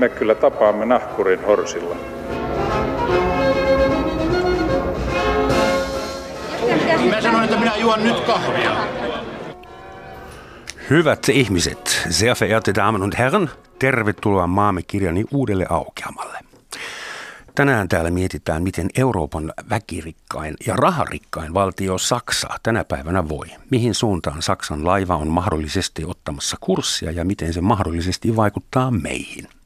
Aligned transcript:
me 0.00 0.08
kyllä 0.08 0.34
tapaamme 0.34 0.86
nahkurin 0.86 1.44
horsilla. 1.44 1.96
Mä 7.10 7.20
sanoin, 7.20 7.44
että 7.44 7.58
minä 7.58 7.76
juon 7.76 8.02
nyt 8.04 8.20
kahvia. 8.20 8.76
Hyvät 10.90 11.28
ihmiset, 11.28 12.06
sehr 12.10 12.36
verehrte 12.40 12.74
Damen 12.74 13.02
und 13.02 13.12
Herren, 13.18 13.50
tervetuloa 13.78 14.46
maamme 14.46 14.82
kirjani 14.82 15.24
uudelle 15.32 15.66
aukeamalle. 15.68 16.38
Tänään 17.54 17.88
täällä 17.88 18.10
mietitään, 18.10 18.62
miten 18.62 18.88
Euroopan 18.98 19.52
väkirikkain 19.70 20.54
ja 20.66 20.76
raharikkain 20.76 21.54
valtio 21.54 21.98
Saksa 21.98 22.48
tänä 22.62 22.84
päivänä 22.84 23.28
voi. 23.28 23.46
Mihin 23.70 23.94
suuntaan 23.94 24.42
Saksan 24.42 24.86
laiva 24.86 25.16
on 25.16 25.28
mahdollisesti 25.28 26.04
ottamassa 26.04 26.56
kurssia 26.60 27.10
ja 27.10 27.24
miten 27.24 27.52
se 27.52 27.60
mahdollisesti 27.60 28.36
vaikuttaa 28.36 28.90
meihin. 28.90 29.59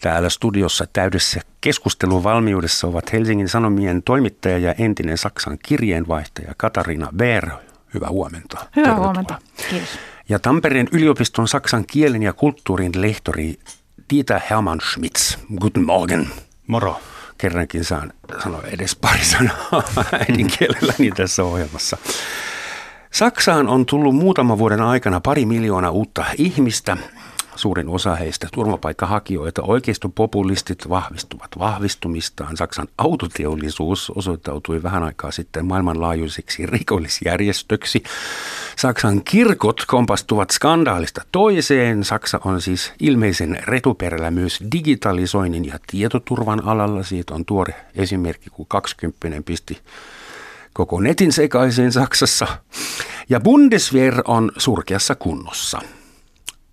Täällä 0.00 0.28
studiossa 0.28 0.86
täydessä 0.92 1.40
keskusteluvalmiudessa 1.60 2.86
ovat 2.86 3.12
Helsingin 3.12 3.48
Sanomien 3.48 4.02
toimittaja 4.02 4.58
ja 4.58 4.74
entinen 4.78 5.18
Saksan 5.18 5.58
kirjeenvaihtaja 5.62 6.54
Katarina 6.56 7.08
Beer. 7.16 7.50
Hyvää 7.94 8.08
huomenta. 8.10 8.56
Hyvää 8.58 8.70
Tervetuloa. 8.74 9.04
huomenta. 9.04 9.38
Kiitos. 9.70 9.88
Ja 10.28 10.38
Tampereen 10.38 10.88
yliopiston 10.92 11.48
Saksan 11.48 11.84
kielen 11.86 12.22
ja 12.22 12.32
kulttuurin 12.32 12.92
lehtori 12.96 13.58
Dieter 14.10 14.40
Hermann 14.50 14.80
Schmitz. 14.80 15.36
Guten 15.60 15.84
Morgen. 15.86 16.28
Moro. 16.66 17.00
Kerrankin 17.38 17.84
saan 17.84 18.12
sanoa 18.42 18.62
edes 18.62 18.96
pari 18.96 19.24
sanaa 19.24 19.82
äidinkielelläni 20.12 21.10
tässä 21.10 21.44
ohjelmassa. 21.44 21.96
Saksaan 23.10 23.68
on 23.68 23.86
tullut 23.86 24.16
muutaman 24.16 24.58
vuoden 24.58 24.80
aikana 24.80 25.20
pari 25.20 25.46
miljoonaa 25.46 25.90
uutta 25.90 26.24
ihmistä. 26.38 26.96
Suurin 27.56 27.88
osa 27.88 28.14
heistä 28.14 28.48
turvapaikkahakijoita. 28.52 29.62
Oikeistopopulistit 29.62 30.88
vahvistuvat 30.88 31.50
vahvistumistaan. 31.58 32.56
Saksan 32.56 32.88
autoteollisuus 32.98 34.12
osoittautui 34.14 34.82
vähän 34.82 35.02
aikaa 35.02 35.30
sitten 35.30 35.66
maailmanlaajuiseksi 35.66 36.66
rikollisjärjestöksi. 36.66 38.02
Saksan 38.76 39.24
kirkot 39.24 39.84
kompastuvat 39.86 40.50
skandaalista 40.50 41.22
toiseen. 41.32 42.04
Saksa 42.04 42.40
on 42.44 42.60
siis 42.60 42.92
ilmeisen 43.00 43.58
retuperällä 43.64 44.30
myös 44.30 44.60
digitalisoinnin 44.72 45.64
ja 45.64 45.78
tietoturvan 45.86 46.64
alalla. 46.64 47.02
Siitä 47.02 47.34
on 47.34 47.44
tuore 47.44 47.74
esimerkki, 47.94 48.50
kun 48.50 48.66
20 48.68 49.42
pisti 49.44 49.78
koko 50.72 51.00
netin 51.00 51.32
sekaisin 51.32 51.92
Saksassa. 51.92 52.46
Ja 53.28 53.40
Bundeswehr 53.40 54.22
on 54.24 54.52
surkeassa 54.56 55.14
kunnossa 55.14 55.80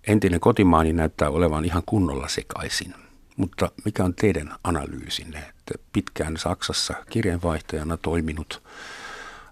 entinen 0.06 0.40
kotimaani 0.40 0.92
näyttää 0.92 1.30
olevan 1.30 1.64
ihan 1.64 1.82
kunnolla 1.86 2.28
sekaisin. 2.28 2.94
Mutta 3.36 3.70
mikä 3.84 4.04
on 4.04 4.14
teidän 4.14 4.54
analyysinne, 4.64 5.38
että 5.38 5.74
pitkään 5.92 6.36
Saksassa 6.36 6.94
kirjeenvaihtajana 7.10 7.96
toiminut 7.96 8.62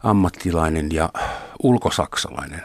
ammattilainen 0.03 0.89
ja 0.93 1.09
ulkosaksalainen? 1.63 2.63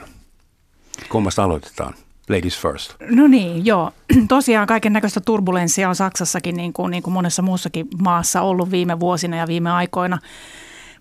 Kummasta 1.10 1.44
aloitetaan? 1.44 1.94
Ladies 2.30 2.60
first. 2.60 2.96
No 3.10 3.28
niin, 3.28 3.66
joo. 3.66 3.92
Tosiaan 4.28 4.68
kaiken 4.68 4.94
näköistä 4.94 5.22
turbulenssia 5.22 5.90
on 5.90 5.96
Saksassakin 5.96 6.58
niin 6.58 6.74
kuin, 6.74 6.92
niin 6.92 7.04
kuin 7.04 7.14
monessa 7.14 7.42
muussakin 7.42 7.88
maassa 8.02 8.42
ollut 8.42 8.72
viime 8.72 9.00
vuosina 9.00 9.38
ja 9.38 9.48
viime 9.48 9.72
aikoina. 9.72 10.18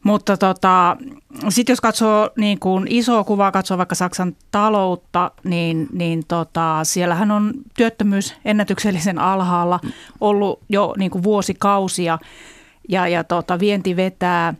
Mutta 0.02 0.36
tota, 0.36 0.96
sitten 1.48 1.72
jos 1.72 1.80
katsoo 1.80 2.30
niin 2.36 2.58
kuin 2.58 2.86
isoa 2.90 3.24
kuvaa, 3.24 3.52
katsoo 3.52 3.78
vaikka 3.78 3.94
Saksan 3.94 4.36
taloutta, 4.50 5.30
niin, 5.44 5.86
niin 5.92 6.22
tota, 6.28 6.80
siellähän 6.82 7.30
on 7.30 7.52
työttömyys 7.76 8.34
ennätyksellisen 8.44 9.18
alhaalla 9.18 9.80
ollut 10.20 10.60
jo 10.68 10.94
niin 10.98 11.10
kuin 11.10 11.22
vuosikausia. 11.22 12.18
Ja, 12.88 13.08
ja 13.08 13.24
tota, 13.24 13.58
vienti 13.58 13.96
vetää 13.96 14.54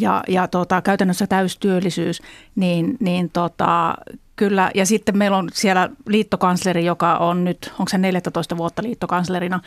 ja, 0.00 0.22
ja 0.28 0.48
tota, 0.48 0.82
käytännössä 0.82 1.26
täystyöllisyys, 1.26 2.22
niin, 2.54 2.96
niin 3.00 3.30
tota, 3.30 3.94
kyllä. 4.36 4.70
Ja 4.74 4.86
sitten 4.86 5.18
meillä 5.18 5.36
on 5.36 5.48
siellä 5.52 5.88
liittokansleri, 6.06 6.84
joka 6.84 7.16
on 7.16 7.44
nyt, 7.44 7.72
onko 7.78 7.88
se 7.88 7.98
14 7.98 8.56
vuotta 8.56 8.82
liittokanslerina, 8.82 9.60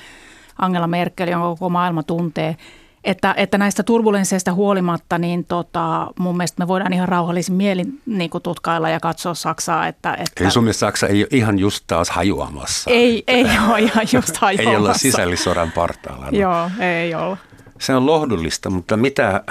Angela 0.58 0.88
Merkel, 0.88 1.28
jonka 1.28 1.48
koko 1.48 1.70
maailma 1.70 2.04
tuntee– 2.04 2.56
että, 3.04 3.34
että 3.38 3.58
näistä 3.58 3.84
turbulensseista 3.84 4.54
huolimatta, 4.54 5.18
niin 5.18 5.46
tota, 5.46 6.08
mun 6.20 6.38
mielestä 6.38 6.64
me 6.64 6.68
voidaan 6.68 6.94
ihan 6.94 7.10
rauhallisin 7.10 7.56
mielin 7.56 8.02
niin 8.06 8.30
kuin 8.30 8.42
tutkailla 8.42 8.90
ja 8.90 9.00
katsoa 9.00 9.34
Saksaa. 9.34 9.88
Että, 9.88 10.14
että 10.14 10.44
Eli 10.44 10.52
sun 10.52 10.74
Saksa 10.74 11.08
ei 11.08 11.22
ole 11.22 11.28
ihan 11.32 11.60
just 11.60 11.84
taas 11.88 12.10
hajuamassa? 12.10 12.92
Ei, 12.92 13.24
ei 13.28 13.46
ole 13.70 13.80
ihan 13.80 14.08
just 14.14 14.38
hajuamassa. 14.38 14.70
ei 14.72 14.76
olla 14.78 14.94
sisällissodan 14.94 15.72
partaalla. 15.72 16.26
No. 16.26 16.38
Joo, 16.38 16.70
ei 16.80 17.16
olla. 17.16 17.38
Se 17.80 17.96
on 17.96 18.06
lohdullista, 18.06 18.70
mutta 18.70 18.98
mitä 18.98 19.44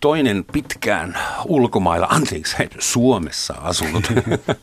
toinen 0.00 0.44
pitkään 0.52 1.18
ulkomailla, 1.44 2.06
anteeksi, 2.06 2.56
Suomessa 2.78 3.54
asunut 3.60 4.12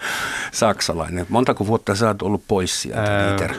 saksalainen, 0.52 1.26
montako 1.30 1.68
vuotta 1.68 1.96
sä 1.96 2.08
oot 2.08 2.22
ollut 2.22 2.44
pois 2.48 2.82
sieltä, 2.82 3.46
Ää, 3.46 3.50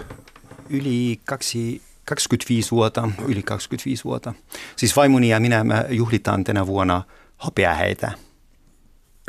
Yli 0.70 1.20
kaksi 1.24 1.82
25 2.04 2.70
vuotta, 2.70 3.08
yli 3.26 3.42
25 3.42 4.04
vuotta. 4.04 4.34
Siis 4.76 4.96
vaimoni 4.96 5.28
ja 5.28 5.40
minä 5.40 5.64
me 5.64 5.84
juhlitaan 5.88 6.44
tänä 6.44 6.66
vuonna 6.66 7.02
hopeaheitä. 7.44 8.12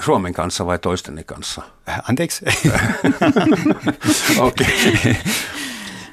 Suomen 0.02 0.34
kanssa 0.34 0.66
vai 0.66 0.80
toistenne 0.80 1.24
kanssa? 1.24 1.62
Äh, 1.90 2.00
anteeksi? 2.10 2.46
Okei. 4.40 5.18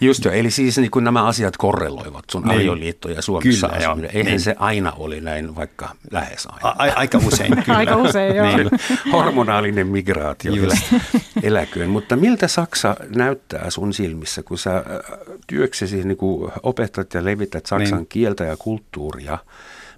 Just 0.02 0.24
jo, 0.24 0.30
eli 0.30 0.50
siis 0.50 0.78
niin 0.78 0.90
kun 0.90 1.04
nämä 1.04 1.24
asiat 1.24 1.56
korreloivat, 1.56 2.24
sun 2.30 2.42
niin. 2.42 2.54
avioliitto 2.54 3.08
ja 3.08 3.22
Suomessa 3.22 3.68
kyllä, 3.68 3.78
asuminen. 3.78 4.10
Eihän 4.14 4.30
niin. 4.30 4.40
se 4.40 4.54
aina 4.58 4.92
oli 4.96 5.20
näin, 5.20 5.56
vaikka 5.56 5.94
lähes 6.10 6.46
aina. 6.46 6.68
A- 6.78 6.98
aika 6.98 7.18
usein, 7.18 7.56
kyllä. 7.64 7.78
aika 7.78 7.96
usein, 7.96 8.36
joo. 8.36 8.56
Niin. 8.56 8.70
Hormonaalinen 9.12 9.86
migraatio 9.86 10.52
kyllä. 10.52 10.74
eläköön. 11.42 11.90
Mutta 11.90 12.16
miltä 12.16 12.48
Saksa 12.48 12.96
näyttää 13.16 13.70
sun 13.70 13.92
silmissä, 13.92 14.42
kun 14.42 14.58
sä 14.58 14.76
äh, 14.76 14.84
työksesi 15.46 16.04
niin 16.04 16.18
opetat 16.62 17.14
ja 17.14 17.24
levität 17.24 17.66
saksan 17.66 17.98
niin. 17.98 18.06
kieltä 18.06 18.44
ja 18.44 18.56
kulttuuria– 18.56 19.38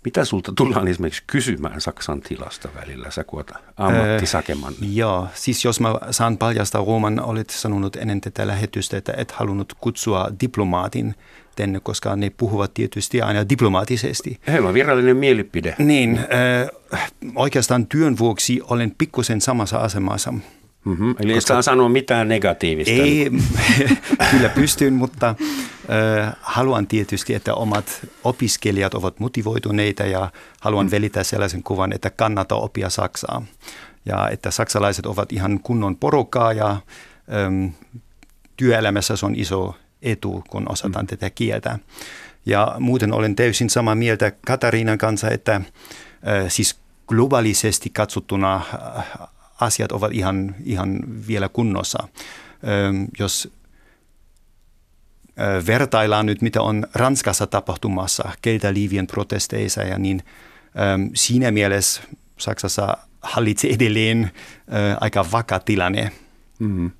mitä 0.04 0.25
sulta 0.25 0.53
tullaan 0.56 0.88
esimerkiksi 0.88 1.22
kysymään 1.26 1.81
Saksan 1.81 2.20
tilasta 2.20 2.69
välillä, 2.75 3.10
sä 3.10 3.25
kun 3.25 3.44
ammattisakeman? 3.76 4.72
Äh, 4.72 4.88
joo, 4.92 5.28
siis 5.34 5.65
jos 5.65 5.81
mä 5.81 5.94
saan 6.10 6.38
paljastaa, 6.38 6.84
Rooman 6.87 7.20
olet 7.20 7.50
sanonut 7.50 7.97
ennen 7.97 8.20
tätä 8.20 8.47
lähetystä, 8.47 8.97
että 8.97 9.15
et 9.16 9.31
halunnut 9.31 9.72
kutsua 9.81 10.31
diplomaatin 10.41 11.15
tänne, 11.56 11.81
koska 11.81 12.16
ne 12.16 12.31
puhuvat 12.31 12.75
tietysti 12.75 13.22
aina 13.22 13.48
diplomaattisesti. 13.48 14.41
Heillä 14.47 14.69
on 14.69 14.75
virallinen 14.75 15.16
mielipide. 15.16 15.75
Niin, 15.78 16.19
äh, 16.19 17.10
oikeastaan 17.34 17.86
työn 17.86 18.19
vuoksi 18.19 18.60
olen 18.65 18.94
pikkusen 18.98 19.41
samassa 19.41 19.78
asemassa 19.78 20.34
Mm-hmm. 20.84 21.11
Eli 21.11 21.17
Koska, 21.17 21.34
ei 21.34 21.41
saa 21.41 21.62
sanoa 21.62 21.89
mitään 21.89 22.28
negatiivista. 22.28 22.93
Ei, 22.93 23.31
kyllä 24.31 24.49
pystyn, 24.49 24.93
mutta 24.93 25.28
äh, 25.28 26.34
haluan 26.41 26.87
tietysti, 26.87 27.34
että 27.34 27.55
omat 27.55 28.06
opiskelijat 28.25 28.95
ovat 28.95 29.21
motivoituneita 29.21 30.03
ja 30.03 30.31
haluan 30.61 30.87
mm. 30.87 30.91
velitä 30.91 31.25
sellaisen 31.25 31.62
kuvan, 31.62 31.93
että 31.93 32.11
kannattaa 32.11 32.59
oppia 32.59 32.91
Saksaa. 32.91 33.43
Ja 34.06 34.28
että 34.28 34.50
saksalaiset 34.50 35.06
ovat 35.06 35.33
ihan 35.33 35.61
kunnon 35.61 35.97
porukkaa 35.97 36.53
ja 36.53 36.71
ähm, 36.71 37.66
työelämässä 38.56 39.16
se 39.16 39.27
on 39.27 39.34
iso 39.37 39.75
etu, 40.03 40.45
kun 40.51 40.72
osataan 40.72 41.05
mm. 41.05 41.06
tätä 41.06 41.31
kieltä. 41.31 41.78
Ja 42.47 42.75
muuten 42.78 43.12
olen 43.12 43.37
täysin 43.37 43.71
samaa 43.71 43.95
mieltä 43.95 44.33
Katariinan 44.47 44.99
kanssa, 44.99 45.31
että 45.31 45.55
äh, 45.55 45.62
siis 46.49 46.81
globaalisesti 47.06 47.91
katsottuna 47.91 48.60
asiat 49.60 49.92
ovat 49.92 50.12
ihan, 50.12 50.54
ihan 50.65 50.98
vielä 51.27 51.48
kunnossa. 51.48 52.09
Jos 53.18 53.53
vertaillaan 55.66 56.27
nyt, 56.27 56.42
mitä 56.42 56.62
on 56.62 56.86
Ranskassa 56.95 57.47
tapahtumassa 57.47 58.30
liivien 58.72 59.06
protesteissa, 59.06 59.83
ja 59.83 59.98
niin 59.98 60.22
siinä 61.15 61.51
mielessä 61.51 62.03
Saksassa 62.39 62.97
hallitsee 63.22 63.72
edelleen 63.72 64.30
aika 65.01 65.27
vaka 65.33 65.60
tilanne. 65.60 66.12
Mm. 66.59 66.91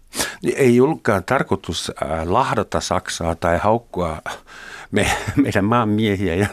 Ei 0.57 0.81
ollutkaan 0.81 1.25
tarkoitus 1.25 1.93
lahdata 2.25 2.81
Saksaa 2.81 3.35
tai 3.35 3.59
haukkua 3.59 4.23
me, 4.91 5.17
meidän 5.37 5.65
maan 5.65 5.89
miehiä 5.89 6.35
ja 6.35 6.47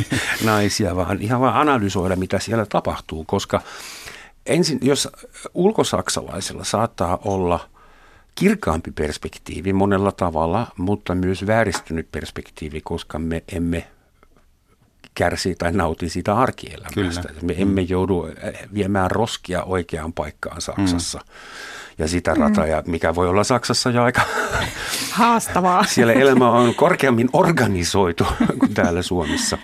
naisia, 0.44 0.96
vaan 0.96 1.22
ihan 1.22 1.40
vaan 1.40 1.56
analysoida, 1.56 2.16
mitä 2.16 2.38
siellä 2.38 2.66
tapahtuu, 2.66 3.24
koska 3.24 3.62
ensin, 4.46 4.78
jos 4.82 5.08
ulkosaksalaisella 5.54 6.64
saattaa 6.64 7.18
olla 7.24 7.68
kirkaampi 8.34 8.90
perspektiivi 8.90 9.72
monella 9.72 10.12
tavalla, 10.12 10.66
mutta 10.78 11.14
myös 11.14 11.46
vääristynyt 11.46 12.08
perspektiivi, 12.12 12.80
koska 12.80 13.18
me 13.18 13.42
emme 13.52 13.86
kärsii 15.14 15.54
tai 15.54 15.72
nautii 15.72 16.08
siitä 16.08 16.34
arkielämästä. 16.34 16.94
Kyllä. 16.94 17.42
Me 17.42 17.54
emme 17.58 17.80
joudu 17.80 18.28
viemään 18.74 19.10
roskia 19.10 19.62
oikeaan 19.62 20.12
paikkaan 20.12 20.60
Saksassa. 20.60 21.18
Mm. 21.18 21.24
Ja 21.98 22.08
sitä 22.08 22.34
rataa, 22.34 22.66
ja 22.66 22.82
mikä 22.86 23.14
voi 23.14 23.28
olla 23.28 23.44
Saksassa 23.44 23.90
jo 23.90 24.02
aika 24.02 24.20
haastavaa. 25.10 25.84
Siellä 25.94 26.12
elämä 26.12 26.50
on 26.50 26.74
korkeammin 26.74 27.28
organisoitu 27.32 28.26
kuin 28.60 28.74
täällä 28.74 29.02
Suomessa. 29.02 29.58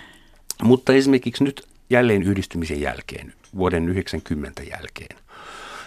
Mutta 0.63 0.93
esimerkiksi 0.93 1.43
nyt 1.43 1.67
jälleen 1.89 2.23
yhdistymisen 2.23 2.81
jälkeen, 2.81 3.33
vuoden 3.55 3.89
90 3.89 4.63
jälkeen, 4.63 5.17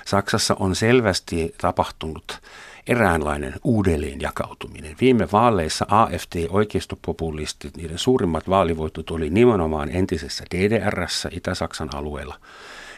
Saksassa 0.04 0.56
on 0.58 0.76
selvästi 0.76 1.54
tapahtunut 1.60 2.40
eräänlainen 2.86 3.54
uudelleenjakautuminen. 3.64 4.96
Viime 5.00 5.28
vaaleissa 5.32 5.86
AFD, 5.88 6.46
oikeistopopulistit, 6.48 7.76
niiden 7.76 7.98
suurimmat 7.98 8.48
vaalivoitot 8.48 9.10
oli 9.10 9.30
nimenomaan 9.30 9.90
entisessä 9.90 10.44
DDRssä, 10.54 11.28
Itä-Saksan 11.32 11.94
alueella. 11.94 12.40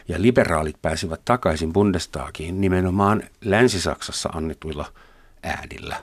Ja 0.07 0.21
liberaalit 0.21 0.81
pääsivät 0.81 1.21
takaisin 1.25 1.73
Bundestagiin 1.73 2.61
nimenomaan 2.61 3.23
Länsi-Saksassa 3.41 4.29
annetuilla 4.29 4.85
äänillä. 5.43 5.95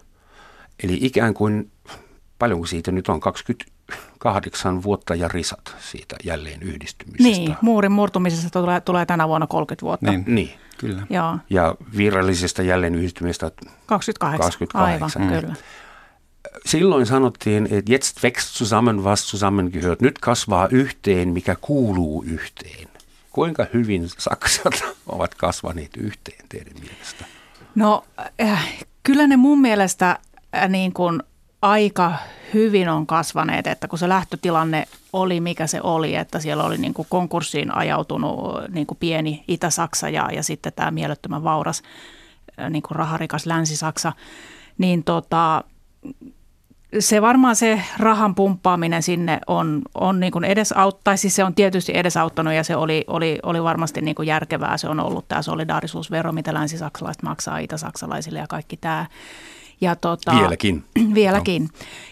Eli 0.83 0.99
ikään 1.01 1.35
kuin, 1.35 1.71
paljonko 2.39 2.67
siitä 2.67 2.93
nyt 2.93 3.09
on, 3.09 3.21
28 4.19 4.83
vuotta 4.83 5.15
ja 5.15 5.29
risat 5.29 5.77
siitä 5.79 6.17
jälleen 6.25 6.63
yhdistymisestä. 6.63 7.23
Niin, 7.23 7.57
muurin 7.61 7.93
murtumisesta 7.93 8.61
tulee, 8.61 8.81
tulee 8.81 9.07
tänä 9.07 9.29
vuonna 9.29 9.47
30 9.47 9.83
vuotta. 9.87 10.11
Niin. 10.11 10.25
niin. 10.27 10.51
Kyllä. 10.79 11.07
Joo. 11.11 11.39
Ja 11.51 11.75
virallisesta 11.97 12.63
jälleen 12.63 12.95
yhdistymistä 12.95 13.51
28. 13.87 14.39
28. 14.39 15.23
Aivan, 15.23 15.39
mm. 15.39 15.41
kyllä. 15.41 15.55
Silloin 16.67 17.07
sanottiin, 17.07 17.69
että 17.71 17.93
jetzt 17.93 18.23
wächst 18.23 18.49
zusammen, 18.57 19.05
was 19.05 19.31
zusammengehört. 19.31 20.01
Nyt 20.01 20.19
kasvaa 20.19 20.69
yhteen, 20.71 21.29
mikä 21.29 21.57
kuuluu 21.61 22.23
yhteen. 22.23 22.89
Kuinka 23.31 23.67
hyvin 23.75 24.09
Saksat 24.19 24.85
ovat 25.07 25.35
kasvaneet 25.35 25.97
yhteen 25.97 26.45
teidän 26.49 26.75
mielestä? 26.81 27.25
No 27.75 28.05
äh, 28.41 28.85
kyllä 29.03 29.27
ne 29.27 29.37
mun 29.37 29.61
mielestä 29.61 30.19
äh, 30.55 30.69
niin 30.69 30.93
kuin 30.93 31.23
aika 31.65 32.13
hyvin 32.55 32.89
on 32.89 33.07
kasvaneet, 33.07 33.67
että 33.67 33.89
kun 33.89 33.99
se 33.99 34.09
lähtötilanne 34.09 34.87
oli 35.13 35.41
mikä 35.41 35.67
se 35.67 35.81
oli, 35.83 36.15
että 36.15 36.39
siellä 36.39 36.65
oli 36.65 36.79
niin 36.79 36.95
kuin 36.95 37.07
konkurssiin 37.11 37.77
ajautunut 37.77 38.69
niin 38.69 38.87
kuin 38.87 38.99
pieni 38.99 39.45
Itä-Saksa 39.49 40.09
ja, 40.09 40.29
ja 40.33 40.43
sitten 40.43 40.73
tämä 40.77 40.91
mielettömän 40.91 41.45
vauras 41.45 41.83
niin 42.71 42.83
kuin 42.83 42.97
raharikas 42.97 43.47
Länsi-Saksa, 43.47 44.13
niin 44.79 45.05
tota, 45.05 45.65
se 46.99 47.23
varmaan 47.23 47.57
se 47.57 47.83
rahan 47.99 48.35
pumppaaminen 48.35 49.03
sinne 49.03 49.41
on, 49.47 49.83
on 49.95 50.21
niin 50.21 50.33
kuin 50.33 50.45
edesauttaisi, 50.45 51.21
siis 51.21 51.37
se 51.37 51.45
on 51.45 51.55
tietysti 51.55 51.93
edesauttanut 51.95 52.55
ja 52.55 52.65
se 52.65 52.77
oli, 52.77 53.05
oli, 53.07 53.39
oli 53.43 53.63
varmasti 53.63 54.01
niin 54.01 54.15
kuin 54.15 54.27
järkevää. 54.27 54.77
Se 54.77 54.89
on 54.89 55.01
ollut 55.01 55.29
tämä 55.29 55.43
solidaarisuusvero, 55.43 56.33
mitä 56.33 56.55
länsisaksalaiset 56.55 57.23
maksaa 57.23 57.59
itä-saksalaisille 57.59 58.39
ja 58.39 58.47
kaikki 58.47 58.77
tämä. 58.77 59.07
Ja 59.81 59.97
tota, 59.97 60.33
vieläkin. 60.41 60.85
Vieläkin. 61.15 61.63
No. 61.63 61.69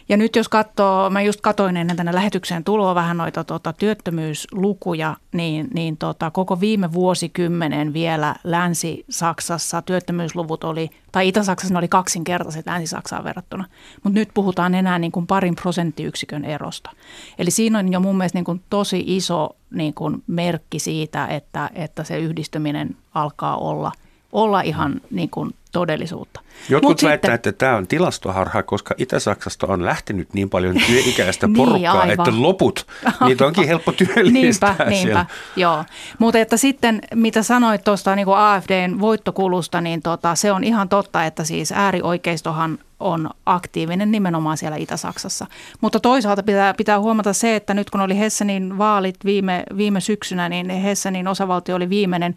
Ja 0.08 0.16
nyt 0.16 0.36
jos 0.36 0.48
katsoo, 0.48 1.10
mä 1.10 1.22
just 1.22 1.40
katoin 1.40 1.76
ennen 1.76 1.96
tänne 1.96 2.14
lähetykseen 2.14 2.64
tuloa 2.64 2.94
vähän 2.94 3.16
noita 3.16 3.44
tota, 3.44 3.72
työttömyyslukuja, 3.72 5.16
niin, 5.32 5.68
niin 5.74 5.96
tota, 5.96 6.30
koko 6.30 6.60
viime 6.60 6.92
vuosikymmenen 6.92 7.92
vielä 7.92 8.34
Länsi-Saksassa 8.44 9.82
työttömyysluvut 9.82 10.64
oli, 10.64 10.90
tai 11.12 11.28
Itä-Saksassa 11.28 11.74
ne 11.74 11.78
oli 11.78 11.88
kaksinkertaiset 11.88 12.66
Länsi-Saksaan 12.66 13.24
verrattuna. 13.24 13.64
Mutta 14.02 14.18
nyt 14.18 14.28
puhutaan 14.34 14.74
enää 14.74 14.98
niin 14.98 15.12
kuin 15.12 15.26
parin 15.26 15.54
prosenttiyksikön 15.54 16.44
erosta. 16.44 16.90
Eli 17.38 17.50
siinä 17.50 17.78
on 17.78 17.92
jo 17.92 18.00
mun 18.00 18.16
mielestä 18.16 18.36
niin 18.36 18.44
kuin 18.44 18.62
tosi 18.70 19.04
iso 19.06 19.56
niin 19.70 19.94
kuin 19.94 20.22
merkki 20.26 20.78
siitä, 20.78 21.26
että, 21.26 21.70
että 21.74 22.04
se 22.04 22.18
yhdistyminen 22.18 22.96
alkaa 23.14 23.56
olla, 23.56 23.92
olla 24.32 24.60
ihan 24.60 25.00
niin 25.10 25.30
kuin 25.30 25.54
todellisuutta. 25.72 26.40
Jotkut 26.68 26.90
Mut 26.90 27.02
väittävät, 27.02 27.34
sitten, 27.34 27.50
että 27.50 27.66
tämä 27.66 27.76
on 27.76 27.86
tilastoharha, 27.86 28.62
koska 28.62 28.94
Itä-Saksasta 28.98 29.66
on 29.66 29.84
lähtenyt 29.84 30.34
niin 30.34 30.50
paljon 30.50 30.76
työikäistä 30.86 31.46
niin, 31.46 31.56
porukkaa, 31.56 32.04
niin, 32.04 32.20
että 32.20 32.42
loput, 32.42 32.86
niitä 33.24 33.46
onkin 33.46 33.66
helppo 33.66 33.92
työllistää 33.92 34.76
niinpä, 34.78 34.90
niinpä, 34.90 35.26
joo. 35.56 35.84
Mutta 36.18 36.38
että 36.38 36.56
sitten, 36.56 37.00
mitä 37.14 37.42
sanoit 37.42 37.84
tuosta 37.84 38.16
niin 38.16 38.26
AFDn 38.28 39.00
voittokulusta, 39.00 39.80
niin 39.80 40.02
tota, 40.02 40.34
se 40.34 40.52
on 40.52 40.64
ihan 40.64 40.88
totta, 40.88 41.24
että 41.24 41.44
siis 41.44 41.72
äärioikeistohan 41.72 42.78
on 43.00 43.30
aktiivinen 43.46 44.10
nimenomaan 44.10 44.56
siellä 44.56 44.76
Itä-Saksassa. 44.76 45.46
Mutta 45.80 46.00
toisaalta 46.00 46.42
pitää, 46.42 46.74
pitää 46.74 47.00
huomata 47.00 47.32
se, 47.32 47.56
että 47.56 47.74
nyt 47.74 47.90
kun 47.90 48.00
oli 48.00 48.18
Hessenin 48.18 48.78
vaalit 48.78 49.16
viime, 49.24 49.64
viime 49.76 50.00
syksynä, 50.00 50.48
niin 50.48 50.70
Hessenin 50.70 51.28
osavaltio 51.28 51.76
oli 51.76 51.88
viimeinen 51.88 52.34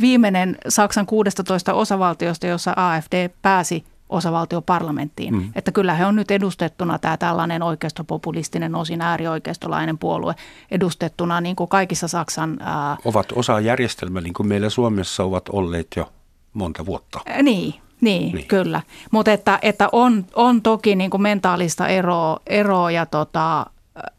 viimeinen 0.00 0.58
Saksan 0.68 1.06
16 1.06 1.74
osavaltiosta, 1.74 2.46
jossa 2.46 2.72
AFD 2.76 3.28
pääsi 3.42 3.84
osavaltioparlamenttiin. 4.12 5.34
Mm. 5.34 5.52
Että 5.54 5.72
kyllä 5.72 5.94
he 5.94 6.06
on 6.06 6.16
nyt 6.16 6.30
edustettuna 6.30 6.98
tämä 6.98 7.16
tällainen 7.16 7.62
oikeistopopulistinen, 7.62 8.74
osin 8.74 9.00
äärioikeistolainen 9.00 9.98
puolue 9.98 10.34
edustettuna 10.70 11.40
niin 11.40 11.56
kuin 11.56 11.68
kaikissa 11.68 12.08
Saksan... 12.08 12.56
Ää, 12.60 12.96
ovat 13.04 13.32
osa 13.34 13.60
järjestelmää, 13.60 14.22
niin 14.22 14.34
kuin 14.34 14.48
meillä 14.48 14.70
Suomessa 14.70 15.24
ovat 15.24 15.48
olleet 15.48 15.86
jo 15.96 16.12
monta 16.52 16.86
vuotta. 16.86 17.20
Ää, 17.26 17.42
niin, 17.42 17.74
niin, 18.00 18.34
niin, 18.34 18.48
kyllä. 18.48 18.82
Mutta 19.10 19.32
että, 19.32 19.58
että 19.62 19.88
on, 19.92 20.24
on 20.34 20.62
toki 20.62 20.96
niin 20.96 21.10
kuin 21.10 21.22
mentaalista 21.22 21.88
eroa, 21.88 22.40
eroa 22.46 22.90
ja 22.90 23.06
tota, 23.06 23.66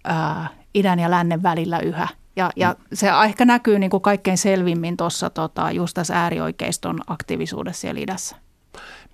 ää, 0.03 0.47
idän 0.73 0.99
ja 0.99 1.11
lännen 1.11 1.43
välillä 1.43 1.79
yhä– 1.79 2.07
ja, 2.35 2.51
ja 2.55 2.75
se 2.93 3.07
ehkä 3.25 3.45
näkyy 3.45 3.79
niin 3.79 3.89
kuin 3.89 4.01
kaikkein 4.01 4.37
selvimmin 4.37 4.97
tuossa 4.97 5.29
tota, 5.29 5.71
just 5.71 5.93
tässä 5.93 6.21
äärioikeiston 6.21 6.99
aktiivisuudessa 7.07 7.81
siellä 7.81 8.01
idässä. 8.01 8.35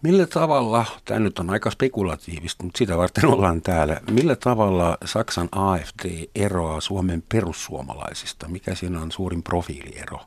Millä 0.01 0.27
tavalla, 0.27 0.86
tämä 1.06 1.19
nyt 1.19 1.39
on 1.39 1.50
aika 1.50 1.71
spekulatiivista, 1.71 2.63
mutta 2.63 2.77
sitä 2.77 2.98
varten 2.98 3.25
ollaan 3.33 3.62
täällä, 3.62 4.01
millä 4.12 4.36
tavalla 4.36 4.98
Saksan 5.06 5.50
AFD 5.51 6.25
eroaa 6.36 6.81
Suomen 6.81 7.24
perussuomalaisista? 7.31 8.48
Mikä 8.48 8.75
siinä 8.75 9.01
on 9.01 9.12
suurin 9.12 9.44
profiiliero? 9.44 10.19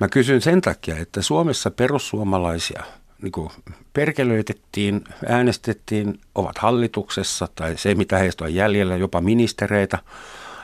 Mä 0.00 0.08
kysyn 0.08 0.40
sen 0.40 0.60
takia, 0.60 0.96
että 0.96 1.22
Suomessa 1.22 1.70
perussuomalaisia 1.70 2.82
niin 3.22 3.32
kuin 3.32 3.50
perkelöitettiin, 3.92 5.04
äänestettiin, 5.28 6.20
ovat 6.34 6.58
hallituksessa 6.58 7.48
tai 7.54 7.76
se 7.76 7.94
mitä 7.94 8.18
heistä 8.18 8.44
on 8.44 8.54
jäljellä, 8.54 8.96
jopa 8.96 9.20
ministereitä– 9.20 9.98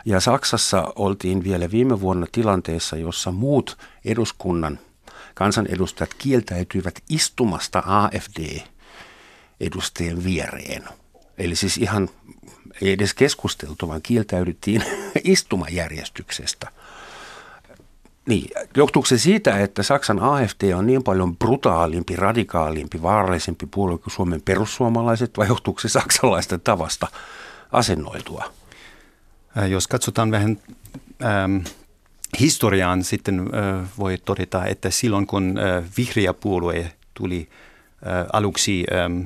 ja 0.04 0.20
Saksassa 0.20 0.92
oltiin 0.96 1.44
vielä 1.44 1.70
viime 1.70 2.00
vuonna 2.00 2.26
tilanteessa, 2.32 2.96
jossa 2.96 3.32
muut 3.32 3.78
eduskunnan 4.04 4.78
kansanedustajat 5.34 6.14
kieltäytyivät 6.14 7.02
istumasta 7.08 7.82
AFD-edustajien 7.86 10.24
viereen. 10.24 10.84
Eli 11.38 11.56
siis 11.56 11.78
ihan 11.78 12.08
ei 12.82 12.92
edes 12.92 13.14
keskusteltu, 13.14 13.88
vaan 13.88 14.02
kieltäydyttiin 14.02 14.84
istumajärjestyksestä. 15.24 16.68
Niin, 18.26 18.50
johtuuko 18.76 19.06
se 19.06 19.18
siitä, 19.18 19.58
että 19.58 19.82
Saksan 19.82 20.20
AFD 20.20 20.72
on 20.72 20.86
niin 20.86 21.02
paljon 21.02 21.36
brutaalimpi, 21.36 22.16
radikaalimpi, 22.16 23.02
vaarallisempi 23.02 23.66
puolue 23.66 23.98
kuin 23.98 24.12
Suomen 24.12 24.42
perussuomalaiset, 24.42 25.38
vai 25.38 25.46
johtuuko 25.46 25.80
se 25.80 25.88
saksalaisten 25.88 26.60
tavasta 26.60 27.08
asennoitua? 27.72 28.59
Äh, 29.58 29.70
jos 29.70 29.88
katsotaan 29.88 30.30
vähän 30.30 30.58
ähm, 31.24 31.56
historiaan, 32.40 33.04
sitten 33.04 33.40
äh, 33.40 33.88
voi 33.98 34.18
todeta, 34.18 34.64
että 34.64 34.90
silloin 34.90 35.26
kun 35.26 35.58
äh, 35.58 35.84
vihreä 35.96 36.34
puolue 36.34 36.92
tuli 37.14 37.48
äh, 38.06 38.26
aluksi 38.32 38.84
ähm, 38.92 39.22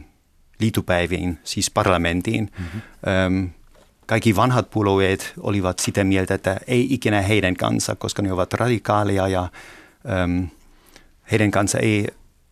liitupäiviin, 0.61 1.39
siis 1.45 1.71
parlamenttiin, 1.71 2.51
mm-hmm. 2.59 2.81
ähm, 3.09 3.47
kaikki 4.07 4.37
vanhat 4.37 4.71
puolueet 4.71 5.33
olivat 5.41 5.79
sitä 5.79 6.05
mieltä, 6.05 6.35
että 6.35 6.61
ei 6.67 6.87
ikinä 6.95 7.23
heidän 7.23 7.57
kanssa, 7.57 7.97
koska 7.97 8.23
ne 8.23 8.33
ovat 8.33 8.53
radikaalia 8.53 9.29
ja 9.29 9.49
ähm, 10.11 10.45
heidän 11.31 11.51
kanssa 11.51 11.79
ei 11.79 12.07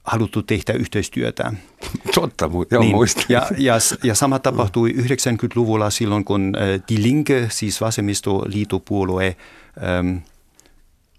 haluttu 0.04 0.42
tehdä 0.42 0.72
yhteistyötä. 0.72 1.52
Totta, 2.14 2.50
joo, 2.70 2.82
niin. 2.82 2.96
Ja, 3.28 3.46
ja, 3.58 3.74
ja 4.02 4.14
sama 4.14 4.38
tapahtui 4.38 4.90
90-luvulla 4.90 5.90
silloin, 5.90 6.24
kun 6.24 6.52
äh, 6.56 6.82
Die 6.88 7.02
Linke, 7.02 7.46
siis 7.50 7.80
vasemmistoliitopuolue, 7.80 9.36
ähm, 9.82 10.16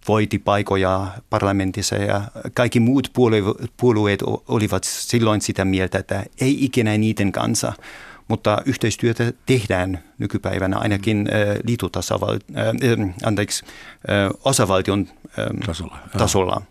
voiti 0.07 0.39
paikoja 0.39 1.07
parlamentissa 1.29 1.95
ja 1.95 2.21
kaikki 2.53 2.79
muut 2.79 3.07
puolue- 3.13 3.67
puolueet 3.77 4.19
olivat 4.47 4.83
silloin 4.83 5.41
sitä 5.41 5.65
mieltä, 5.65 5.97
että 5.97 6.23
ei 6.41 6.65
ikinä 6.65 6.97
niiden 6.97 7.31
kanssa. 7.31 7.73
Mutta 8.27 8.57
yhteistyötä 8.65 9.33
tehdään 9.45 10.03
nykypäivänä 10.17 10.77
ainakin 10.77 11.27
äh, 11.33 11.55
liitotasaval- 11.55 12.57
äh, 12.57 13.15
anteeksi, 13.23 13.65
äh, 13.65 14.31
osavaltion 14.45 15.07
äh, 15.39 15.45
tasolla. 15.65 15.97
tasolla. 16.17 16.61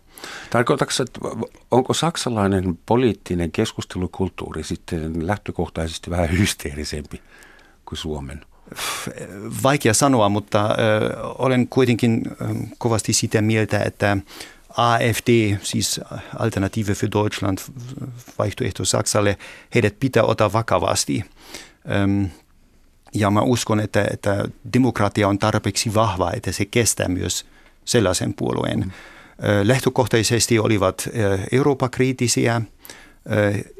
Tarkoitatko, 0.49 0.93
että 1.03 1.47
onko 1.71 1.93
saksalainen 1.93 2.79
poliittinen 2.85 3.51
keskustelukulttuuri 3.51 4.63
sitten 4.63 5.27
lähtökohtaisesti 5.27 6.09
vähän 6.09 6.37
hysteerisempi 6.37 7.21
kuin 7.85 7.97
Suomen? 7.97 8.45
vaikea 9.63 9.93
sanoa, 9.93 10.29
mutta 10.29 10.69
olen 11.37 11.67
kuitenkin 11.67 12.21
kovasti 12.77 13.13
sitä 13.13 13.41
mieltä, 13.41 13.79
että 13.79 14.17
AFD, 14.77 15.57
siis 15.61 16.01
Alternative 16.39 16.93
für 16.93 17.07
Deutschland, 17.11 17.57
vaihtoehto 18.39 18.85
Saksalle, 18.85 19.37
heidät 19.75 19.99
pitää 19.99 20.23
ottaa 20.23 20.53
vakavasti. 20.53 21.25
Ja 23.13 23.31
mä 23.31 23.41
uskon, 23.41 23.79
että, 23.79 24.05
että 24.13 24.45
demokratia 24.73 25.27
on 25.27 25.39
tarpeeksi 25.39 25.93
vahva, 25.93 26.31
että 26.31 26.51
se 26.51 26.65
kestää 26.65 27.07
myös 27.07 27.45
sellaisen 27.85 28.33
puolueen. 28.33 28.79
Mm. 28.79 28.91
Lähtökohtaisesti 29.63 30.59
olivat 30.59 31.09
Eurooppa-kriittisiä. 31.51 32.61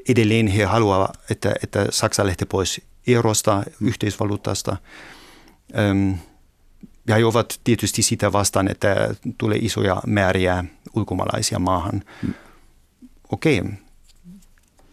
Edelleen 0.09 0.47
he 0.47 0.63
haluavat, 0.63 1.19
että, 1.29 1.53
että 1.63 1.85
Saksa 1.89 2.25
lähtee 2.25 2.45
pois 2.45 2.81
eurosta, 3.07 3.63
yhteisvaluutasta. 3.81 4.77
Ja 7.07 7.15
he 7.15 7.25
ovat 7.25 7.59
tietysti 7.63 8.01
sitä 8.01 8.31
vastaan, 8.31 8.67
että 8.67 9.15
tulee 9.37 9.57
isoja 9.61 10.01
määriä 10.07 10.65
ulkomaalaisia 10.95 11.59
maahan. 11.59 12.03
Mm. 12.23 12.33
Okei, 13.31 13.59
okay. 13.59 13.71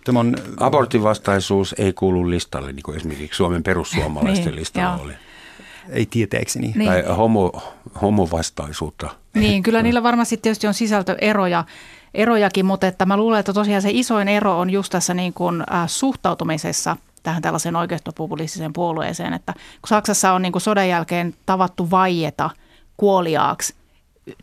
Tämä 0.05 0.21
on... 0.21 0.37
Abortin 0.57 1.03
vastaisuus 1.03 1.75
ei 1.79 1.93
kuulu 1.93 2.31
listalle, 2.31 2.73
niin 2.73 2.83
kuin 2.83 2.97
esimerkiksi 2.97 3.37
Suomen 3.37 3.63
perussuomalaisten 3.63 4.47
niin, 4.47 4.57
listalla 4.57 5.03
oli. 5.03 5.13
Ei 5.91 6.07
tietääkseni. 6.07 6.73
Niin. 6.77 6.91
Tai 6.91 7.03
homo, 7.17 7.53
homovastaisuutta. 8.03 9.09
Niin, 9.35 9.63
kyllä 9.63 9.83
niillä 9.83 10.03
varmasti 10.03 10.37
tietysti 10.37 10.67
on 10.67 10.75
sisältöeroja 10.75 11.65
erojakin, 12.15 12.67
mutta 12.67 12.87
että 12.87 13.07
mä 13.07 13.17
luulen, 13.17 13.41
että 13.41 13.53
tosiaan 13.53 13.83
se 13.83 13.91
isoin 13.93 14.29
ero 14.29 14.59
on 14.59 14.71
just 14.71 14.93
tässä 14.93 15.15
niin 15.15 15.33
kuin, 15.33 15.65
äh, 15.73 15.89
suhtautumisessa 15.89 16.97
tähän 17.23 17.43
tällaiseen 17.43 17.77
oikeistopopulistiseen 17.77 18.73
puolueeseen, 18.73 19.33
että 19.33 19.53
kun 19.53 19.89
Saksassa 19.89 20.33
on 20.33 20.43
niin 20.43 20.53
kuin 20.53 20.63
sodan 20.63 20.89
jälkeen 20.89 21.35
tavattu 21.47 21.91
vaieta 21.91 22.51
kuoliaaksi 22.97 23.75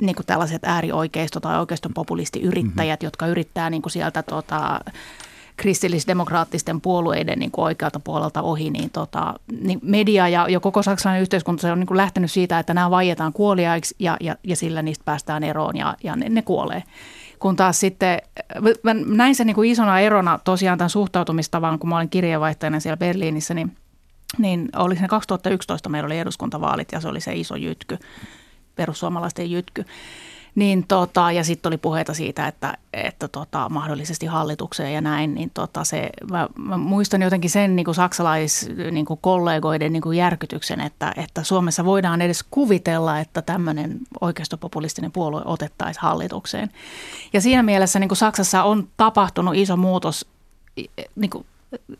niin 0.01 0.15
kuin 0.15 0.25
tällaiset 0.25 0.61
äärioikeisto- 0.63 1.39
tai 1.39 1.59
oikeistopopulistiyrittäjät, 1.59 2.99
mm-hmm. 2.99 3.07
jotka 3.07 3.27
yrittää 3.27 3.69
niin 3.69 3.81
kuin 3.81 3.91
sieltä 3.91 4.23
tota, 4.23 4.79
kristillisdemokraattisten 5.57 6.81
puolueiden 6.81 7.39
niin 7.39 7.51
kuin 7.51 7.65
oikealta 7.65 7.99
puolelta 7.99 8.41
ohi, 8.41 8.69
niin, 8.69 8.89
tota, 8.89 9.33
niin 9.61 9.79
media 9.81 10.27
ja, 10.27 10.49
ja 10.49 10.59
koko 10.59 10.83
saksalainen 10.83 11.21
yhteiskunta 11.21 11.61
se 11.61 11.71
on 11.71 11.79
niin 11.79 11.87
kuin 11.87 11.97
lähtenyt 11.97 12.31
siitä, 12.31 12.59
että 12.59 12.73
nämä 12.73 12.89
vaietaan 12.89 13.33
kuoliaiksi 13.33 13.95
ja, 13.99 14.17
ja, 14.19 14.35
ja 14.43 14.55
sillä 14.55 14.81
niistä 14.81 15.05
päästään 15.05 15.43
eroon 15.43 15.77
ja, 15.77 15.95
ja 16.03 16.15
ne, 16.15 16.29
ne 16.29 16.41
kuolee. 16.41 16.83
Kun 17.39 17.55
taas 17.55 17.79
sitten, 17.79 18.21
mä 18.83 18.93
näin 18.93 19.35
sen 19.35 19.47
niin 19.47 19.55
kuin 19.55 19.71
isona 19.71 19.99
erona 19.99 20.39
tosiaan 20.43 20.77
tämän 20.77 20.89
suhtautumistavan, 20.89 21.79
kun 21.79 21.89
mä 21.89 21.97
olin 21.97 22.09
kirjeenvaihtajana 22.09 22.79
siellä 22.79 22.97
Berliinissä, 22.97 23.53
niin, 23.53 23.77
niin 24.37 24.69
oli 24.75 24.95
se 24.95 25.07
2011 25.07 25.89
meillä 25.89 26.05
oli 26.05 26.19
eduskuntavaalit 26.19 26.91
ja 26.91 26.99
se 27.01 27.07
oli 27.07 27.21
se 27.21 27.35
iso 27.35 27.55
jytky, 27.55 27.97
perussuomalaisten 28.75 29.51
jytky. 29.51 29.85
Niin 30.57 30.85
tota, 30.87 31.31
ja 31.31 31.43
sitten 31.43 31.69
oli 31.69 31.77
puheita 31.77 32.13
siitä, 32.13 32.47
että, 32.47 32.77
että 32.93 33.27
tota, 33.27 33.69
mahdollisesti 33.69 34.25
hallitukseen 34.25 34.93
ja 34.93 35.01
näin, 35.01 35.33
niin 35.33 35.51
tota 35.53 35.83
se, 35.83 36.09
mä, 36.31 36.47
mä 36.55 36.77
muistan 36.77 37.21
jotenkin 37.21 37.49
sen 37.49 37.75
niin 37.75 37.85
kuin 37.85 37.95
saksalais 37.95 38.69
niin 38.91 39.05
kuin 39.05 39.19
kollegoiden 39.21 39.93
niin 39.93 40.13
järkytyksen, 40.15 40.79
että, 40.79 41.13
että 41.17 41.43
Suomessa 41.43 41.85
voidaan 41.85 42.21
edes 42.21 42.43
kuvitella, 42.51 43.19
että 43.19 43.41
tämmöinen 43.41 43.99
oikeistopopulistinen 44.21 45.11
puolue 45.11 45.41
otettaisiin 45.45 46.01
hallitukseen. 46.01 46.69
Ja 47.33 47.41
siinä 47.41 47.63
mielessä 47.63 47.99
niin 47.99 48.09
kuin 48.09 48.17
Saksassa 48.17 48.63
on 48.63 48.87
tapahtunut 48.97 49.55
iso 49.55 49.77
muutos 49.77 50.25
niin 51.15 51.29
kuin 51.29 51.45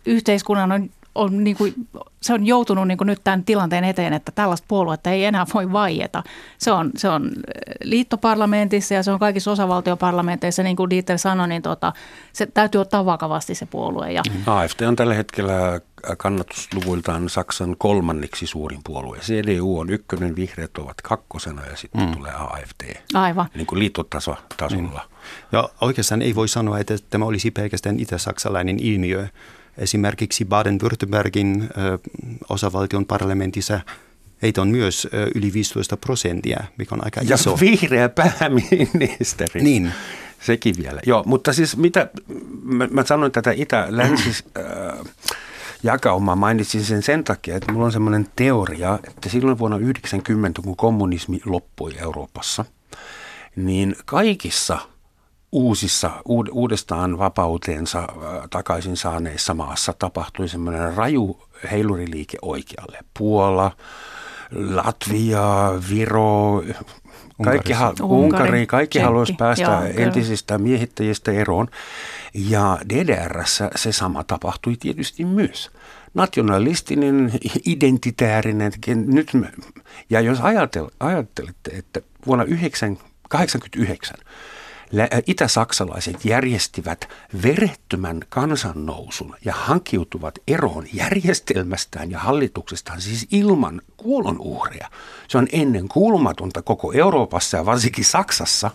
yhteiskunnan 0.05 0.71
on 0.71 0.89
on, 1.17 1.43
niin 1.43 1.57
kuin, 1.57 1.74
se 2.21 2.33
on 2.33 2.45
joutunut 2.45 2.88
niin 2.88 2.97
kuin 2.97 3.05
nyt 3.05 3.21
tämän 3.24 3.43
tilanteen 3.43 3.83
eteen, 3.83 4.13
että 4.13 4.31
tällaista 4.31 4.65
puoluetta 4.67 5.09
ei 5.09 5.25
enää 5.25 5.45
voi 5.53 5.71
vaieta. 5.71 6.24
Se 6.57 6.71
on, 6.71 6.91
se 6.97 7.09
on 7.09 7.31
liittoparlamentissa 7.83 8.93
ja 8.93 9.03
se 9.03 9.12
on 9.12 9.19
kaikissa 9.19 9.51
osavaltioparlamenteissa, 9.51 10.63
niin 10.63 10.75
kuin 10.75 10.89
Dieter 10.89 11.17
sanoi, 11.17 11.47
niin 11.47 11.62
tota, 11.62 11.93
se 12.33 12.45
täytyy 12.45 12.81
ottaa 12.81 13.05
vakavasti 13.05 13.55
se 13.55 13.65
puolue. 13.65 14.12
Ja... 14.12 14.21
Mm. 14.29 14.53
AFT 14.53 14.81
on 14.81 14.95
tällä 14.95 15.13
hetkellä 15.13 15.81
kannatusluvuiltaan 16.17 17.29
Saksan 17.29 17.75
kolmanneksi 17.77 18.47
suurin 18.47 18.79
puolue. 18.83 19.17
CDU 19.17 19.79
on 19.79 19.89
ykkönen, 19.89 20.36
vihreät 20.36 20.77
ovat 20.77 21.01
kakkosena 21.01 21.65
ja 21.65 21.75
sitten 21.75 22.01
mm. 22.01 22.12
tulee 22.12 22.33
AFT. 22.33 22.83
Aivan. 23.13 23.45
Niin 23.55 23.67
kuin 23.67 23.79
liittotasolla. 23.79 24.41
Mm. 24.71 24.89
Ja 25.51 25.69
oikeastaan 25.81 26.21
ei 26.21 26.36
voi 26.36 26.47
sanoa, 26.47 26.79
että 26.79 26.97
tämä 27.09 27.25
olisi 27.25 27.51
pelkästään 27.51 28.00
itä-saksalainen 28.00 28.79
ilmiö 28.79 29.27
Esimerkiksi 29.77 30.46
Baden-Württembergin 30.46 31.63
osavaltion 32.50 33.05
parlamentissa 33.05 33.79
heitä 34.41 34.62
on 34.62 34.67
myös 34.67 35.07
yli 35.36 35.53
15 35.53 35.98
prosenttia, 35.98 36.63
mikä 36.77 36.96
on 36.96 37.05
aika 37.05 37.22
ja 37.24 37.36
iso. 37.36 37.51
Ja 37.51 37.57
vihreä 37.60 38.10
pääministeri. 38.10 39.62
Niin. 39.62 39.91
Sekin 40.39 40.75
vielä. 40.77 41.01
Joo, 41.05 41.24
mutta 41.25 41.53
siis 41.53 41.77
mitä, 41.77 42.10
mä, 42.63 42.88
mä 42.91 43.05
sanoin 43.05 43.31
tätä 43.31 43.51
itä-länsis 43.51 44.43
äh, 44.57 44.63
jakaumaa, 45.84 46.36
mainitsin 46.36 46.84
sen 46.84 47.03
sen 47.03 47.24
takia, 47.24 47.55
että 47.55 47.72
mulla 47.72 47.86
on 47.86 47.91
semmoinen 47.91 48.27
teoria, 48.36 49.00
että 49.07 49.29
silloin 49.29 49.57
vuonna 49.57 49.77
90, 49.77 50.62
kun 50.62 50.75
kommunismi 50.75 51.41
loppui 51.46 51.98
Euroopassa, 51.98 52.65
niin 53.55 53.96
kaikissa– 54.05 54.79
uusissa, 55.51 56.12
uudestaan 56.51 57.18
vapauteensa 57.18 58.00
äh, 58.00 58.08
takaisin 58.50 58.98
saaneissa 58.98 59.54
maassa 59.54 59.94
tapahtui 60.00 60.48
semmoinen 60.48 60.94
raju 60.94 61.42
heiluriliike 61.72 62.38
oikealle. 62.42 63.00
Puola, 63.18 63.72
Latvia, 64.51 65.74
Viro, 65.89 66.63
kaikki, 67.44 67.74
ha- 67.74 67.94
Unkari, 68.01 68.66
kaikki 68.68 69.00
haluaisi 69.00 69.34
päästä 69.34 69.63
Joo, 69.63 69.84
entisistä 69.84 70.58
kyllä. 70.58 70.70
miehittäjistä 70.70 71.32
eroon. 71.32 71.68
Ja 72.34 72.77
DDRssä 72.89 73.72
se 73.75 73.92
sama 73.92 74.24
tapahtui 74.24 74.75
tietysti 74.80 75.25
myös. 75.25 75.72
Nationalistinen, 76.13 77.32
identitäärinen, 77.66 78.72
nyt 78.88 79.34
me, 79.34 79.51
ja 80.10 80.22
jos 80.22 80.39
ajattel, 80.42 80.88
ajattelette, 81.00 81.72
että 81.72 82.01
vuonna 82.25 82.46
1989 82.46 84.18
itä-saksalaiset 85.27 86.25
järjestivät 86.25 87.10
verettömän 87.44 88.20
kansannousun 88.29 89.36
ja 89.46 89.53
hankiutuvat 89.53 90.39
eroon 90.48 90.86
järjestelmästään 90.94 92.12
ja 92.12 92.20
hallituksestaan 92.20 93.01
siis 93.01 93.27
ilman 93.32 93.82
kuolonuhreja. 93.98 94.89
Se 95.27 95.38
on 95.38 95.48
ennen 95.51 95.88
kuulumatonta 95.88 96.62
koko 96.62 96.94
Euroopassa 96.94 97.58
ja 97.58 97.65
varsinkin 97.65 98.06
Saksassa. 98.06 98.72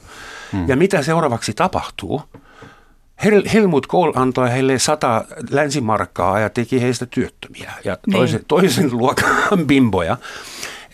Hmm. 0.52 0.68
Ja 0.68 0.76
mitä 0.76 1.02
seuraavaksi 1.02 1.52
tapahtuu? 1.52 2.22
Hel- 3.24 3.48
Helmut 3.52 3.86
Kohl 3.86 4.12
antoi 4.14 4.50
heille 4.50 4.78
sata 4.78 5.24
länsimarkkaa 5.50 6.40
ja 6.40 6.50
teki 6.50 6.80
heistä 6.80 7.06
työttömiä 7.06 7.72
ja 7.84 7.98
toisen, 8.12 8.38
niin. 8.38 8.46
toisen 8.48 8.90
luokan 8.92 9.66
bimboja. 9.66 10.16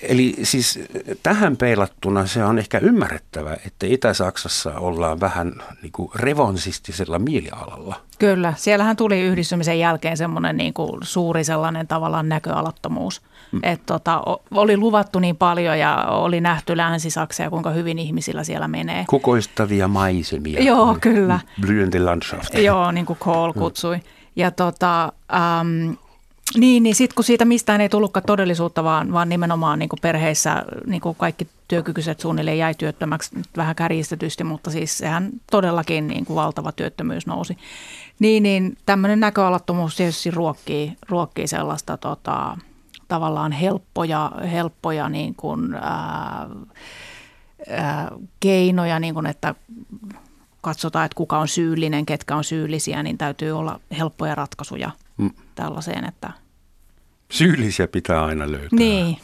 Eli 0.03 0.35
siis 0.43 0.79
tähän 1.23 1.57
peilattuna 1.57 2.27
se 2.27 2.45
on 2.45 2.59
ehkä 2.59 2.79
ymmärrettävä, 2.79 3.57
että 3.67 3.87
Itä-Saksassa 3.87 4.79
ollaan 4.79 5.21
vähän 5.21 5.53
niin 5.83 5.93
kuin 5.93 6.11
revonsistisella 6.15 7.19
mielialalla. 7.19 7.97
Kyllä, 8.19 8.55
siellähän 8.57 8.97
tuli 8.97 9.21
yhdistymisen 9.21 9.79
jälkeen 9.79 10.17
semmoinen 10.17 10.57
niin 10.57 10.75
kuin 10.75 10.99
suuri 11.03 11.45
sellainen 11.45 11.87
tavallaan 11.87 12.29
näköalattomuus. 12.29 13.23
Mm. 13.53 13.61
Että 13.63 13.87
tota, 13.87 14.23
oli 14.51 14.77
luvattu 14.77 15.19
niin 15.19 15.37
paljon 15.37 15.79
ja 15.79 15.97
oli 15.97 16.41
nähty 16.41 16.77
Länsi-Saksa 16.77 17.43
ja 17.43 17.51
kuinka 17.51 17.71
hyvin 17.71 17.99
ihmisillä 17.99 18.45
siellä 18.45 18.69
menee. 18.69 19.05
Kukoistavia 19.09 19.89
maisemia. 19.89 20.63
Joo, 20.63 20.97
kyllä. 21.01 21.41
Blühende 21.61 22.01
Landschaft. 22.05 22.55
Joo, 22.55 22.93
niin 22.93 23.07
kuin 23.07 23.19
Kohl 23.19 23.53
mm. 23.53 23.59
kutsui. 23.59 24.01
Ja 24.37 24.51
tota, 24.51 25.13
ähm, 25.35 25.93
niin, 26.57 26.83
niin 26.83 26.95
sitten 26.95 27.15
kun 27.15 27.25
siitä 27.25 27.45
mistään 27.45 27.81
ei 27.81 27.89
tullutkaan 27.89 28.27
todellisuutta, 28.27 28.85
vaan, 28.85 29.13
vaan 29.13 29.29
nimenomaan 29.29 29.79
niin 29.79 29.89
kuin 29.89 30.01
perheissä 30.03 30.65
niin 30.87 31.01
kuin 31.01 31.17
kaikki 31.17 31.49
työkykyiset 31.69 32.21
suunnilleen 32.21 32.59
jäi 32.59 32.75
työttömäksi 32.75 33.37
nyt 33.37 33.47
vähän 33.57 33.77
kärjistetysti, 33.77 34.45
mutta 34.45 34.71
siis 34.71 34.99
sehän 34.99 35.31
todellakin 35.51 36.09
niin 36.09 36.25
kuin 36.25 36.35
valtava 36.35 36.73
työttömyys 36.73 37.27
nousi. 37.27 37.59
Niin, 38.19 38.43
niin 38.43 38.77
tämmöinen 38.87 39.21
näköalattomuus 39.21 39.97
tietysti 39.97 40.31
ruokkii, 40.31 40.93
ruokkii 41.09 41.47
sellaista 41.47 41.97
tota, 41.97 42.57
tavallaan 43.09 43.53
helppoja, 43.53 44.33
helppoja 44.53 45.09
niin 45.09 45.35
kuin, 45.35 45.75
ää, 45.75 46.49
ää, 47.71 48.11
keinoja, 48.41 48.99
niin 48.99 49.15
kuin 49.15 49.27
että 49.27 49.55
katsotaan, 50.61 51.05
että 51.05 51.17
kuka 51.17 51.39
on 51.39 51.49
syyllinen, 51.49 52.07
ketkä 52.07 52.37
on 52.37 52.45
syyllisiä, 52.45 53.03
niin 53.03 53.19
täytyy 53.19 53.53
olla 53.53 53.81
helppoja 53.99 54.35
ratkaisuja– 54.35 54.91
mm. 55.19 55.31
tällaiseen, 55.55 56.05
että... 56.05 56.31
Syyllisiä 57.31 57.89
pitää 57.89 58.25
aina 58.25 58.51
löytää. 58.51 58.69
Niin. 58.73 59.17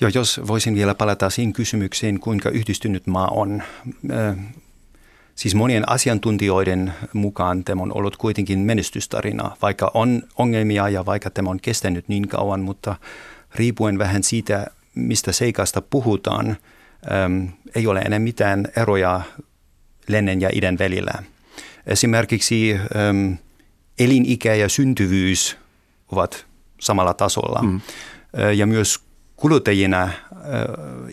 Joo, 0.00 0.10
jos 0.14 0.40
voisin 0.46 0.74
vielä 0.74 0.94
palata 0.94 1.30
siihen 1.30 1.52
kysymykseen, 1.52 2.20
kuinka 2.20 2.50
yhdistynyt 2.50 3.06
maa 3.06 3.28
on. 3.28 3.62
Siis 5.34 5.54
monien 5.54 5.88
asiantuntijoiden 5.90 6.92
mukaan 7.12 7.64
tämä 7.64 7.82
on 7.82 7.96
ollut 7.96 8.16
kuitenkin 8.16 8.58
menestystarina, 8.58 9.56
vaikka 9.62 9.90
on 9.94 10.22
ongelmia 10.36 10.88
ja 10.88 11.06
vaikka 11.06 11.30
tämä 11.30 11.50
on 11.50 11.60
kestänyt 11.60 12.08
niin 12.08 12.28
kauan, 12.28 12.60
mutta 12.60 12.96
riippuen 13.54 13.98
vähän 13.98 14.22
siitä, 14.22 14.66
mistä 14.94 15.32
seikasta 15.32 15.82
puhutaan, 15.82 16.56
äm, 17.12 17.48
ei 17.74 17.86
ole 17.86 18.00
enää 18.00 18.18
mitään 18.18 18.68
eroja 18.76 19.20
lännen 20.08 20.40
ja 20.40 20.50
idän 20.52 20.78
välillä. 20.78 21.12
Esimerkiksi 21.86 22.74
äm, 22.74 23.36
elinikä 23.98 24.54
ja 24.54 24.68
syntyvyys 24.68 25.56
ovat 26.12 26.46
samalla 26.80 27.14
tasolla. 27.14 27.62
Mm. 27.62 27.80
Ja 28.56 28.66
myös 28.66 29.00
kuluttajina 29.36 30.10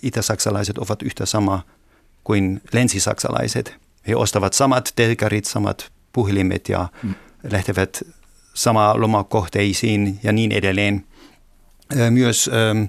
itä-saksalaiset 0.02 0.78
ovat 0.78 1.02
yhtä 1.02 1.26
sama 1.26 1.62
kuin 2.24 2.62
länsisaksalaiset. 2.74 3.76
He 4.08 4.16
ostavat 4.16 4.54
samat 4.54 4.94
telkarit, 4.96 5.46
samat 5.46 5.92
puhelimet 6.14 6.70
ja 6.70 6.90
mm. 7.04 7.16
lähtevät 7.52 8.04
sama 8.54 9.02
lomakohteisiin 9.02 10.20
ja 10.24 10.32
niin 10.32 10.52
edelleen. 10.52 11.06
Myös 12.10 12.50
ähm, 12.54 12.84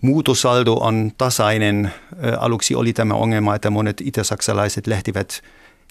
muutosaldo 0.00 0.72
on 0.72 1.12
tasainen. 1.18 1.94
Aluksi 2.38 2.74
oli 2.74 2.92
tämä 2.92 3.14
ongelma, 3.14 3.54
että 3.54 3.70
monet 3.70 4.00
itä-saksalaiset 4.00 4.86
lähtivät 4.86 5.42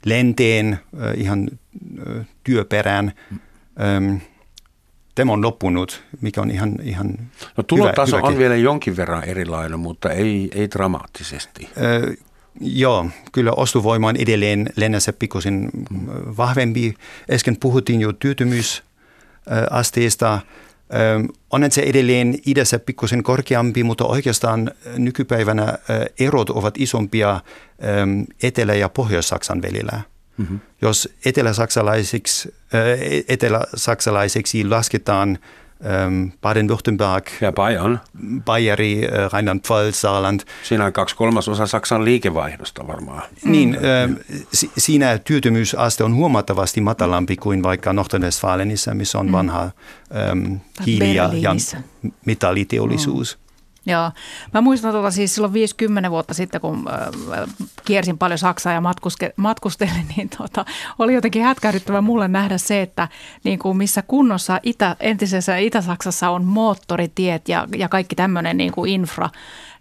lenteen 0.05 0.79
ihan 1.15 1.47
työperään. 2.43 3.11
Ähm, 3.81 4.15
tämä 5.15 5.33
on 5.33 5.41
loppunut, 5.41 6.03
mikä 6.21 6.41
on 6.41 6.51
ihan, 6.51 6.75
ihan 6.83 7.13
No 7.57 7.63
tulotaso 7.63 8.17
hyvä, 8.17 8.27
on 8.27 8.37
vielä 8.37 8.55
jonkin 8.55 8.97
verran 8.97 9.23
erilainen, 9.23 9.79
mutta 9.79 10.11
ei, 10.11 10.49
ei 10.55 10.71
dramaattisesti. 10.71 11.69
Äh, 11.77 12.17
Joo, 12.61 13.09
kyllä 13.31 13.51
ostovoima 13.51 14.07
on 14.07 14.15
edelleen 14.15 14.69
lennässä 14.75 15.13
pikkusen 15.13 15.69
vahvempi. 16.37 16.93
Äsken 17.31 17.57
puhuttiin 17.57 18.01
jo 18.01 18.13
työttömyysasteesta. 18.13 20.39
On 21.49 21.71
se 21.71 21.81
edelleen 21.81 22.35
idässä 22.45 22.79
pikkusen 22.79 23.23
korkeampi, 23.23 23.83
mutta 23.83 24.05
oikeastaan 24.05 24.71
nykypäivänä 24.97 25.77
erot 26.19 26.49
ovat 26.49 26.73
isompia 26.77 27.41
Etelä- 28.43 28.75
ja 28.75 28.89
Pohjois-Saksan 28.89 29.61
välillä. 29.61 30.01
Mm-hmm. 30.37 30.59
Jos 30.81 31.09
etelä-saksalaiseksi, 31.25 32.55
etelä-saksalaiseksi 33.27 34.63
lasketaan 34.63 35.39
Baden-Württemberg. 36.41 37.29
Ja 37.41 37.51
Bayern. 37.51 37.99
Bayeri, 38.45 39.05
äh, 39.05 39.31
Rheinland-Pfalz, 39.31 39.95
Saarland. 39.95 40.39
Siinä 40.63 40.85
on 40.85 40.93
kaksi 40.93 41.15
kolmasosa 41.15 41.67
Saksan 41.67 42.05
liikevaihdosta 42.05 42.87
varmaan. 42.87 43.21
Niin, 43.43 43.75
äh, 43.75 44.15
si- 44.53 44.71
siinä 44.77 45.17
työttömyysaste 45.17 46.03
on 46.03 46.15
huomattavasti 46.15 46.81
matalampi 46.81 47.35
kuin 47.37 47.63
vaikka 47.63 47.93
Nordrhein-Westfalenissa, 47.93 48.93
missä 48.93 49.19
on 49.19 49.25
mm. 49.25 49.31
vanha 49.31 49.61
ähm, 49.61 50.55
hiili- 50.85 51.15
ja, 51.15 51.29
ja 51.33 51.55
metalliteollisuus. 52.25 53.37
Mm. 53.37 53.48
Joo. 53.85 54.11
Mä 54.53 54.61
muistan 54.61 54.91
tuota 54.91 55.11
siis 55.11 55.35
silloin 55.35 55.53
50 55.53 56.11
vuotta 56.11 56.33
sitten, 56.33 56.61
kun 56.61 56.85
äh, 57.37 57.49
kiersin 57.85 58.17
paljon 58.17 58.37
Saksaa 58.37 58.73
ja 58.73 58.81
matkuske, 58.81 59.33
matkustelin, 59.35 60.05
niin 60.15 60.29
tuota, 60.37 60.65
oli 60.99 61.13
jotenkin 61.13 61.43
hätkähdyttävä 61.43 62.01
mulle 62.01 62.27
nähdä 62.27 62.57
se, 62.57 62.81
että 62.81 63.07
niin 63.43 63.59
kuin 63.59 63.77
missä 63.77 64.01
kunnossa 64.01 64.59
Itä, 64.63 64.95
entisessä 64.99 65.57
Itä-Saksassa 65.57 66.29
on 66.29 66.45
moottoritiet 66.45 67.49
ja, 67.49 67.67
ja 67.77 67.89
kaikki 67.89 68.15
tämmöinen 68.15 68.57
niin 68.57 68.71
kuin 68.71 68.91
infra, 68.91 69.29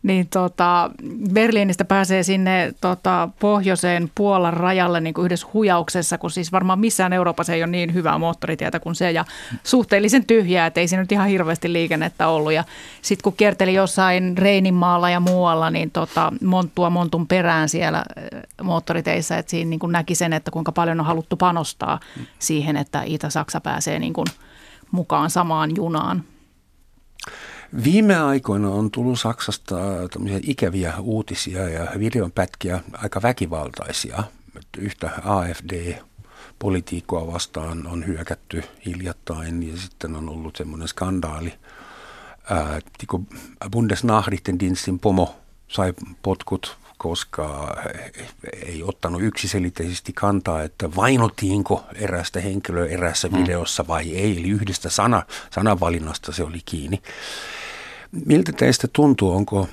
niin 0.02 0.28
tota, 0.28 0.90
Berliinistä 1.32 1.84
pääsee 1.84 2.22
sinne 2.22 2.74
tota, 2.80 3.28
pohjoiseen 3.40 4.10
Puolan 4.14 4.54
rajalle 4.54 5.00
niin 5.00 5.14
kuin 5.14 5.24
yhdessä 5.24 5.46
hujauksessa, 5.54 6.18
kun 6.18 6.30
siis 6.30 6.52
varmaan 6.52 6.78
missään 6.78 7.12
Euroopassa 7.12 7.52
ei 7.52 7.62
ole 7.62 7.70
niin 7.70 7.94
hyvää 7.94 8.18
moottoritietä 8.18 8.80
kuin 8.80 8.94
se 8.94 9.10
ja 9.10 9.24
suhteellisen 9.64 10.26
tyhjää, 10.26 10.66
että 10.66 10.80
ei 10.80 10.88
siinä 10.88 11.02
nyt 11.02 11.12
ihan 11.12 11.28
hirveästi 11.28 11.72
liikennettä 11.72 12.28
ollut. 12.28 12.52
Ja 12.52 12.64
sitten 13.02 13.22
kun 13.22 13.32
kierteli 13.36 13.74
jossain 13.74 14.38
Reininmaalla 14.38 15.10
ja 15.10 15.20
muualla, 15.20 15.70
niin 15.70 15.90
tota, 15.90 16.32
monttua 16.44 16.90
montun 16.90 17.26
perään 17.26 17.68
siellä 17.68 17.98
äh, 17.98 18.04
moottoriteissä, 18.62 19.38
että 19.38 19.50
siinä 19.50 19.68
niin 19.68 19.80
kuin 19.80 19.92
näki 19.92 20.14
sen, 20.14 20.32
että 20.32 20.50
kuinka 20.50 20.72
paljon 20.72 21.00
on 21.00 21.06
haluttu 21.06 21.36
panostaa 21.36 22.00
siihen, 22.38 22.76
että 22.76 23.02
Itä-Saksa 23.06 23.60
pääsee 23.60 23.98
niin 23.98 24.12
kuin 24.12 24.26
mukaan 24.90 25.30
samaan 25.30 25.76
junaan. 25.76 26.24
Viime 27.84 28.16
aikoina 28.16 28.70
on 28.70 28.90
tullut 28.90 29.20
Saksasta 29.20 29.76
ikäviä 30.42 30.94
uutisia 31.00 31.68
ja 31.68 31.86
videonpätkiä 31.98 32.80
aika 32.92 33.22
väkivaltaisia. 33.22 34.22
Yhtä 34.78 35.10
AFD-politiikkoa 35.24 37.32
vastaan 37.32 37.86
on 37.86 38.06
hyökätty 38.06 38.62
hiljattain 38.86 39.68
ja 39.68 39.76
sitten 39.76 40.16
on 40.16 40.28
ollut 40.28 40.56
semmoinen 40.56 40.88
skandaali. 40.88 41.54
Ää, 42.50 42.80
Bundesnachrichtendienstin 43.72 44.98
pomo 44.98 45.36
sai 45.68 45.92
potkut, 46.22 46.76
koska 46.98 47.76
ei 48.66 48.82
ottanut 48.82 49.22
yksiselitteisesti 49.22 50.12
kantaa, 50.12 50.62
että 50.62 50.96
vainottiinko 50.96 51.84
erästä 51.94 52.40
henkilöä 52.40 52.86
erässä 52.86 53.28
mm. 53.28 53.38
videossa 53.38 53.86
vai 53.86 54.14
ei. 54.14 54.38
Eli 54.38 54.48
yhdestä 54.48 54.90
sana, 54.90 55.22
sananvalinnasta 55.50 56.32
se 56.32 56.42
oli 56.42 56.60
kiinni. 56.64 57.02
Miltä 58.12 58.52
teistä 58.52 58.88
tuntuu, 58.92 59.32
onko 59.32 59.68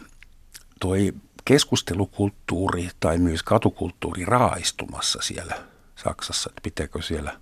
toi 0.80 1.14
keskustelukulttuuri 1.46 2.90
tai 3.00 3.18
myös 3.18 3.44
katukulttuuri 3.44 4.26
raaistumassa 4.26 5.20
siellä 5.22 5.56
Saksassa? 5.96 6.50
Pitääkö 6.64 7.02
siellä, 7.02 7.40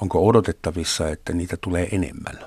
onko 0.00 0.26
odotettavissa, 0.26 1.08
että 1.08 1.32
niitä 1.32 1.56
tulee 1.56 1.88
enemmän? 1.92 2.38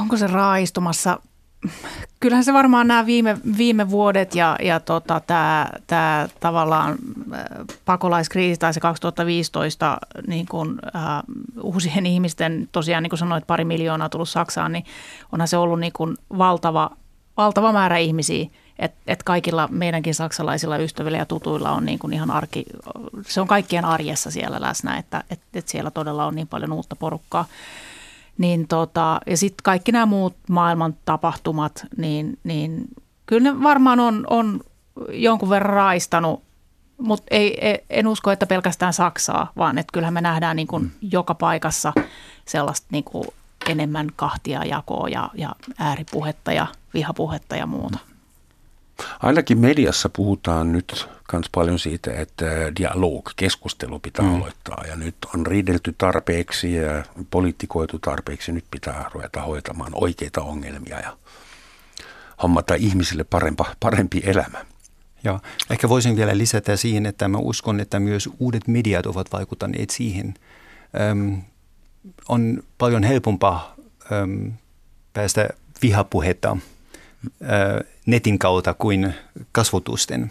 Onko 0.00 0.16
se 0.16 0.26
raaistumassa? 0.26 1.20
Kyllähän 2.24 2.44
se 2.44 2.52
varmaan 2.52 2.88
nämä 2.88 3.06
viime, 3.06 3.38
viime 3.58 3.90
vuodet 3.90 4.34
ja, 4.34 4.56
ja 4.62 4.80
tota, 4.80 5.20
tämä, 5.26 5.70
tämä 5.86 6.28
tavallaan 6.40 6.98
pakolaiskriisi 7.84 8.60
tai 8.60 8.74
se 8.74 8.80
2015 8.80 9.98
niin 10.26 10.46
kuin, 10.46 10.78
äh, 10.96 11.02
uusien 11.62 12.06
ihmisten, 12.06 12.68
tosiaan 12.72 13.02
niin 13.02 13.10
kuin 13.10 13.18
sanoit, 13.18 13.46
pari 13.46 13.64
miljoonaa 13.64 14.08
tullut 14.08 14.28
Saksaan, 14.28 14.72
niin 14.72 14.84
onhan 15.32 15.48
se 15.48 15.56
ollut 15.56 15.80
niin 15.80 15.92
kuin 15.92 16.16
valtava, 16.38 16.90
valtava 17.36 17.72
määrä 17.72 17.98
ihmisiä. 17.98 18.46
Että 18.78 18.98
et 19.06 19.22
kaikilla 19.22 19.68
meidänkin 19.70 20.14
saksalaisilla 20.14 20.76
ystävillä 20.76 21.18
ja 21.18 21.26
tutuilla 21.26 21.70
on 21.70 21.84
niin 21.84 21.98
kuin 21.98 22.12
ihan 22.12 22.30
arki, 22.30 22.64
se 23.26 23.40
on 23.40 23.48
kaikkien 23.48 23.84
arjessa 23.84 24.30
siellä 24.30 24.60
läsnä, 24.60 24.98
että 24.98 25.24
et, 25.30 25.40
et 25.54 25.68
siellä 25.68 25.90
todella 25.90 26.26
on 26.26 26.34
niin 26.34 26.48
paljon 26.48 26.72
uutta 26.72 26.96
porukkaa. 26.96 27.44
Niin 28.38 28.68
tota, 28.68 29.20
ja 29.26 29.36
sitten 29.36 29.62
kaikki 29.62 29.92
nämä 29.92 30.06
muut 30.06 30.36
maailman 30.48 30.96
tapahtumat, 31.04 31.86
niin, 31.96 32.38
niin 32.44 32.84
kyllä 33.26 33.52
ne 33.52 33.62
varmaan 33.62 34.00
on, 34.00 34.26
on 34.30 34.60
jonkun 35.12 35.50
verran 35.50 35.74
raistanut, 35.74 36.42
mutta 36.98 37.26
ei, 37.30 37.66
ei, 37.68 37.84
en 37.90 38.06
usko, 38.06 38.30
että 38.30 38.46
pelkästään 38.46 38.92
Saksaa, 38.92 39.52
vaan 39.56 39.78
että 39.78 39.92
kyllähän 39.92 40.14
me 40.14 40.20
nähdään 40.20 40.56
niin 40.56 40.66
kuin 40.66 40.82
mm. 40.82 40.90
joka 41.02 41.34
paikassa 41.34 41.92
sellaista 42.44 42.86
niin 42.90 43.04
kuin 43.04 43.28
enemmän 43.68 44.08
kahtia 44.16 44.64
jakoa 44.64 45.08
ja, 45.08 45.30
ja 45.34 45.54
ääripuhetta 45.78 46.52
ja 46.52 46.66
vihapuhetta 46.94 47.56
ja 47.56 47.66
muuta. 47.66 47.98
Ainakin 49.22 49.58
mediassa 49.58 50.08
puhutaan 50.08 50.72
nyt 50.72 51.08
myös 51.32 51.46
paljon 51.54 51.78
siitä, 51.78 52.12
että 52.12 52.44
dialog, 52.80 53.30
keskustelu 53.36 53.98
pitää 53.98 54.24
mm. 54.24 54.34
aloittaa. 54.34 54.84
Ja 54.88 54.96
nyt 54.96 55.14
on 55.34 55.46
riidelty 55.46 55.94
tarpeeksi 55.98 56.74
ja 56.74 57.04
poliittikoitu 57.30 57.98
tarpeeksi. 57.98 58.52
Nyt 58.52 58.64
pitää 58.70 59.10
ruveta 59.14 59.42
hoitamaan 59.42 59.92
oikeita 59.94 60.42
ongelmia 60.42 61.00
ja 61.00 61.16
hommata 62.42 62.74
ihmisille 62.74 63.24
parempa, 63.24 63.64
parempi 63.80 64.22
elämä. 64.24 64.64
Joo, 65.24 65.40
ehkä 65.70 65.88
voisin 65.88 66.16
vielä 66.16 66.38
lisätä 66.38 66.76
siihen, 66.76 67.06
että 67.06 67.28
mä 67.28 67.38
uskon, 67.38 67.80
että 67.80 68.00
myös 68.00 68.28
uudet 68.38 68.68
mediat 68.68 69.06
ovat 69.06 69.32
vaikuttaneet 69.32 69.90
siihen. 69.90 70.34
Öm, 71.10 71.42
on 72.28 72.62
paljon 72.78 73.02
helpompaa 73.02 73.74
öm, 74.12 74.52
päästä 75.12 75.48
vihapuhetta 75.82 76.56
netin 78.06 78.38
kautta 78.38 78.74
kuin 78.74 79.14
kasvotusten. 79.52 80.30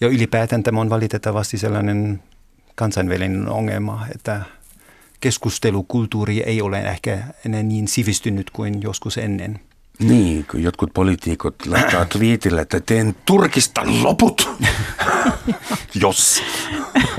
Ja 0.00 0.08
ylipäätään 0.08 0.62
tämä 0.62 0.80
on 0.80 0.90
valitettavasti 0.90 1.58
sellainen 1.58 2.22
kansainvälinen 2.74 3.48
ongelma, 3.48 4.06
että 4.14 4.40
keskustelukulttuuri 5.20 6.40
ei 6.40 6.62
ole 6.62 6.80
ehkä 6.80 7.18
enää 7.46 7.62
niin 7.62 7.88
sivistynyt 7.88 8.50
kuin 8.50 8.82
joskus 8.82 9.18
ennen– 9.18 9.60
niin, 10.00 10.46
kun 10.50 10.62
jotkut 10.62 10.90
poliitikot 10.94 11.66
laittaa 11.66 12.04
twiitille, 12.18 12.60
että 12.60 12.80
teen 12.80 13.16
Turkistan 13.24 14.02
loput, 14.02 14.48
jos. 16.02 16.42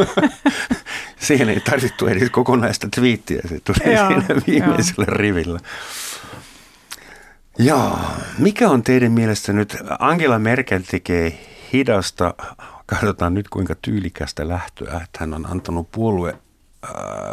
Siihen 1.19 1.49
ei 1.49 1.59
tarvittu 1.59 2.07
edes 2.07 2.29
kokonaista 2.29 2.87
twiittiä, 2.95 3.41
se 3.49 3.59
tuli 3.59 3.93
joo, 3.93 4.07
siinä 4.07 4.41
viimeisellä 4.47 5.05
rivillä. 5.05 5.59
Ja 7.61 7.99
mikä 8.37 8.69
on 8.69 8.83
teidän 8.83 9.11
mielestä 9.11 9.53
nyt, 9.53 9.77
Angela 9.99 10.39
Merkel 10.39 10.81
tekee 10.91 11.47
hidasta, 11.73 12.33
katsotaan 12.85 13.33
nyt 13.33 13.49
kuinka 13.49 13.75
tyylikästä 13.81 14.47
lähtöä, 14.47 15.01
että 15.03 15.17
hän 15.19 15.33
on 15.33 15.45
antanut 15.45 15.91
puolue 15.91 16.37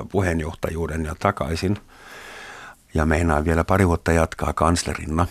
puheenjohtajuuden 0.09 1.05
ja 1.05 1.15
takaisin. 1.19 1.77
Ja 2.95 3.07
meinaa 3.07 3.45
vielä 3.45 3.65
pari 3.65 3.89
vuotta 3.89 4.13
jatkaa 4.13 4.53
kanslerina, 4.53 5.27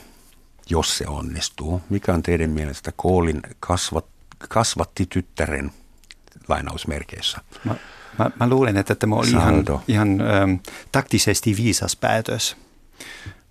jos 0.69 0.97
se 0.97 1.07
onnistuu. 1.07 1.81
Mikä 1.89 2.13
on 2.13 2.23
teidän 2.23 2.49
mielestä 2.49 2.91
Koolin 2.95 3.41
kasvat, 3.59 4.05
kasvatti 4.49 5.05
tyttären 5.05 5.71
lainausmerkeissä? 6.47 7.41
Mä, 7.63 7.75
mä, 8.19 8.31
mä 8.39 8.49
luulen, 8.49 8.77
että 8.77 8.95
tämä 8.95 9.15
oli 9.15 9.29
ihan, 9.29 9.65
ihan 9.87 10.21
ähm, 10.21 10.53
taktisesti 10.91 11.57
viisas 11.57 11.95
päätös. 11.95 12.57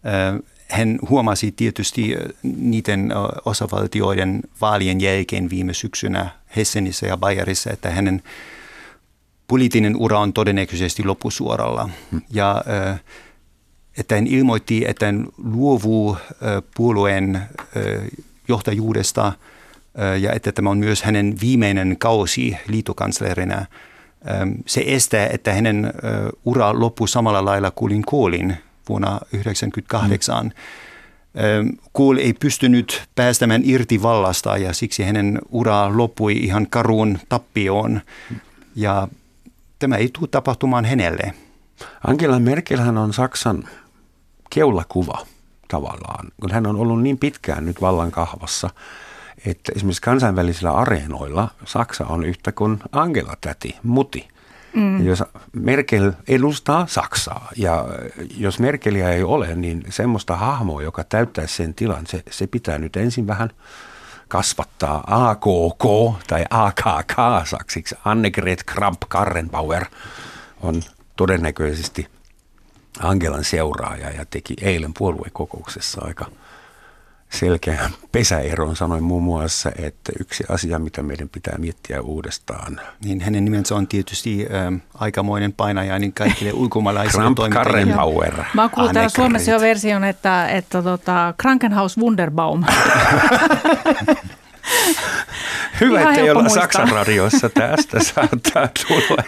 Äh, 0.06 0.55
hän 0.68 0.98
huomasi 1.10 1.52
tietysti 1.52 2.16
niiden 2.42 3.12
osavaltioiden 3.44 4.42
vaalien 4.60 5.00
jälkeen 5.00 5.50
viime 5.50 5.74
syksynä 5.74 6.30
Hessenissä 6.56 7.06
ja 7.06 7.16
Bayerissa, 7.16 7.70
että 7.70 7.90
hänen 7.90 8.22
poliittinen 9.48 9.96
ura 9.96 10.18
on 10.18 10.32
todennäköisesti 10.32 11.04
loppusuoralla. 11.04 11.90
Hmm. 12.10 12.20
Ja 12.30 12.64
että 13.98 14.14
hän 14.14 14.26
ilmoitti, 14.26 14.84
että 14.88 15.06
hän 15.06 15.26
luovuu 15.38 16.16
puolueen 16.76 17.42
johtajuudesta 18.48 19.32
ja 20.20 20.32
että 20.32 20.52
tämä 20.52 20.70
on 20.70 20.78
myös 20.78 21.02
hänen 21.02 21.36
viimeinen 21.40 21.96
kausi 21.98 22.56
liitokanslerina. 22.68 23.66
Se 24.66 24.84
estää, 24.86 25.26
että 25.26 25.52
hänen 25.54 25.92
ura 26.44 26.80
loppuu 26.80 27.06
samalla 27.06 27.44
lailla 27.44 27.70
kuin 27.70 28.02
Koolin 28.02 28.56
vuonna 28.88 29.08
1998. 29.08 30.46
Mm. 30.46 30.52
Kohl 31.92 32.18
ei 32.18 32.32
pystynyt 32.32 33.02
päästämään 33.14 33.62
irti 33.64 34.02
vallasta 34.02 34.56
ja 34.56 34.72
siksi 34.72 35.02
hänen 35.02 35.38
ura 35.50 35.96
loppui 35.96 36.32
ihan 36.36 36.66
karuun 36.70 37.18
tappioon. 37.28 38.00
Ja 38.74 39.08
tämä 39.78 39.96
ei 39.96 40.10
tule 40.12 40.28
tapahtumaan 40.28 40.84
hänelle. 40.84 41.34
Angela 42.06 42.38
Merkelhän 42.38 42.98
on 42.98 43.12
Saksan 43.12 43.68
keulakuva 44.50 45.26
tavallaan, 45.68 46.28
kun 46.40 46.50
hän 46.50 46.66
on 46.66 46.76
ollut 46.76 47.02
niin 47.02 47.18
pitkään 47.18 47.66
nyt 47.66 47.80
vallan 47.80 48.10
kahvassa, 48.10 48.70
että 49.46 49.72
esimerkiksi 49.76 50.02
kansainvälisillä 50.02 50.70
areenoilla 50.72 51.48
Saksa 51.64 52.06
on 52.06 52.24
yhtä 52.24 52.52
kuin 52.52 52.78
Angela 52.92 53.34
täti, 53.40 53.76
muti. 53.82 54.28
Mm. 54.76 55.06
Jos 55.06 55.24
Merkel 55.52 56.12
edustaa 56.28 56.86
Saksaa 56.86 57.48
ja 57.56 57.86
jos 58.36 58.58
Merkelia 58.58 59.10
ei 59.10 59.22
ole, 59.22 59.54
niin 59.54 59.84
semmoista 59.88 60.36
hahmoa, 60.36 60.82
joka 60.82 61.04
täyttää 61.04 61.46
sen 61.46 61.74
tilan, 61.74 62.06
se, 62.06 62.22
se 62.30 62.46
pitää 62.46 62.78
nyt 62.78 62.96
ensin 62.96 63.26
vähän 63.26 63.50
kasvattaa 64.28 65.04
AKK 65.06 65.84
tai 66.26 66.44
AKK 66.50 67.12
saksiksi. 67.44 67.94
Annegret 68.04 68.64
Kramp-Karrenbauer 68.70 69.84
on 70.60 70.82
todennäköisesti 71.16 72.06
Angelan 73.00 73.44
seuraaja 73.44 74.10
ja 74.10 74.24
teki 74.24 74.54
eilen 74.60 74.94
puoluekokouksessa 74.94 76.00
aika– 76.04 76.26
selkeän 77.30 77.90
pesäeron. 78.12 78.76
Sanoin 78.76 79.02
muun 79.02 79.22
muassa, 79.22 79.72
että 79.78 80.12
yksi 80.20 80.44
asia, 80.48 80.78
mitä 80.78 81.02
meidän 81.02 81.28
pitää 81.28 81.58
miettiä 81.58 82.00
uudestaan. 82.00 82.80
Niin 83.04 83.20
hänen 83.20 83.44
nimensä 83.44 83.74
on 83.74 83.86
tietysti 83.86 84.46
äh, 84.54 84.80
aikamoinen 84.94 85.52
painaja 85.52 85.98
niin 85.98 86.12
kaikille 86.12 86.52
ulkomaalaisille 86.62 87.22
Kramp 87.22 87.38
Karrenbauer. 87.52 88.34
Mä 88.54 88.62
oon 88.62 88.70
kuullut 88.70 88.92
täällä 88.92 89.08
Suomessa 89.08 89.50
jo 89.50 89.60
version, 89.60 90.04
että, 90.04 90.48
että 90.48 90.82
tota, 90.82 91.34
Krankenhaus 91.36 91.98
Wunderbaum. 91.98 92.64
Hyvä, 95.80 96.00
että 96.00 96.20
ei 96.20 96.30
olla 96.30 96.48
Saksan 96.48 96.88
radiossa. 96.88 97.48
Tästä 97.48 98.02
saattaa 98.04 98.68
tulla. 98.86 99.22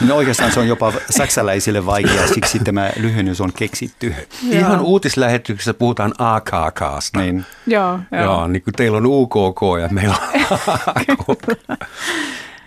No 0.00 0.16
oikeastaan 0.16 0.52
se 0.52 0.60
on 0.60 0.68
jopa 0.68 0.92
saksalaisille 1.10 1.86
vaikea, 1.86 2.26
siksi 2.26 2.58
tämä 2.58 2.90
lyhennys 2.96 3.40
on 3.40 3.52
keksitty. 3.52 4.14
Ihan 4.50 4.80
uutislähetyksessä 4.80 5.74
puhutaan 5.74 6.14
AKKsta. 6.18 7.20
Niin. 7.20 7.44
Joo, 7.66 7.98
joo. 8.12 8.22
joo 8.22 8.48
niin 8.48 8.62
kuin 8.62 8.74
teillä 8.74 8.98
on 8.98 9.06
UKK 9.06 9.60
ja 9.80 9.88
meillä 9.88 10.14
on 10.14 10.40
AKK. 10.86 11.26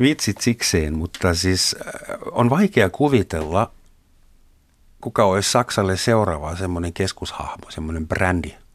Vitsit 0.02 0.42
sikseen, 0.42 0.98
mutta 0.98 1.34
siis 1.34 1.76
äh, 1.88 1.94
on 2.32 2.50
vaikea 2.50 2.90
kuvitella, 2.90 3.72
kuka 5.02 5.26
olisi 5.26 5.52
Saksalle 5.52 5.98
seuraava 5.98 6.56
semmoinen 6.56 6.94
keskushahmo, 6.94 7.66
semmoinen 7.72 8.08
brändi– 8.08 8.56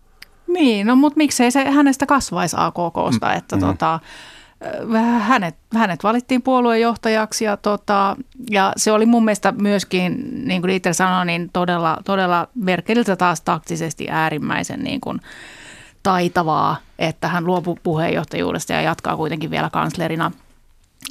niin, 0.55 0.87
no 0.87 0.97
mutta 0.97 1.17
miksei 1.17 1.51
se 1.51 1.71
hänestä 1.71 2.07
kasvaisi 2.07 2.57
AKKsta, 2.59 3.27
mm. 3.27 3.37
että 3.37 3.57
mm. 3.57 3.61
tota, 3.61 4.01
hänet, 5.19 5.57
hänet 5.75 6.05
valittiin 6.05 6.43
puoluejohtajaksi 6.43 7.45
ja, 7.45 7.57
tota, 7.57 8.17
ja 8.51 8.73
se 8.77 8.93
oli 8.93 9.07
mun 9.07 9.25
mielestä 9.25 9.53
myöskin, 9.53 10.31
niin 10.49 10.62
kuin 10.62 10.69
Dieter 10.69 10.95
sanoi, 10.95 11.27
niin 11.27 11.51
todella, 11.53 11.99
todella 12.05 12.49
Merkeliltä 12.55 13.17
taas 13.17 13.40
taktisesti 13.40 14.07
äärimmäisen 14.11 14.81
niin 14.81 15.01
kuin 15.01 15.21
taitavaa, 16.03 16.77
että 16.99 17.29
hän 17.29 17.47
luopui 17.47 17.77
puheenjohtajuudesta 17.83 18.73
ja 18.73 18.81
jatkaa 18.81 19.17
kuitenkin 19.17 19.51
vielä 19.51 19.71
kanslerina– 19.71 20.31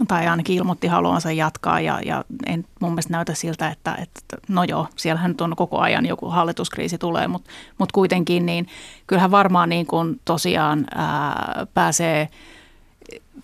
tai 0.07 0.27
ainakin 0.27 0.55
ilmoitti 0.55 0.87
haluansa 0.87 1.31
jatkaa 1.31 1.79
ja, 1.79 1.99
ja 2.05 2.25
en 2.45 2.65
mun 2.79 2.91
mielestä 2.91 3.13
näytä 3.13 3.33
siltä, 3.33 3.69
että, 3.69 3.95
että 4.01 4.21
no 4.47 4.63
joo, 4.63 4.87
siellähän 4.95 5.31
nyt 5.31 5.41
on 5.41 5.55
koko 5.55 5.79
ajan 5.79 6.05
joku 6.05 6.29
hallituskriisi 6.29 6.97
tulee, 6.97 7.27
mutta 7.27 7.51
mut 7.77 7.91
kuitenkin 7.91 8.45
niin 8.45 8.67
kyllähän 9.07 9.31
varmaan 9.31 9.69
niin 9.69 9.85
kuin 9.85 10.21
tosiaan 10.25 10.85
ää, 10.95 11.67
pääsee 11.73 12.29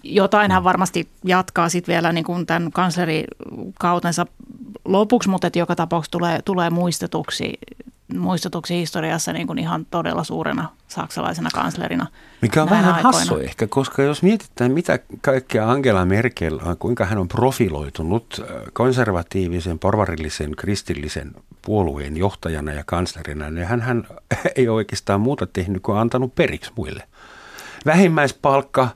jotain 0.04 0.52
hän 0.52 0.64
varmasti 0.64 1.10
jatkaa 1.24 1.70
sitten 1.70 1.94
vielä 1.94 2.12
niin 2.12 2.24
kuin 2.26 2.46
tämän 2.46 2.72
kanslerikautensa 2.72 4.26
lopuksi, 4.86 5.30
mutta 5.30 5.48
että 5.48 5.60
joka 5.60 5.76
tapauksessa 5.76 6.12
tulee, 6.12 6.42
tulee 6.46 6.70
muistetuksi 6.70 7.54
muistutuksi 8.18 8.76
historiassa 8.76 9.34
niin 9.34 9.48
kuin 9.48 9.60
ihan 9.60 9.86
todella 9.86 10.24
suurena 10.24 10.70
saksalaisena 10.88 11.50
kanslerina. 11.54 12.08
Mikä 12.42 12.64
on 12.64 12.70
vähän 12.70 12.96
aikoina. 12.96 13.18
hassu 13.18 13.38
ehkä, 13.38 13.68
koska 13.68 14.04
jos 14.04 14.24
mietitään, 14.24 14.72
mitä 14.72 15.00
kaikkea 15.22 15.72
Angela 15.72 16.06
Merkel, 16.06 16.60
kuinka 16.80 17.06
hän 17.06 17.18
on 17.18 17.28
profiloitunut 17.28 18.42
äh, 18.42 18.56
konservatiivisen, 18.74 19.80
porvarillisen, 19.80 20.56
kristillisen 20.56 21.32
puolueen 21.62 22.18
johtajana 22.18 22.74
ja 22.74 22.84
kanslerina, 22.86 23.50
niin 23.50 23.68
hän, 23.68 23.82
hän 23.82 24.08
ei 24.56 24.70
oikeastaan 24.70 25.22
muuta 25.22 25.48
tehnyt 25.48 25.84
kuin 25.84 25.98
antanut 25.98 26.36
periksi 26.36 26.72
muille. 26.76 27.04
Vähimmäispalkka, 27.86 28.90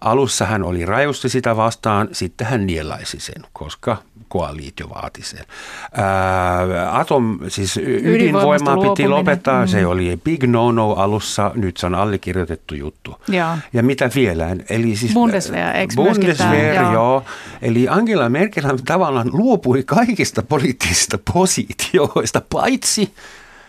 alussa 0.00 0.44
hän 0.44 0.62
oli 0.62 0.86
rajusti 0.86 1.28
sitä 1.28 1.56
vastaan, 1.56 2.08
sitten 2.12 2.46
hän 2.46 2.66
nielaisi 2.66 3.20
sen, 3.20 3.42
koska 3.52 3.96
koaliitio 4.28 4.88
vaati 4.88 5.22
sen. 5.22 5.44
Ää, 5.92 6.98
atom, 6.98 7.38
siis 7.48 7.76
ydinvoimaa 8.02 8.76
piti 8.76 9.08
lopettaa, 9.08 9.64
mm. 9.64 9.68
se 9.68 9.86
oli 9.86 10.20
big 10.24 10.44
no-no 10.44 10.92
alussa, 10.92 11.50
nyt 11.54 11.76
se 11.76 11.86
on 11.86 11.94
allekirjoitettu 11.94 12.74
juttu. 12.74 13.22
Ja, 13.28 13.58
ja 13.72 13.82
mitä 13.82 14.10
vielä? 14.14 14.56
Eli 14.70 14.96
siis, 14.96 15.12
Bundeswehr, 15.12 15.76
eikö 15.76 15.94
Bundeswehr, 15.96 16.74
joo. 16.74 16.92
joo. 16.92 17.24
Eli 17.62 17.88
Angela 17.88 18.28
Merkel 18.28 18.78
tavallaan 18.84 19.30
luopui 19.32 19.82
kaikista 19.82 20.42
poliittisista 20.42 21.18
positioista, 21.32 22.42
paitsi 22.52 23.14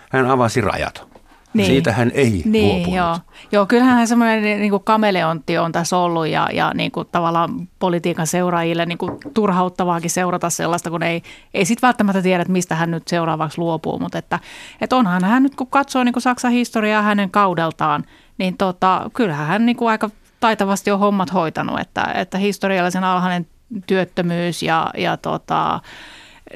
hän 0.10 0.26
avasi 0.26 0.62
rajat. 0.62 1.09
Niin. 1.53 1.67
Siitä 1.67 1.91
hän 1.91 2.12
ei 2.13 2.41
niin, 2.45 2.75
luopunut. 2.75 2.95
Joo. 2.95 3.17
joo, 3.51 3.65
kyllähän 3.65 3.95
hän 3.95 4.07
semmoinen 4.07 4.59
niin 4.59 4.69
kuin 4.69 4.83
kameleontti 4.83 5.57
on 5.57 5.71
tässä 5.71 5.97
ollut 5.97 6.27
ja, 6.27 6.49
ja 6.53 6.71
niin 6.73 6.91
kuin 6.91 7.07
tavallaan 7.12 7.67
politiikan 7.79 8.27
seuraajille 8.27 8.85
niin 8.85 8.97
kuin 8.97 9.17
turhauttavaakin 9.33 10.09
seurata 10.09 10.49
sellaista, 10.49 10.89
kun 10.89 11.03
ei, 11.03 11.23
ei 11.53 11.65
sitten 11.65 11.88
välttämättä 11.88 12.21
tiedä, 12.21 12.41
että 12.41 12.51
mistä 12.51 12.75
hän 12.75 12.91
nyt 12.91 13.07
seuraavaksi 13.07 13.57
luopuu. 13.57 13.99
Mutta 13.99 14.17
että, 14.17 14.39
että 14.81 14.95
onhan 14.95 15.23
hän 15.23 15.43
nyt, 15.43 15.55
kun 15.55 15.67
katsoo 15.67 16.03
niin 16.03 16.13
kuin 16.13 16.23
Saksan 16.23 16.51
historiaa 16.51 17.01
hänen 17.01 17.31
kaudeltaan, 17.31 18.03
niin 18.38 18.57
tota, 18.57 19.09
kyllähän 19.13 19.47
hän 19.47 19.65
niin 19.65 19.75
kuin 19.75 19.89
aika 19.89 20.09
taitavasti 20.39 20.91
on 20.91 20.99
hommat 20.99 21.33
hoitanut, 21.33 21.79
että, 21.79 22.03
että 22.15 22.38
historiallisen 22.38 23.03
alhainen 23.03 23.47
työttömyys 23.88 24.63
ja, 24.63 24.91
ja 24.97 25.17
tota, 25.17 25.79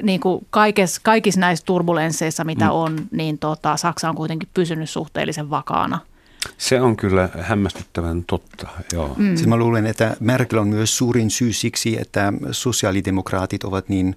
niin 0.02 0.20
kuin 0.20 0.46
kaikissa, 0.50 1.00
kaikissa 1.04 1.40
näissä 1.40 1.64
turbulensseissa, 1.64 2.44
mitä 2.44 2.64
mm. 2.64 2.70
on, 2.70 2.96
niin 3.10 3.38
tota, 3.38 3.76
Saksa 3.76 4.08
on 4.08 4.14
kuitenkin 4.14 4.48
pysynyt 4.54 4.90
suhteellisen 4.90 5.50
vakaana. 5.50 5.98
Se 6.58 6.80
on 6.80 6.96
kyllä 6.96 7.28
hämmästyttävän 7.40 8.24
totta, 8.26 8.68
joo. 8.92 9.14
Mm. 9.16 9.36
Siis 9.36 9.46
mä 9.46 9.56
luulen, 9.56 9.86
että 9.86 10.16
Merkel 10.20 10.58
on 10.58 10.68
myös 10.68 10.96
suurin 10.98 11.30
syy 11.30 11.52
siksi, 11.52 12.00
että 12.00 12.32
sosiaalidemokraatit 12.50 13.64
ovat 13.64 13.88
niin 13.88 14.16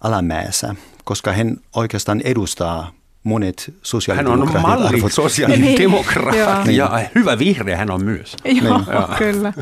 alamäessä, 0.00 0.74
koska 1.04 1.32
hän 1.32 1.56
oikeastaan 1.76 2.20
edustaa 2.24 2.92
monet 3.26 3.74
sosiaalidemokraatit. 3.82 4.62
Hän 4.62 4.72
on 4.72 4.80
malli 4.80 5.10
sosiaalidemokraatti 5.22 6.68
niin. 6.68 6.76
ja 6.76 7.00
hyvä 7.14 7.38
vihreä 7.38 7.76
hän 7.76 7.90
on 7.90 8.04
myös. 8.04 8.36
Joo, 8.44 8.78
niin. 8.78 8.86
kyllä. 9.18 9.52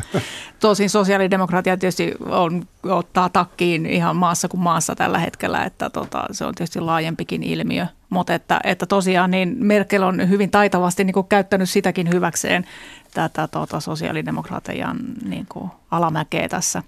Tosin 0.61 0.91
sosiaalidemokratia 0.91 1.77
tietysti 1.77 2.15
on, 2.29 2.63
ottaa 2.83 3.29
takkiin 3.29 3.87
ihan 3.87 4.17
maassa 4.17 4.49
kuin 4.49 4.61
maassa 4.61 4.95
tällä 4.95 5.19
hetkellä, 5.19 5.65
että 5.65 5.91
tota, 5.91 6.25
se 6.31 6.45
on 6.45 6.55
tietysti 6.55 6.81
laajempikin 6.81 7.43
ilmiö. 7.43 7.87
Mutta 8.11 8.35
että, 8.35 8.61
että 8.65 8.87
tosiaan 8.87 9.31
niin 9.31 9.57
Merkel 9.59 10.03
on 10.03 10.29
hyvin 10.29 10.51
taitavasti 10.51 11.05
niin 11.05 11.15
kuin 11.15 11.27
käyttänyt 11.27 11.71
sitäkin 11.71 12.13
hyväkseen 12.13 12.67
tätä 13.15 13.49
tota, 13.49 13.81
sosiaalidemokratian 13.81 14.97
niin 15.25 15.47
kuin, 15.49 15.71
alamäkeä 15.91 16.49
tässä. 16.49 16.83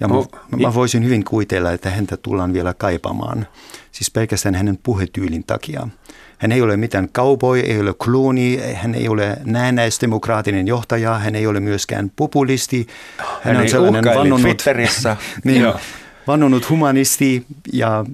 Ja 0.00 0.08
mä, 0.08 0.14
mä 0.62 0.74
voisin 0.74 1.04
hyvin 1.04 1.24
kuvitella, 1.24 1.72
että 1.72 1.90
häntä 1.90 2.16
tullaan 2.16 2.52
vielä 2.52 2.74
kaipaamaan. 2.74 3.46
Siis 3.92 4.10
pelkästään 4.10 4.54
hänen 4.54 4.78
puhetyylin 4.82 5.44
takia. 5.44 5.88
Hän 6.38 6.52
ei 6.52 6.62
ole 6.62 6.76
mitään 6.76 7.08
cowboy, 7.08 7.60
ei 7.60 7.80
ole 7.80 7.94
klooni, 8.04 8.60
hän 8.74 8.94
ei 8.94 9.08
ole 9.08 9.36
näennäisdemokraattinen 9.44 10.66
johtaja, 10.66 11.18
hän 11.18 11.34
ei 11.34 11.46
ole 11.46 11.60
myöskään 11.60 12.12
populisti. 12.16 12.86
Hän, 13.16 13.56
hän 13.56 13.56
on 13.56 13.68
sellainen 13.68 14.04
vannonut, 14.04 14.62
niin, 15.44 15.64
vannonut 16.26 16.70
humanisti 16.70 17.46
ja, 17.72 18.04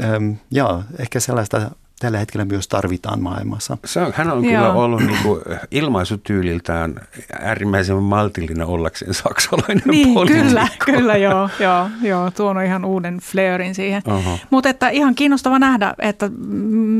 ähm, 0.00 0.32
ja 0.50 0.82
ehkä 0.98 1.20
sellaista 1.20 1.70
tällä 2.00 2.18
hetkellä 2.18 2.44
myös 2.44 2.68
tarvitaan 2.68 3.22
maailmassa. 3.22 3.78
Se 3.84 4.00
on, 4.00 4.12
hän 4.16 4.30
on 4.30 4.44
Joo. 4.44 4.52
kyllä 4.52 4.72
ollut 4.72 5.00
niin 5.00 5.22
kuin 5.22 5.40
ilmaisutyyliltään 5.70 6.94
äärimmäisen 7.40 7.96
maltillinen 7.96 8.66
ollakseen 8.66 9.14
saksalainen 9.14 9.82
niin, 9.86 10.14
poliitikko. 10.14 10.48
Kyllä, 10.48 10.68
kyllä 10.84 11.16
joo, 11.16 11.50
joo, 11.60 11.88
joo, 12.02 12.30
tuonut 12.30 12.64
ihan 12.64 12.84
uuden 12.84 13.18
flöörin 13.18 13.74
siihen. 13.74 14.02
Uh-huh. 14.06 14.40
Mutta 14.50 14.68
että 14.68 14.88
ihan 14.88 15.14
kiinnostava 15.14 15.58
nähdä, 15.58 15.94
että 15.98 16.30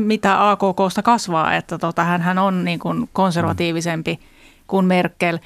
mitä 0.05 0.49
AKKsta 0.49 1.03
kasvaa, 1.03 1.55
että 1.55 1.77
tota, 1.77 2.03
hän, 2.03 2.21
hän 2.21 2.37
on 2.37 2.65
niin 2.65 2.79
kuin 2.79 3.09
konservatiivisempi 3.13 4.11
uh-huh. 4.11 4.27
kuin 4.67 4.85
Merkel. 4.85 5.39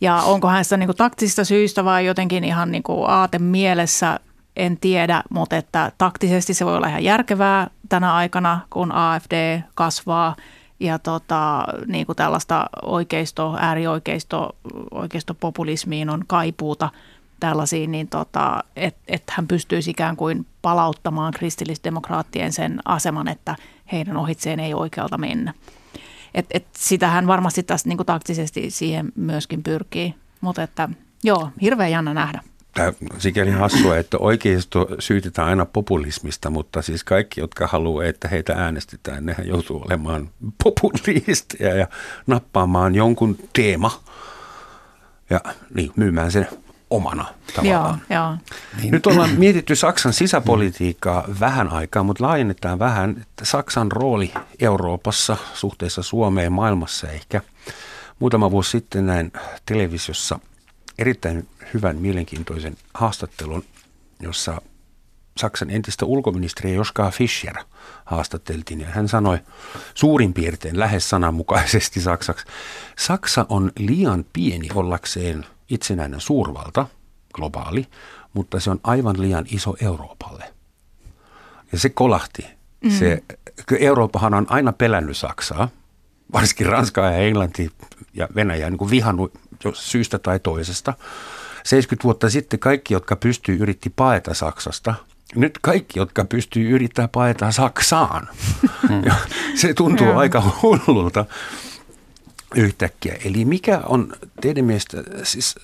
Ja 0.00 0.16
onko 0.16 0.48
hän 0.48 0.64
sitä 0.64 0.76
niin 0.76 0.86
kuin 0.86 0.96
taktisista 0.96 1.44
syistä 1.44 1.84
vai 1.84 2.06
jotenkin 2.06 2.44
ihan 2.44 2.72
niin 2.72 2.82
kuin 2.82 3.10
aate 3.10 3.38
mielessä– 3.38 4.18
en 4.56 4.78
tiedä, 4.78 5.22
mutta 5.30 5.56
että 5.56 5.92
taktisesti 5.98 6.54
se 6.54 6.66
voi 6.66 6.76
olla 6.76 6.86
ihan 6.86 7.04
järkevää 7.04 7.70
tänä 7.88 8.14
aikana, 8.14 8.60
kun 8.70 8.92
AFD 8.92 9.62
kasvaa 9.74 10.36
ja 10.80 10.98
tota, 10.98 11.64
niin 11.86 12.06
kuin 12.06 12.16
tällaista 12.16 12.66
oikeisto, 12.82 13.56
äärioikeisto, 13.58 14.56
oikeistopopulismiin 14.90 16.10
on 16.10 16.24
kaipuuta 16.26 16.90
tällaisiin, 17.40 17.92
niin 17.92 18.08
tota, 18.08 18.64
että 18.76 19.00
et 19.08 19.22
hän 19.30 19.48
pystyisi 19.48 19.90
ikään 19.90 20.16
kuin 20.16 20.46
palauttamaan 20.62 21.32
kristillisdemokraattien 21.32 22.52
sen 22.52 22.80
aseman, 22.84 23.28
että 23.28 23.56
heidän 23.92 24.16
ohitseen 24.16 24.60
ei 24.60 24.74
oikealta 24.74 25.18
mennä. 25.18 25.54
Et, 26.34 26.46
et 26.50 26.66
sitähän 26.76 27.26
varmasti 27.26 27.62
tästä 27.62 27.88
niin 27.88 27.96
kuin 27.96 28.06
taktisesti 28.06 28.70
siihen 28.70 29.12
myöskin 29.14 29.62
pyrkii, 29.62 30.14
mutta 30.40 30.62
että 30.62 30.88
joo, 31.24 31.50
hirveän 31.60 31.90
jännä 31.90 32.14
nähdä 32.14 32.42
tämä 32.74 32.92
sikäli 33.18 33.50
hassua, 33.50 33.96
että 33.96 34.18
oikeisto 34.18 34.88
syytetään 34.98 35.48
aina 35.48 35.66
populismista, 35.66 36.50
mutta 36.50 36.82
siis 36.82 37.04
kaikki, 37.04 37.40
jotka 37.40 37.66
haluaa, 37.66 38.04
että 38.04 38.28
heitä 38.28 38.52
äänestetään, 38.52 39.26
nehän 39.26 39.46
joutuu 39.46 39.82
olemaan 39.86 40.30
populisteja 40.64 41.74
ja 41.74 41.86
nappaamaan 42.26 42.94
jonkun 42.94 43.38
teema 43.52 44.00
ja 45.30 45.40
niin, 45.74 45.92
myymään 45.96 46.32
sen 46.32 46.48
omana 46.90 47.24
tavallaan. 47.56 48.00
Joo, 48.10 48.20
joo. 48.20 48.36
Niin. 48.82 48.90
Nyt 48.90 49.06
ollaan 49.06 49.30
mietitty 49.30 49.76
Saksan 49.76 50.12
sisäpolitiikkaa 50.12 51.24
vähän 51.40 51.68
aikaa, 51.68 52.02
mutta 52.02 52.24
laajennetaan 52.24 52.78
vähän, 52.78 53.10
että 53.10 53.44
Saksan 53.44 53.92
rooli 53.92 54.32
Euroopassa 54.60 55.36
suhteessa 55.54 56.02
Suomeen 56.02 56.52
maailmassa 56.52 57.08
ehkä. 57.08 57.40
Muutama 58.18 58.50
vuosi 58.50 58.70
sitten 58.70 59.06
näin 59.06 59.32
televisiossa– 59.66 60.38
erittäin 60.98 61.48
hyvän, 61.74 61.96
mielenkiintoisen 61.96 62.76
haastattelun, 62.94 63.64
jossa 64.20 64.62
Saksan 65.36 65.70
entistä 65.70 66.04
ulkoministeriä 66.04 66.74
Joska 66.74 67.10
Fischer 67.10 67.56
haastatteltiin 68.04 68.80
ja 68.80 68.86
hän 68.86 69.08
sanoi 69.08 69.38
suurin 69.94 70.34
piirtein 70.34 70.78
lähes 70.78 71.10
sananmukaisesti 71.10 72.00
saksaksi, 72.00 72.46
Saksa 72.98 73.46
on 73.48 73.72
liian 73.78 74.24
pieni 74.32 74.68
ollakseen 74.74 75.46
itsenäinen 75.68 76.20
suurvalta, 76.20 76.86
globaali, 77.34 77.86
mutta 78.34 78.60
se 78.60 78.70
on 78.70 78.80
aivan 78.84 79.20
liian 79.20 79.44
iso 79.50 79.76
Euroopalle. 79.80 80.44
Ja 81.72 81.78
se 81.78 81.88
kolahti. 81.88 82.46
Mm. 82.84 82.90
Se, 82.90 83.22
Eurooppahan 83.78 84.34
on 84.34 84.46
aina 84.48 84.72
pelännyt 84.72 85.16
Saksaa, 85.16 85.68
varsinkin 86.32 86.66
Ranskaa 86.66 87.10
ja 87.10 87.16
Englanti 87.16 87.70
ja 88.14 88.28
Venäjä 88.34 88.70
niin 88.70 88.78
kuin 88.78 88.90
vihannut 88.90 89.32
syystä 89.74 90.18
tai 90.18 90.40
toisesta. 90.40 90.94
70 91.64 92.04
vuotta 92.04 92.30
sitten 92.30 92.58
kaikki, 92.58 92.94
jotka 92.94 93.16
pystyy 93.16 93.56
yritti 93.56 93.90
paeta 93.96 94.34
Saksasta. 94.34 94.94
Nyt 95.34 95.58
kaikki, 95.62 95.98
jotka 95.98 96.24
pystyy 96.24 96.70
yrittää 96.70 97.08
paeta 97.08 97.52
Saksaan. 97.52 98.28
Ja 99.06 99.14
se 99.54 99.74
tuntuu 99.74 100.10
aika 100.12 100.42
hullulta 100.62 101.24
yhtäkkiä. 102.54 103.16
Eli 103.24 103.44
mikä 103.44 103.80
on 103.86 104.12
teidän 104.40 104.64
mielestä, 104.64 104.96
siis 105.22 105.54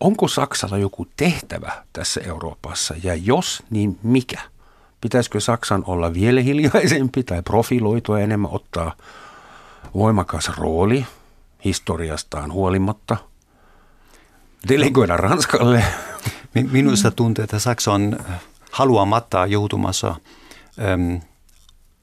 onko 0.00 0.28
Saksalla 0.28 0.78
joku 0.78 1.06
tehtävä 1.16 1.84
tässä 1.92 2.20
Euroopassa 2.20 2.94
ja 3.02 3.14
jos, 3.14 3.62
niin 3.70 3.98
mikä? 4.02 4.40
Pitäisikö 5.00 5.40
Saksan 5.40 5.84
olla 5.86 6.14
vielä 6.14 6.40
hiljaisempi 6.40 7.22
tai 7.22 7.42
profiloitua 7.42 8.20
enemmän, 8.20 8.50
ottaa 8.50 8.96
voimakas 9.94 10.50
rooli 10.56 11.06
historiastaan 11.64 12.52
huolimatta, 12.52 13.16
delegoida 14.68 15.16
Ranskalle. 15.16 15.84
Minusta 16.72 17.10
tuntuu, 17.10 17.44
että 17.44 17.58
Saksa 17.58 17.92
on 17.92 18.18
haluamatta 18.70 19.46
joutumassa 19.46 20.16
äm, 20.92 21.20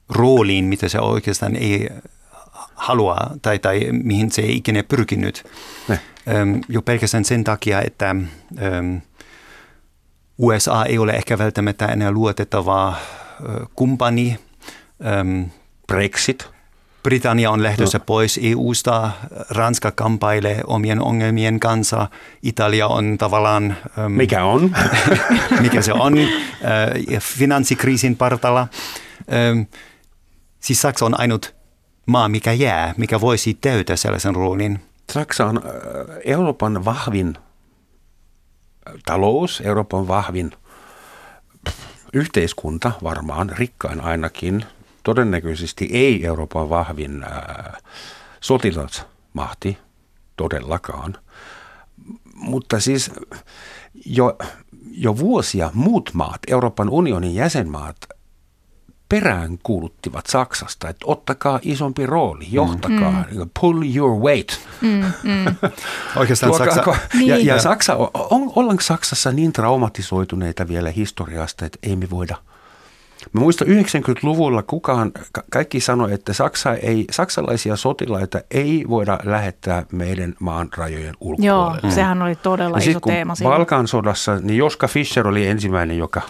rooliin, 0.08 0.64
mitä 0.64 0.88
se 0.88 1.00
oikeastaan 1.00 1.56
ei 1.56 1.88
halua 2.74 3.16
tai, 3.42 3.58
tai 3.58 3.88
mihin 3.92 4.30
se 4.30 4.42
ei 4.42 4.56
ikinä 4.56 4.82
pyrkinyt. 4.82 5.46
Äm, 5.90 6.60
jo 6.68 6.82
pelkästään 6.82 7.24
sen 7.24 7.44
takia, 7.44 7.82
että 7.82 8.10
äm, 8.10 9.00
USA 10.38 10.84
ei 10.84 10.98
ole 10.98 11.12
ehkä 11.12 11.38
välttämättä 11.38 11.86
enää 11.86 12.10
luotettava 12.10 12.88
äh, 12.88 12.96
kumppani. 13.74 14.38
Äm, 15.20 15.50
Brexit. 15.86 16.57
Britannia 17.02 17.50
on 17.50 17.62
lähdössä 17.62 17.98
no. 17.98 18.04
pois 18.06 18.40
EUsta, 18.42 19.10
Ranska 19.50 19.90
kampailee 19.90 20.60
omien 20.66 21.02
ongelmien 21.02 21.60
kanssa, 21.60 22.08
Italia 22.42 22.86
on 22.86 23.18
tavallaan... 23.18 23.76
Ähm, 23.98 24.12
mikä 24.12 24.44
on? 24.44 24.74
mikä 25.62 25.82
se 25.82 25.92
on, 25.92 26.18
äh, 26.18 27.20
finanssikriisin 27.20 28.16
partalla. 28.16 28.68
Ähm, 29.32 29.60
siis 30.60 30.82
Saksa 30.82 31.06
on 31.06 31.20
ainut 31.20 31.54
maa, 32.06 32.28
mikä 32.28 32.52
jää, 32.52 32.94
mikä 32.96 33.20
voisi 33.20 33.54
täytä 33.54 33.96
sellaisen 33.96 34.34
roolin. 34.34 34.80
Saksa 35.12 35.46
on 35.46 35.56
äh, 35.56 35.72
Euroopan 36.24 36.84
vahvin 36.84 37.34
talous, 39.06 39.62
Euroopan 39.64 40.08
vahvin 40.08 40.52
yhteiskunta 42.12 42.92
varmaan, 43.02 43.50
rikkain 43.58 44.00
ainakin– 44.00 44.64
todennäköisesti 45.08 45.88
ei 45.92 46.26
Euroopan 46.26 46.70
vahvin 46.70 47.22
ää, 47.22 47.78
sotilasmahti 48.40 49.78
todellakaan. 50.36 51.16
Mutta 52.34 52.80
siis 52.80 53.10
jo, 54.06 54.38
jo 54.90 55.18
vuosia 55.18 55.70
muut 55.74 56.10
maat, 56.14 56.38
Euroopan 56.48 56.88
unionin 56.88 57.34
jäsenmaat, 57.34 57.96
perään 59.08 59.58
kuuluttivat 59.62 60.26
Saksasta, 60.26 60.88
että 60.88 61.04
ottakaa 61.06 61.58
isompi 61.62 62.06
rooli, 62.06 62.46
johtakaa, 62.50 63.24
mm. 63.32 63.50
pull 63.60 63.82
your 63.96 64.20
weight. 64.20 64.58
Mm, 64.80 65.04
mm. 65.22 65.56
Oikeastaan 66.20 66.54
Saksa... 66.54 66.82
Ja, 66.86 66.96
niin. 67.14 67.46
ja 67.46 67.60
Saksa, 67.60 67.96
on, 68.14 68.52
ollaanko 68.56 68.82
Saksassa 68.82 69.32
niin 69.32 69.52
traumatisoituneita 69.52 70.68
vielä 70.68 70.90
historiasta, 70.90 71.66
että 71.66 71.78
ei 71.82 71.96
me 71.96 72.10
voida– 72.10 72.36
Mä 73.32 73.40
muistan 73.40 73.68
90-luvulla 73.68 74.62
kukaan, 74.62 75.12
kaikki 75.50 75.80
sanoi, 75.80 76.12
että 76.12 76.32
Saksa 76.32 76.74
ei, 76.74 77.04
saksalaisia 77.10 77.76
sotilaita 77.76 78.40
ei 78.50 78.84
voida 78.88 79.18
lähettää 79.24 79.86
meidän 79.92 80.34
maan 80.40 80.68
rajojen 80.76 81.14
ulkopuolelle. 81.20 81.80
Joo, 81.82 81.92
sehän 81.94 82.22
oli 82.22 82.36
todella 82.36 82.78
ja 82.78 82.90
iso 82.90 83.00
teema. 83.00 83.34
Balkan 83.42 83.88
sodassa, 83.88 84.38
niin 84.42 84.56
Joska 84.56 84.88
Fischer 84.88 85.28
oli 85.28 85.46
ensimmäinen, 85.46 85.98
joka 85.98 86.22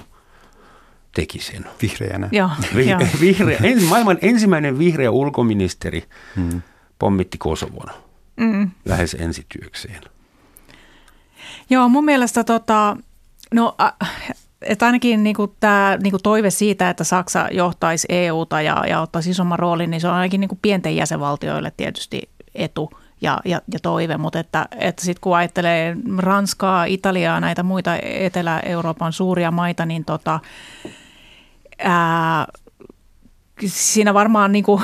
teki 1.15 1.39
sen. 1.39 1.65
Vihreänä. 1.83 2.29
Joo, 2.33 2.51
Vi- 2.77 2.91
jo. 2.91 2.99
vihreä, 3.21 3.59
en, 3.63 3.83
maailman 3.83 4.19
ensimmäinen 4.23 4.79
vihreä 4.79 5.11
ulkoministeri 5.11 6.05
hmm. 6.37 6.63
pommitti 6.99 7.39
Kosovon 7.39 7.89
mm. 8.37 8.71
lähes 8.85 9.17
ensityökseen. 9.21 10.01
Joo, 11.71 11.89
mun 11.89 12.05
mielestä 12.05 12.45
tota, 12.45 12.97
no, 13.55 13.77
että 14.63 14.87
ainakin 14.87 15.25
niin 15.25 15.37
kuin 15.37 15.53
tämä 15.61 15.97
niin 16.03 16.11
kuin 16.11 16.23
toive 16.23 16.51
siitä, 16.51 16.91
että 16.91 17.05
Saksa 17.05 17.49
johtaisi 17.51 18.07
EUta 18.11 18.63
ja, 18.63 18.85
ja 18.89 19.01
ottaisi 19.01 19.31
isomman 19.31 19.59
roolin, 19.59 19.91
niin 19.91 20.01
se 20.01 20.09
on 20.09 20.15
ainakin 20.15 20.41
niin 20.41 20.49
kuin 20.49 20.59
pienten 20.63 20.97
jäsenvaltioille 20.97 21.73
tietysti 21.77 22.29
etu 22.55 22.91
ja, 23.21 23.41
ja, 23.45 23.61
ja 23.73 23.79
toive, 23.83 24.17
mutta 24.17 24.39
että, 24.39 24.67
että 24.79 25.05
sitten 25.05 25.21
kun 25.21 25.37
ajattelee 25.37 25.97
Ranskaa, 26.19 26.85
Italiaa, 26.85 27.41
näitä 27.41 27.63
muita 27.63 27.91
Etelä-Euroopan 28.03 29.13
suuria 29.13 29.51
maita, 29.51 29.87
niin 29.87 30.05
tota, 30.05 30.41
ää, 31.79 32.47
siinä 33.67 34.15
varmaan, 34.15 34.53
niin 34.53 34.65
kuin, 34.65 34.83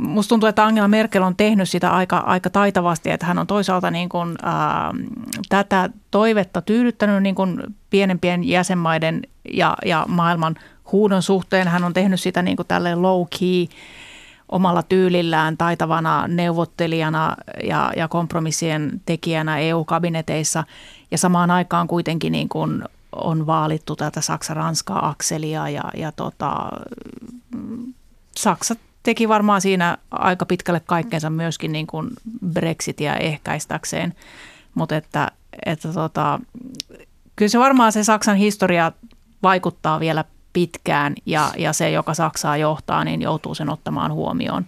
musta 0.00 0.28
tuntuu, 0.28 0.48
että 0.48 0.64
Angela 0.64 0.88
Merkel 0.88 1.22
on 1.22 1.36
tehnyt 1.36 1.68
sitä 1.68 1.90
aika, 1.90 2.18
aika 2.18 2.50
taitavasti, 2.50 3.10
että 3.10 3.26
hän 3.26 3.38
on 3.38 3.46
toisaalta 3.46 3.90
niin 3.90 4.08
kuin, 4.08 4.34
ää, 4.42 4.92
tätä 5.48 5.90
toivetta 6.10 6.60
tyydyttänyt 6.60 7.22
niin 7.22 7.34
kuin 7.34 7.62
pienempien 7.90 8.44
jäsenmaiden 8.44 9.22
ja, 9.52 9.76
ja 9.84 10.04
maailman 10.08 10.54
huudon 10.92 11.22
suhteen. 11.22 11.68
Hän 11.68 11.84
on 11.84 11.92
tehnyt 11.92 12.20
sitä 12.20 12.42
niin 12.42 12.56
kuin 12.56 12.68
tälleen 12.68 13.02
low 13.02 13.26
key 13.38 13.66
omalla 14.48 14.82
tyylillään 14.82 15.56
taitavana 15.56 16.28
neuvottelijana 16.28 17.36
ja, 17.64 17.92
ja 17.96 18.08
kompromissien 18.08 19.00
tekijänä 19.06 19.58
EU-kabineteissa 19.58 20.64
ja 21.10 21.18
samaan 21.18 21.50
aikaan 21.50 21.88
kuitenkin 21.88 22.32
niin 22.32 22.48
kuin 22.48 22.84
on 23.12 23.46
vaalittu 23.46 23.96
tätä 23.96 24.20
Saksa-Ranska-akselia 24.20 25.68
ja, 25.68 25.84
ja 25.96 26.12
tota, 26.12 26.70
Saksa 28.36 28.76
teki 29.02 29.28
varmaan 29.28 29.60
siinä 29.60 29.98
aika 30.10 30.46
pitkälle 30.46 30.80
kaikkeensa 30.80 31.30
myöskin 31.30 31.72
niin 31.72 31.86
kuin 31.86 32.10
Brexitia 32.52 33.16
ehkäistäkseen, 33.16 34.14
mutta 34.74 34.96
että, 34.96 35.30
että 35.66 35.92
tota, 35.92 36.40
kyllä 37.36 37.48
se 37.48 37.58
varmaan 37.58 37.92
se 37.92 38.04
Saksan 38.04 38.36
historia 38.36 38.92
vaikuttaa 39.42 40.00
vielä 40.00 40.24
pitkään 40.52 41.14
ja, 41.26 41.52
ja 41.58 41.72
se, 41.72 41.90
joka 41.90 42.14
Saksaa 42.14 42.56
johtaa, 42.56 43.04
niin 43.04 43.22
joutuu 43.22 43.54
sen 43.54 43.70
ottamaan 43.70 44.12
huomioon. 44.12 44.66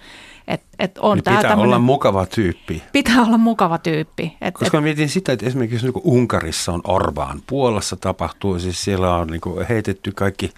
Et, 0.49 0.63
et 0.79 0.99
on 0.99 1.17
niin 1.17 1.37
pitää 1.37 1.57
olla 1.57 1.79
mukava 1.79 2.27
tyyppi. 2.27 2.83
Pitää 2.93 3.23
olla 3.23 3.39
mukava 3.39 3.79
tyyppi. 3.79 4.37
Et, 4.41 4.55
Koska 4.55 4.79
et, 4.79 4.85
mietin 4.85 5.09
sitä, 5.09 5.33
että 5.33 5.47
esimerkiksi 5.47 5.87
niin 5.87 6.03
Unkarissa 6.05 6.73
on 6.73 6.81
Orbán, 6.89 7.41
Puolassa 7.47 7.97
tapahtuu, 7.97 8.59
siis 8.59 8.85
siellä 8.85 9.17
on 9.17 9.27
niin 9.27 9.67
heitetty 9.69 10.13
kaikki, 10.13 10.53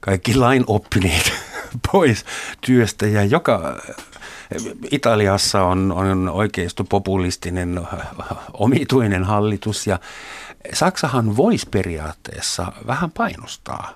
kaikki 0.00 0.34
lainoppineet 0.34 1.32
pois 1.92 2.24
työstä 2.60 3.06
ja 3.06 3.24
joka 3.24 3.80
Italiassa 4.90 5.62
on, 5.62 5.92
on 5.92 6.32
populistinen 6.88 7.80
omituinen 8.52 9.24
hallitus 9.24 9.86
ja 9.86 9.98
Saksahan 10.72 11.36
voisi 11.36 11.66
periaatteessa 11.70 12.72
vähän 12.86 13.10
painostaa, 13.10 13.90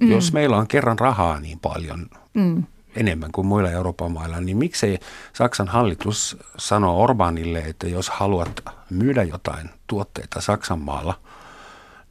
mm. 0.00 0.10
jos 0.10 0.32
meillä 0.32 0.56
on 0.56 0.66
kerran 0.66 0.98
rahaa 0.98 1.40
niin 1.40 1.58
paljon. 1.58 2.06
Mm 2.34 2.64
enemmän 2.96 3.32
kuin 3.32 3.46
muilla 3.46 3.70
Euroopan 3.70 4.12
mailla, 4.12 4.40
niin 4.40 4.56
miksei 4.56 4.98
Saksan 5.32 5.68
hallitus 5.68 6.36
sano 6.56 6.98
Orbanille, 7.02 7.58
että 7.58 7.88
jos 7.88 8.10
haluat 8.10 8.64
myydä 8.90 9.22
jotain 9.22 9.70
tuotteita 9.86 10.40
Saksan 10.40 10.80
maalla, 10.80 11.20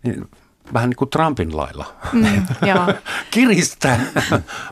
niin 0.03 0.29
vähän 0.73 0.89
niin 0.89 0.97
kuin 0.97 1.09
Trumpin 1.09 1.57
lailla 1.57 1.85
mm, 2.13 2.23
kiristää 3.31 3.99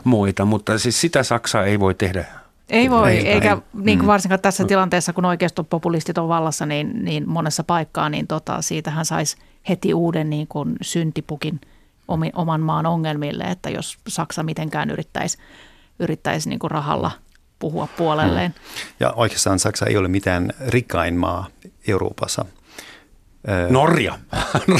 muita, 0.04 0.44
mutta 0.44 0.78
siis 0.78 1.00
sitä 1.00 1.22
Saksa 1.22 1.64
ei 1.64 1.80
voi 1.80 1.94
tehdä 1.94 2.24
ei 2.68 2.90
voi, 2.90 3.10
ei, 3.10 3.28
eikä 3.28 3.52
ei. 3.52 3.82
Niin 3.82 3.98
kuin 3.98 4.06
mm. 4.06 4.12
varsinkaan 4.12 4.40
tässä 4.40 4.64
tilanteessa, 4.64 5.12
kun 5.12 5.24
populistit 5.70 6.18
on 6.18 6.28
vallassa 6.28 6.66
niin, 6.66 7.04
niin 7.04 7.28
monessa 7.28 7.64
paikkaa, 7.64 8.08
niin 8.08 8.26
tota, 8.26 8.62
siitähän 8.62 9.04
saisi 9.04 9.36
heti 9.68 9.94
uuden 9.94 10.30
niin 10.30 10.46
kuin 10.48 10.76
syntipukin 10.82 11.60
oman 12.34 12.60
maan 12.60 12.86
ongelmille, 12.86 13.44
että 13.44 13.70
jos 13.70 13.98
Saksa 14.08 14.42
mitenkään 14.42 14.90
yrittäisi 14.90 15.38
yrittäisi 15.98 16.48
niin 16.48 16.58
kuin 16.58 16.70
rahalla 16.70 17.10
puhua 17.58 17.88
puolelleen. 17.96 18.50
Hmm. 18.50 18.94
Ja 19.00 19.12
oikeastaan 19.16 19.58
Saksa 19.58 19.86
ei 19.86 19.96
ole 19.96 20.08
mitään 20.08 20.52
rikkain 20.66 21.16
maa 21.16 21.46
Euroopassa. 21.88 22.44
Norja. 23.70 24.18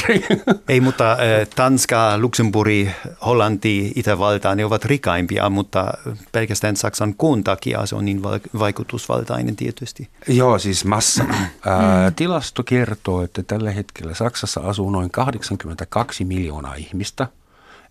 ei, 0.69 0.81
mutta 0.81 1.17
Tanska, 1.55 2.17
Luxemburgi, 2.17 2.89
Hollanti, 3.25 3.91
Itävalta, 3.95 4.55
ne 4.55 4.65
ovat 4.65 4.85
rikaimpia, 4.85 5.49
mutta 5.49 5.93
pelkästään 6.31 6.75
Saksan 6.75 7.15
kuun 7.17 7.43
takia 7.43 7.85
se 7.85 7.95
on 7.95 8.05
niin 8.05 8.23
vaikutusvaltainen 8.59 9.55
tietysti. 9.55 10.09
Joo, 10.27 10.59
siis 10.59 10.85
massana. 10.85 11.35
Ää, 11.65 12.11
tilasto 12.11 12.63
kertoo, 12.63 13.23
että 13.23 13.43
tällä 13.43 13.71
hetkellä 13.71 14.13
Saksassa 14.13 14.61
asuu 14.61 14.89
noin 14.89 15.11
82 15.11 16.25
miljoonaa 16.25 16.75
ihmistä– 16.75 17.27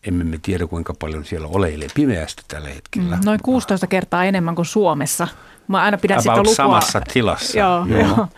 emme 0.07 0.25
me 0.25 0.39
tiedä 0.43 0.67
kuinka 0.67 0.95
paljon 0.95 1.25
siellä 1.25 1.49
oleilee 1.49 1.89
pimeästi 1.95 2.43
tällä 2.49 2.69
hetkellä. 2.69 3.17
Mm, 3.17 3.23
noin 3.25 3.41
16 3.43 3.87
kertaa 3.87 4.25
enemmän 4.25 4.55
kuin 4.55 4.67
Suomessa. 4.67 5.29
Mä 5.69 5.83
aina 5.83 5.99
pidän 5.99 6.15
About 6.15 6.23
sitä 6.23 6.39
lukua. 6.39 6.55
samassa 6.55 7.01
tilassa. 7.01 7.59
Joo, 7.59 7.87
joo. 7.87 8.01
joo. 8.01 8.29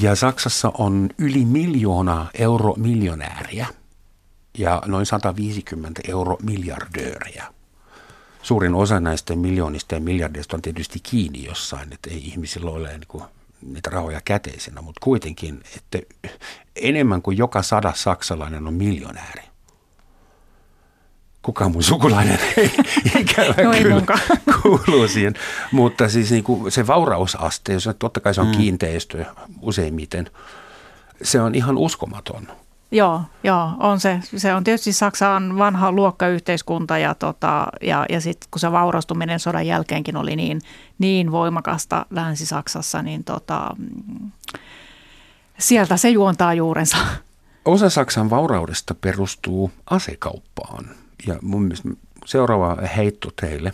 Ja 0.00 0.14
Saksassa 0.14 0.72
on 0.78 1.10
yli 1.18 1.44
miljoona 1.44 2.26
euro 2.38 2.74
miljonääriä 2.76 3.66
ja 4.58 4.82
noin 4.86 5.06
150 5.06 6.02
euro 6.08 6.36
miljardööriä. 6.42 7.44
Suurin 8.42 8.74
osa 8.74 9.00
näistä 9.00 9.36
miljoonista 9.36 9.94
ja 9.94 10.00
miljardeista 10.00 10.56
on 10.56 10.62
tietysti 10.62 10.98
kiinni 11.02 11.44
jossain, 11.44 11.92
että 11.92 12.10
ei 12.10 12.18
ihmisillä 12.28 12.70
ole 12.70 12.88
niin 12.88 13.00
kuin 13.08 13.24
niitä 13.62 13.90
rahoja 13.90 14.20
käteisenä, 14.24 14.80
mutta 14.80 15.00
kuitenkin, 15.04 15.62
että 15.76 15.98
enemmän 16.76 17.22
kuin 17.22 17.38
joka 17.38 17.62
sadas 17.62 18.02
saksalainen 18.02 18.66
on 18.66 18.74
miljonääri 18.74 19.42
kukaan 21.46 21.72
mun 21.72 21.82
sukulainen 21.82 22.38
ei 22.56 22.70
ikävä 23.18 23.62
no, 23.62 23.70
kyllä 23.82 24.18
kuuluu 24.62 25.08
siihen. 25.08 25.34
Mutta 25.72 26.08
siis 26.08 26.30
niin 26.30 26.44
kuin 26.44 26.72
se 26.72 26.86
vaurausaste, 26.86 27.72
jos 27.72 27.88
totta 27.98 28.20
kai 28.20 28.34
se 28.34 28.40
on 28.40 28.46
mm. 28.46 28.52
kiinteistö 28.52 29.24
useimmiten, 29.60 30.30
se 31.22 31.40
on 31.40 31.54
ihan 31.54 31.78
uskomaton. 31.78 32.48
Joo, 32.90 33.22
joo, 33.44 33.70
on 33.78 34.00
se. 34.00 34.20
Se 34.36 34.54
on 34.54 34.64
tietysti 34.64 34.92
Saksa 34.92 35.30
on 35.30 35.58
vanha 35.58 35.92
luokkayhteiskunta 35.92 36.98
ja, 36.98 37.14
tota, 37.14 37.66
ja, 37.82 38.06
ja 38.08 38.20
sitten 38.20 38.48
kun 38.50 38.60
se 38.60 38.72
vaurastuminen 38.72 39.40
sodan 39.40 39.66
jälkeenkin 39.66 40.16
oli 40.16 40.36
niin, 40.36 40.60
niin 40.98 41.32
voimakasta 41.32 42.06
Länsi-Saksassa, 42.10 43.02
niin 43.02 43.24
tota, 43.24 43.76
sieltä 45.58 45.96
se 45.96 46.10
juontaa 46.10 46.54
juurensa. 46.54 46.96
Osa 47.64 47.90
Saksan 47.90 48.30
vauraudesta 48.30 48.94
perustuu 48.94 49.70
asekauppaan 49.90 50.86
ja 51.26 51.38
mun 51.42 51.62
mielestä 51.62 51.88
seuraava 52.24 52.76
heitto 52.96 53.30
teille, 53.40 53.72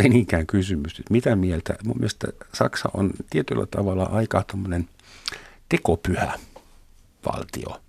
ei 0.00 0.08
niinkään 0.08 0.46
kysymys, 0.46 0.98
että 0.98 1.12
mitä 1.12 1.36
mieltä. 1.36 1.74
Mun 1.84 1.96
mielestä 1.98 2.28
Saksa 2.52 2.88
on 2.94 3.10
tietyllä 3.30 3.66
tavalla 3.66 4.04
aika 4.04 4.44
tämmöinen 4.46 4.88
tekopyhä 5.68 6.32
valtio. 7.26 7.80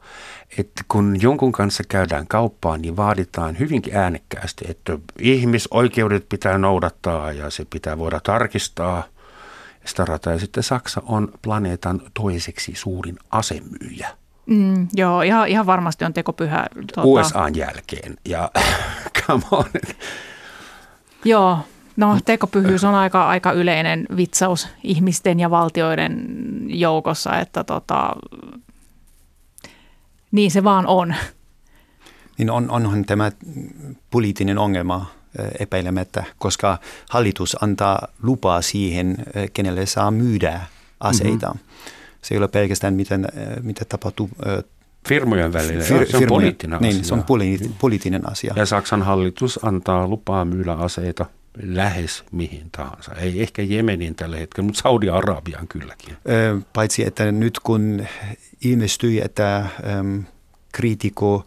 Että 0.58 0.84
kun 0.88 1.18
jonkun 1.22 1.52
kanssa 1.52 1.84
käydään 1.90 2.28
kauppaan, 2.28 2.82
niin 2.82 2.98
vaaditaan 2.98 3.60
hyvinkin 3.60 3.96
äänekkäästi, 3.96 4.66
että 4.70 4.98
ihmisoikeudet 5.20 6.30
pitää 6.30 6.58
noudattaa 6.58 7.32
ja 7.32 7.50
se 7.50 7.66
pitää 7.70 7.98
voida 7.98 8.20
tarkistaa. 8.20 9.04
Sitä 9.86 10.06
rataa. 10.06 10.34
Ja 10.34 10.40
sitten 10.40 10.64
Saksa 10.64 11.02
on 11.06 11.34
planeetan 11.42 12.02
toiseksi 12.14 12.72
suurin 12.76 13.18
asemyyjä– 13.32 14.10
Mm, 14.46 14.88
joo, 14.94 15.22
ihan, 15.22 15.48
ihan 15.48 15.66
varmasti 15.66 16.06
on 16.06 16.14
tekopyhä. 16.14 16.68
Tuota... 16.74 17.04
USAn 17.04 17.56
jälkeen 17.56 18.18
ja 18.26 18.52
come 19.28 19.44
on. 19.52 19.66
Joo, 21.26 21.60
no 21.98 22.20
tekopyhyys 22.26 22.84
on 22.84 22.96
aika, 22.96 23.28
aika 23.28 23.52
yleinen 23.52 24.06
vitsaus 24.18 24.68
ihmisten 24.84 25.40
ja 25.40 25.50
valtioiden 25.50 26.26
joukossa, 26.68 27.40
että 27.40 27.64
tota, 27.64 28.16
niin 30.32 30.52
se 30.52 30.64
vaan 30.64 30.88
on. 30.88 31.16
Niin 32.38 32.52
on, 32.52 32.72
onhan 32.72 33.06
tämä 33.06 33.32
poliittinen 34.12 34.58
ongelma 34.58 35.06
epäilemättä, 35.60 36.24
koska 36.38 36.78
hallitus 37.10 37.64
antaa 37.64 38.08
lupaa 38.24 38.62
siihen, 38.62 39.18
kenelle 39.54 39.86
saa 39.86 40.12
myydä 40.12 40.62
aseita. 41.00 41.48
Mm-hmm 41.48 41.66
se 42.26 42.36
ei 42.36 42.38
ole 42.38 42.48
pelkästään 42.48 42.94
miten, 42.94 43.26
äh, 43.26 43.64
mitä 43.64 43.86
tapahtuu 43.86 44.30
äh, 44.48 44.64
Firmojen 45.08 45.54
välillä, 45.54 45.84
fir- 45.84 46.12
se 46.12 46.18
on 46.18 46.24
poliittinen 46.28 46.80
niin, 46.82 46.96
asia. 46.96 47.04
se 47.04 47.14
on 47.14 47.24
poli- 47.24 47.72
poliittinen 47.80 48.32
asia. 48.32 48.54
Ja 48.56 48.66
Saksan 48.66 49.02
hallitus 49.02 49.60
antaa 49.64 50.08
lupaa 50.08 50.46
myydä 50.46 50.74
aseita 50.74 51.26
lähes 51.64 52.24
mihin 52.32 52.70
tahansa. 52.72 53.14
Ei 53.14 53.42
ehkä 53.42 53.62
Jemenin 53.62 54.16
tällä 54.16 54.38
hetkellä, 54.38 54.66
mutta 54.66 54.82
Saudi-Arabiaan 54.82 55.68
kylläkin. 55.68 56.18
Paitsi, 56.74 57.06
että 57.06 57.32
nyt 57.32 57.60
kun 57.60 58.06
ilmestyi, 58.64 59.22
että 59.22 59.58
ähm, 59.58 60.20
kriitikko 60.72 61.46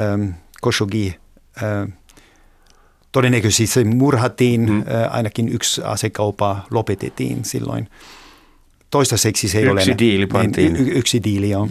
ähm, 0.00 0.28
Khashoggi 0.62 1.16
äh, 1.62 1.92
todennäköisesti 3.12 3.84
murhattiin, 3.84 4.70
mm. 4.70 4.78
äh, 4.78 4.84
ainakin 5.16 5.48
yksi 5.48 5.82
asekaupa 5.84 6.66
lopetettiin 6.70 7.44
silloin– 7.44 7.88
toistaiseksi 8.92 9.48
se 9.48 9.58
ei 9.58 9.64
yksi 9.64 9.72
ole 9.72 9.80
Yksi 9.80 9.98
diili 9.98 10.26
pantiin. 10.26 10.72
Niin, 10.72 10.88
y- 10.88 10.98
yksi 10.98 11.22
diili, 11.24 11.50
joo. 11.50 11.68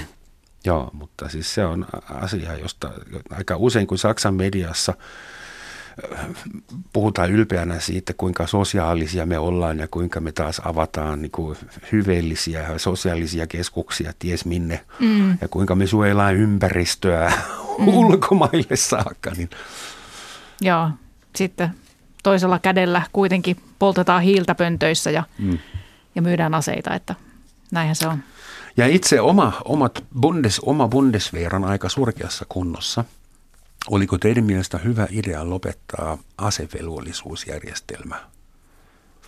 joo, 0.64 0.90
mutta 0.92 1.28
siis 1.28 1.54
se 1.54 1.64
on 1.64 1.86
asia, 2.08 2.56
josta 2.56 2.90
aika 3.30 3.56
usein 3.56 3.86
kun 3.86 3.98
Saksan 3.98 4.34
mediassa 4.34 4.94
äh, 6.12 6.26
puhutaan 6.92 7.30
ylpeänä 7.30 7.80
siitä, 7.80 8.12
kuinka 8.16 8.46
sosiaalisia 8.46 9.26
me 9.26 9.38
ollaan 9.38 9.78
ja 9.78 9.88
kuinka 9.90 10.20
me 10.20 10.32
taas 10.32 10.60
avataan 10.64 11.22
niin 11.22 11.32
kuin 11.32 11.56
hyveellisiä 11.92 12.78
sosiaalisia 12.78 13.46
keskuksia 13.46 14.12
ties 14.18 14.44
minne 14.44 14.80
mm. 14.98 15.30
ja 15.40 15.48
kuinka 15.48 15.74
me 15.74 15.86
suojellaan 15.86 16.36
ympäristöä 16.36 17.32
mm. 17.78 17.88
ulkomaille 17.98 18.76
saakka. 18.76 19.30
Niin. 19.36 19.50
Joo, 20.60 20.90
sitten 21.36 21.70
toisella 22.22 22.58
kädellä 22.58 23.02
kuitenkin 23.12 23.56
poltetaan 23.78 24.22
hiiltä 24.22 24.54
pöntöissä 24.54 25.10
ja, 25.10 25.24
mm. 25.38 25.58
Ja 26.14 26.22
myydään 26.22 26.54
aseita, 26.54 26.94
että 26.94 27.14
näinhän 27.70 27.96
se 27.96 28.08
on. 28.08 28.18
Ja 28.76 28.86
itse 28.86 29.20
oma, 29.20 29.52
omat 29.64 30.04
bundes, 30.20 30.60
oma 30.60 30.88
Bundeswehr 30.88 31.56
on 31.56 31.64
aika 31.64 31.88
surkeassa 31.88 32.46
kunnossa. 32.48 33.04
Oliko 33.90 34.18
teidän 34.18 34.44
mielestä 34.44 34.78
hyvä 34.78 35.06
idea 35.10 35.50
lopettaa 35.50 36.18
asevelvollisuusjärjestelmä? 36.38 38.16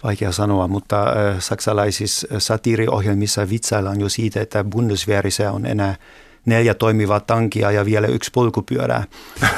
Vaikea 0.04 0.32
sanoa, 0.32 0.68
mutta 0.68 1.02
äh, 1.02 1.36
saksalaisissa 1.38 2.26
satiiriohjelmissa 2.40 3.48
vitsaillaan 3.48 4.00
jo 4.00 4.08
siitä, 4.08 4.40
että 4.40 4.64
Bundeswehrissa 4.64 5.52
on 5.52 5.66
enää 5.66 5.96
neljä 6.46 6.74
toimivaa 6.74 7.20
tankia 7.20 7.70
ja 7.70 7.84
vielä 7.84 8.06
yksi 8.06 8.30
polkupyörää. 8.34 9.04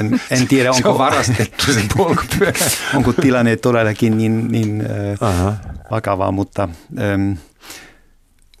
En, 0.00 0.20
en 0.30 0.48
tiedä, 0.48 0.70
onko, 0.70 0.82
se 0.82 0.88
on 0.88 0.98
varastettu 0.98 1.72
se 1.72 1.80
polkupyörä. 1.96 2.52
onko 2.96 3.12
tilanne 3.12 3.56
todellakin 3.56 4.18
niin, 4.18 4.52
niin 4.52 4.82
äh, 5.22 5.54
vakavaa, 5.90 6.32
mutta 6.32 6.68
ähm, 7.00 7.32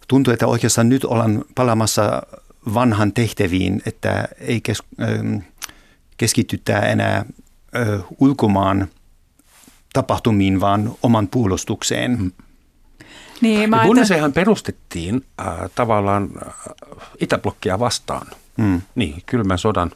tuntuu, 0.08 0.32
että 0.32 0.46
oikeastaan 0.46 0.88
nyt 0.88 1.04
ollaan 1.04 1.44
palamassa 1.54 2.22
vanhan 2.74 3.12
tehtäviin, 3.12 3.82
että 3.86 4.28
ei 4.40 4.60
kes, 4.60 4.82
ähm, 5.02 5.36
keskitytä 6.16 6.80
enää 6.80 7.16
äh, 7.16 8.00
ulkomaan 8.20 8.88
tapahtumiin, 9.92 10.60
vaan 10.60 10.94
oman 11.02 11.28
puolustukseen. 11.28 12.18
Mm. 12.18 12.32
Niin, 13.40 13.70
mä 13.70 13.82
Bundeswehrhan 13.86 14.32
perustettiin 14.32 15.24
äh, 15.40 15.46
tavallaan 15.74 16.30
äh, 16.46 16.52
Itäblokkia 17.20 17.78
vastaan. 17.78 18.26
Mm. 18.56 18.82
Niin, 18.94 19.22
kylmän 19.26 19.58
sodan 19.58 19.90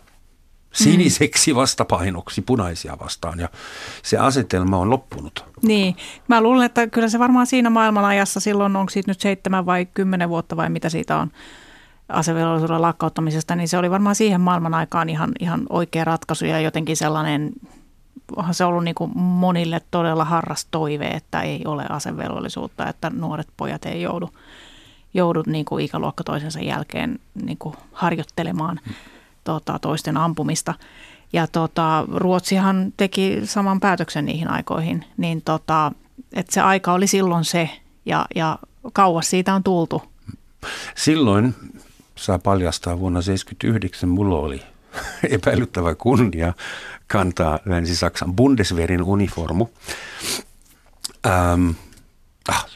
siniseksi 0.72 1.54
vastapainoksi 1.54 2.42
punaisia 2.42 2.96
vastaan 3.00 3.40
ja 3.40 3.48
se 4.02 4.18
asetelma 4.18 4.76
on 4.76 4.90
loppunut. 4.90 5.44
Niin, 5.62 5.96
mä 6.28 6.40
luulen, 6.40 6.66
että 6.66 6.86
kyllä 6.86 7.08
se 7.08 7.18
varmaan 7.18 7.46
siinä 7.46 7.70
maailmanajassa 7.70 8.40
silloin, 8.40 8.76
onko 8.76 8.90
siitä 8.90 9.10
nyt 9.10 9.20
seitsemän 9.20 9.66
vai 9.66 9.86
kymmenen 9.94 10.28
vuotta 10.28 10.56
vai 10.56 10.70
mitä 10.70 10.88
siitä 10.88 11.16
on 11.16 11.30
asevelvollisuuden 12.08 12.82
lakkauttamisesta, 12.82 13.56
niin 13.56 13.68
se 13.68 13.78
oli 13.78 13.90
varmaan 13.90 14.14
siihen 14.14 14.40
maailman 14.40 14.74
aikaan 14.74 15.08
ihan, 15.08 15.32
ihan 15.40 15.62
oikea 15.70 16.04
ratkaisu 16.04 16.44
ja 16.44 16.60
jotenkin 16.60 16.96
sellainen, 16.96 17.52
onhan 18.36 18.54
se 18.54 18.64
ollut 18.64 18.84
niin 18.84 18.94
kuin 18.94 19.18
monille 19.18 19.80
todella 19.90 20.24
harras 20.24 20.66
toive, 20.70 21.06
että 21.06 21.40
ei 21.40 21.62
ole 21.64 21.86
asevelvollisuutta, 21.88 22.88
että 22.88 23.10
nuoret 23.10 23.48
pojat 23.56 23.84
ei 23.84 24.02
joudu, 24.02 24.30
joudu 25.14 25.42
niin 25.46 25.64
kuin 25.64 25.84
ikäluokka 25.84 26.24
toisensa 26.24 26.60
jälkeen 26.60 27.18
niin 27.34 27.58
kuin 27.58 27.74
harjoittelemaan. 27.92 28.80
Hmm 28.84 28.94
tota, 29.48 29.78
toisten 29.78 30.16
ampumista. 30.16 30.74
Ja 31.32 31.46
tota, 31.46 32.04
Ruotsihan 32.14 32.92
teki 32.96 33.40
saman 33.44 33.80
päätöksen 33.80 34.24
niihin 34.24 34.50
aikoihin, 34.50 35.04
niin 35.16 35.42
tota, 35.42 35.92
että 36.32 36.54
se 36.54 36.60
aika 36.60 36.92
oli 36.92 37.06
silloin 37.06 37.44
se 37.44 37.70
ja, 38.06 38.26
ja 38.34 38.58
kauas 38.92 39.30
siitä 39.30 39.54
on 39.54 39.62
tultu. 39.62 40.02
Silloin 40.94 41.54
saa 42.16 42.38
paljastaa 42.38 42.98
vuonna 42.98 43.18
1979 43.18 44.08
mulla 44.08 44.38
oli 44.38 44.62
epäilyttävä 45.36 45.94
kunnia 45.94 46.52
kantaa 47.08 47.58
Länsi-Saksan 47.64 48.32
Bundeswehrin 48.32 49.02
uniformu. 49.02 49.66
Ähm, 51.26 51.70
ah, 52.48 52.66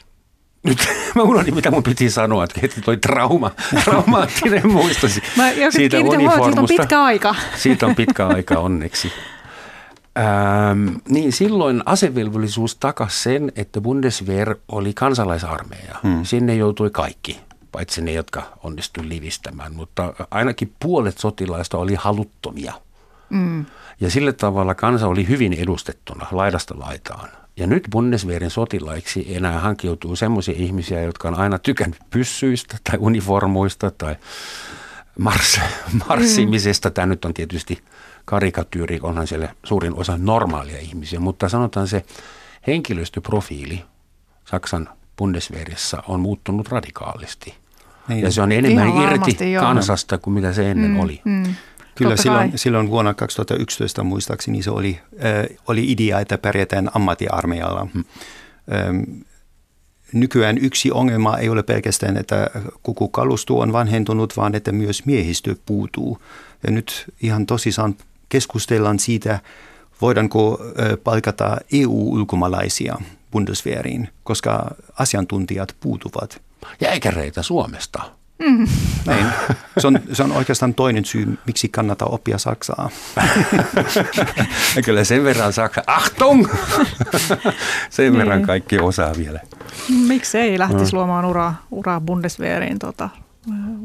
nyt 0.63 0.77
mä 1.15 1.21
unohdin, 1.21 1.55
mitä 1.55 1.71
mun 1.71 1.83
piti 1.83 2.09
sanoa, 2.09 2.43
että 2.43 2.59
heti 2.61 2.81
toi 2.81 2.97
trauma, 2.97 3.51
traumaattinen 3.83 4.71
muisto 4.71 5.07
mä 5.37 5.43
siitä 5.69 5.97
uniformusta. 5.99 6.45
Siitä 6.45 6.61
on 6.61 6.67
pitkä 6.67 7.03
aika. 7.03 7.35
Siitä 7.55 7.85
on 7.85 7.95
pitkä 7.95 8.27
aika 8.27 8.59
onneksi. 8.59 9.11
Ähm, 10.17 10.95
niin 11.09 11.31
silloin 11.31 11.83
asevelvollisuus 11.85 12.75
takasi 12.75 13.23
sen, 13.23 13.51
että 13.55 13.81
Bundeswehr 13.81 14.55
oli 14.67 14.93
kansalaisarmeija. 14.93 15.95
Hmm. 16.03 16.25
Sinne 16.25 16.55
joutui 16.55 16.89
kaikki, 16.89 17.39
paitsi 17.71 18.01
ne, 18.01 18.11
jotka 18.11 18.43
onnistuivat 18.63 19.09
livistämään, 19.09 19.75
mutta 19.75 20.13
ainakin 20.31 20.73
puolet 20.79 21.17
sotilaista 21.17 21.77
oli 21.77 21.95
haluttomia. 21.95 22.73
Hmm. 23.29 23.65
Ja 23.99 24.09
sillä 24.09 24.33
tavalla 24.33 24.75
kansa 24.75 25.07
oli 25.07 25.27
hyvin 25.27 25.53
edustettuna 25.53 26.27
laidasta 26.31 26.79
laitaan. 26.79 27.29
Ja 27.57 27.67
nyt 27.67 27.87
Bundeswehrin 27.91 28.49
sotilaiksi 28.49 29.35
enää 29.35 29.59
hankkiutuu 29.59 30.15
sellaisia 30.15 30.55
ihmisiä, 30.57 31.01
jotka 31.01 31.27
on 31.27 31.35
aina 31.35 31.59
tykännyt 31.59 31.99
pyssyistä 32.09 32.77
tai 32.83 32.99
uniformuista 32.99 33.91
tai 33.91 34.15
mars, 35.19 35.59
marssimisesta. 36.07 36.91
Tämä 36.91 37.05
nyt 37.05 37.25
on 37.25 37.33
tietysti 37.33 37.83
karikatyyri, 38.25 38.99
onhan 39.03 39.27
siellä 39.27 39.55
suurin 39.63 39.93
osa 39.93 40.17
normaalia 40.17 40.79
ihmisiä, 40.79 41.19
mutta 41.19 41.49
sanotaan 41.49 41.87
se 41.87 42.05
henkilöstöprofiili 42.67 43.83
Saksan 44.45 44.89
Bundeswehrissä 45.17 46.03
on 46.07 46.19
muuttunut 46.19 46.67
radikaalisti. 46.67 47.55
Niin. 48.07 48.21
Ja 48.21 48.31
se 48.31 48.41
on 48.41 48.51
enemmän 48.51 48.87
Ihan 48.87 49.13
irti 49.13 49.37
kansasta 49.59 50.17
kuin 50.17 50.33
mitä 50.33 50.53
se 50.53 50.71
ennen 50.71 50.91
mm, 50.91 50.99
oli. 50.99 51.21
Mm. 51.25 51.55
Kyllä 51.95 52.17
silloin, 52.17 52.51
silloin 52.55 52.89
vuonna 52.89 53.13
2011 53.13 54.03
muistaakseni 54.03 54.63
se 54.63 54.71
oli, 54.71 54.99
äh, 55.13 55.57
oli 55.67 55.91
idea, 55.91 56.19
että 56.19 56.37
pärjätään 56.37 56.89
ammattiarmeijalla. 56.93 57.87
Hmm. 57.93 58.05
Ähm, 58.73 59.03
nykyään 60.13 60.57
yksi 60.57 60.91
ongelma 60.91 61.37
ei 61.37 61.49
ole 61.49 61.63
pelkästään, 61.63 62.17
että 62.17 62.49
koko 62.81 63.07
kalusto 63.07 63.59
on 63.59 63.73
vanhentunut, 63.73 64.37
vaan 64.37 64.55
että 64.55 64.71
myös 64.71 65.05
miehistö 65.05 65.55
puutuu. 65.65 66.17
Ja 66.67 66.71
nyt 66.71 67.05
ihan 67.21 67.45
tosissaan 67.45 67.95
keskustellaan 68.29 68.99
siitä, 68.99 69.39
voidaanko 70.01 70.59
palkata 71.03 71.57
EU-ulkomaalaisia 71.73 72.95
Bundeswehriin, 73.31 74.09
koska 74.23 74.75
asiantuntijat 74.99 75.75
puutuvat. 75.79 76.41
Ja 76.81 76.89
äkäreitä 76.91 77.41
Suomesta. 77.41 78.01
Mm. 78.43 78.67
Näin. 79.05 79.25
Se 79.77 79.87
on, 79.87 79.99
se 80.13 80.23
on 80.23 80.31
oikeastaan 80.31 80.73
toinen 80.73 81.05
syy, 81.05 81.37
miksi 81.45 81.69
kannattaa 81.69 82.07
oppia 82.07 82.37
saksaa. 82.37 82.89
ja 84.75 84.81
kyllä 84.85 85.03
sen 85.03 85.23
verran 85.23 85.53
saksa. 85.53 85.83
Achtung! 85.87 86.47
sen 87.89 88.05
niin. 88.05 88.17
verran 88.17 88.41
kaikki 88.41 88.79
osaa 88.79 89.11
vielä. 89.17 89.39
Miksi 90.07 90.37
ei 90.37 90.59
lähtisi 90.59 90.91
mm. 90.91 90.97
luomaan 90.97 91.25
uraa, 91.25 91.65
uraa 91.71 92.01
Bundeswehriin 92.01 92.79
tota, 92.79 93.09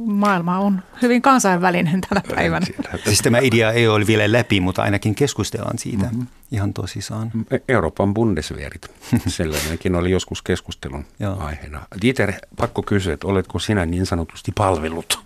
maailma 0.07 0.59
on 0.59 0.83
hyvin 1.03 1.23
kansainvälinen 1.23 2.01
tänä 2.01 2.23
päivänä. 2.35 2.67
Siis 3.05 3.19
tämä 3.19 3.39
idea 3.39 3.73
ei 3.73 3.89
ole 3.89 4.07
vielä 4.07 4.33
läpi, 4.33 4.61
mutta 4.61 4.83
ainakin 4.83 5.15
keskustellaan 5.15 5.79
siitä 5.79 6.05
mm-hmm. 6.05 6.27
ihan 6.51 6.75
tosissaan. 6.75 7.31
E- 7.51 7.59
Euroopan 7.69 8.15
bundesveerit, 8.15 8.91
sellainenkin 9.27 9.95
oli 9.95 10.11
joskus 10.11 10.43
keskustelun 10.43 11.05
aiheena. 11.39 11.81
Dieter, 12.03 12.33
pakko 12.57 12.83
kysyä, 12.83 13.15
että 13.15 13.27
oletko 13.27 13.59
sinä 13.59 13.87
niin 13.87 14.07
sanotusti 14.07 14.53
palvelut? 14.55 15.25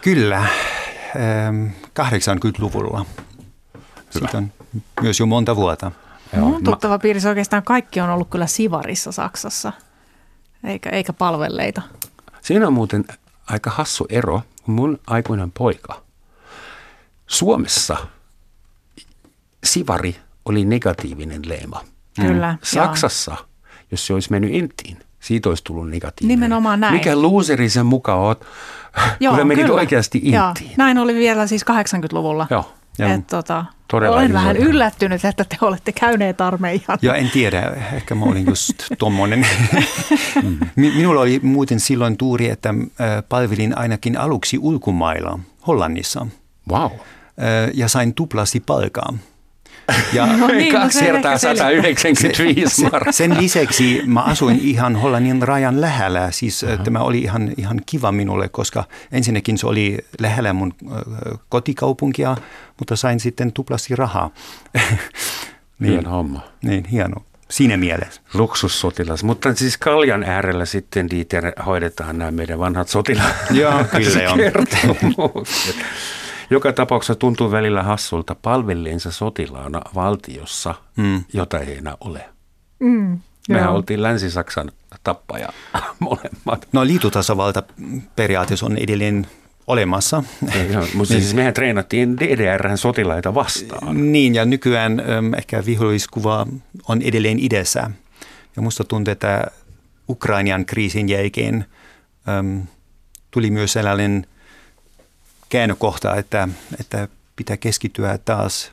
Kyllä, 0.00 0.46
80-luvulla. 2.00 2.98
Ähm, 2.98 3.08
Siitä 4.10 4.38
on 4.38 4.52
myös 5.02 5.20
jo 5.20 5.26
monta 5.26 5.56
vuotta. 5.56 5.92
Joo. 6.36 6.48
Mun 6.48 6.64
tuttava 6.64 6.98
piirissä 6.98 7.28
oikeastaan 7.28 7.62
kaikki 7.62 8.00
on 8.00 8.10
ollut 8.10 8.28
kyllä 8.30 8.46
Sivarissa 8.46 9.12
Saksassa, 9.12 9.72
eikä, 10.64 10.90
eikä 10.90 11.12
palvelleita. 11.12 11.82
Siinä 12.40 12.66
on 12.66 12.72
muuten 12.72 13.04
aika 13.50 13.70
hassu 13.70 14.06
ero. 14.08 14.42
Mun 14.66 14.98
aikuinen 15.06 15.52
poika. 15.52 16.02
Suomessa 17.26 17.96
sivari 19.64 20.16
oli 20.44 20.64
negatiivinen 20.64 21.42
leima. 21.48 21.80
Kyllä. 22.20 22.56
Saksassa, 22.62 23.30
joo. 23.30 23.46
jos 23.90 24.06
se 24.06 24.14
olisi 24.14 24.30
mennyt 24.30 24.54
intiin, 24.54 24.98
siitä 25.20 25.48
olisi 25.48 25.64
tullut 25.64 25.90
negatiivinen. 25.90 26.38
Nimenomaan 26.40 26.80
näin. 26.80 26.94
Mikä 26.94 27.22
looseri 27.22 27.70
sen 27.70 27.86
mukaan 27.86 28.18
oot, 28.18 28.44
Joo, 29.20 29.36
kun 29.36 29.46
menit 29.46 29.64
kyllä. 29.66 29.80
oikeasti 29.80 30.18
intiin. 30.18 30.34
Joo, 30.34 30.54
näin 30.76 30.98
oli 30.98 31.14
vielä 31.14 31.46
siis 31.46 31.64
80-luvulla. 31.70 32.46
Joo. 32.50 32.72
Et, 33.06 33.26
tota, 33.26 33.64
Todella 33.88 34.16
olen 34.16 34.32
vähän 34.32 34.56
yllättynyt, 34.56 35.24
että 35.24 35.44
te 35.44 35.56
olette 35.60 35.92
käyneet 35.92 36.40
armeijan. 36.40 36.98
Ja 37.02 37.14
en 37.14 37.30
tiedä, 37.30 37.76
ehkä 37.92 38.14
mä 38.14 38.24
olin 38.24 38.46
just 38.46 38.72
tuommoinen. 38.98 39.46
Minulla 40.76 41.20
oli 41.20 41.40
muuten 41.42 41.80
silloin 41.80 42.16
tuuri, 42.16 42.48
että 42.48 42.68
äh, 42.68 43.22
palvelin 43.28 43.78
ainakin 43.78 44.16
aluksi 44.18 44.58
ulkomailla, 44.58 45.38
Hollannissa. 45.66 46.26
Wow. 46.70 46.90
Ja 47.74 47.88
sain 47.88 48.14
tuplasti 48.14 48.60
palkaa. 48.60 49.14
Ja 50.12 50.26
no 50.26 50.46
niin, 50.46 50.72
kaksi 50.72 50.98
no 50.98 51.12
kertaa 51.12 51.38
195 51.38 52.82
markkaa. 52.82 53.12
Sen 53.12 53.36
lisäksi 53.42 54.02
mä 54.06 54.20
asuin 54.20 54.60
ihan 54.62 54.96
Hollannin 54.96 55.42
rajan 55.42 55.80
lähellä, 55.80 56.30
siis 56.30 56.62
uh-huh. 56.62 56.84
tämä 56.84 57.00
oli 57.00 57.18
ihan, 57.18 57.52
ihan 57.56 57.80
kiva 57.86 58.12
minulle, 58.12 58.48
koska 58.48 58.84
ensinnäkin 59.12 59.58
se 59.58 59.66
oli 59.66 59.98
lähellä 60.20 60.52
mun 60.52 60.74
kotikaupunkia, 61.48 62.36
mutta 62.78 62.96
sain 62.96 63.20
sitten 63.20 63.52
tuplasti 63.52 63.96
rahaa. 63.96 64.30
niin, 65.78 65.92
hieno 65.92 66.10
homma. 66.10 66.40
Niin, 66.62 66.84
hieno. 66.84 67.16
Siinä 67.50 67.76
mielessä. 67.76 68.20
Luksussotilas. 68.34 69.24
Mutta 69.24 69.54
siis 69.54 69.78
kaljan 69.78 70.22
äärellä 70.22 70.64
sitten 70.64 71.10
Dieter 71.10 71.52
hoidetaan 71.66 72.18
nämä 72.18 72.30
meidän 72.30 72.58
vanhat 72.58 72.88
sotilaat. 72.88 73.36
Joo, 73.50 73.84
kyllä 73.84 74.32
on. 75.18 75.44
Joka 76.50 76.72
tapauksessa 76.72 77.14
tuntuu 77.14 77.50
välillä 77.50 77.82
hassulta 77.82 78.34
palvelleensa 78.34 79.10
sotilaana 79.10 79.80
valtiossa, 79.94 80.74
mm. 80.96 81.24
jota 81.32 81.58
ei 81.58 81.78
enää 81.78 81.96
ole. 82.00 82.28
Mm, 82.78 83.18
Mehän 83.48 83.66
joo. 83.66 83.74
oltiin 83.74 84.02
Länsi-Saksan 84.02 84.72
tappaja 85.04 85.48
molemmat. 85.98 86.68
No 86.72 86.84
liitutasavalta 86.84 87.62
periaatteessa 88.16 88.66
on 88.66 88.76
edelleen 88.76 89.26
olemassa. 89.66 90.22
No, 90.42 90.86
mutta 90.94 91.14
siis 91.14 91.34
mehän 91.34 91.54
treenattiin 91.54 92.16
DDRn 92.16 92.78
sotilaita 92.78 93.34
vastaan. 93.34 94.12
Niin, 94.12 94.34
ja 94.34 94.44
nykyään 94.44 95.00
ähm, 95.00 95.34
ehkä 95.34 95.62
viholliskuva 95.66 96.46
on 96.88 97.02
edelleen 97.02 97.38
idässä. 97.38 97.90
Ja 98.56 98.62
musta 98.62 98.84
tuntuu, 98.84 99.12
että 99.12 99.46
Ukrainian 100.08 100.66
kriisin 100.66 101.08
jälkeen 101.08 101.64
äm, 102.28 102.62
tuli 103.30 103.50
myös 103.50 103.72
sellainen 103.72 104.26
käännekohta, 105.50 106.16
että, 106.16 106.48
että 106.80 107.08
pitää 107.36 107.56
keskittyä 107.56 108.18
taas 108.18 108.72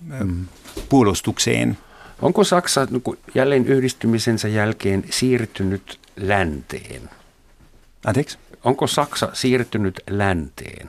mm. 0.00 0.46
puolustukseen. 0.88 1.78
Onko 2.22 2.44
Saksa 2.44 2.86
jälleen 3.34 3.66
yhdistymisensä 3.66 4.48
jälkeen 4.48 5.04
siirtynyt 5.10 6.00
länteen? 6.16 7.10
Anteeksi? 8.04 8.38
Onko 8.64 8.86
Saksa 8.86 9.30
siirtynyt 9.32 10.00
länteen? 10.10 10.88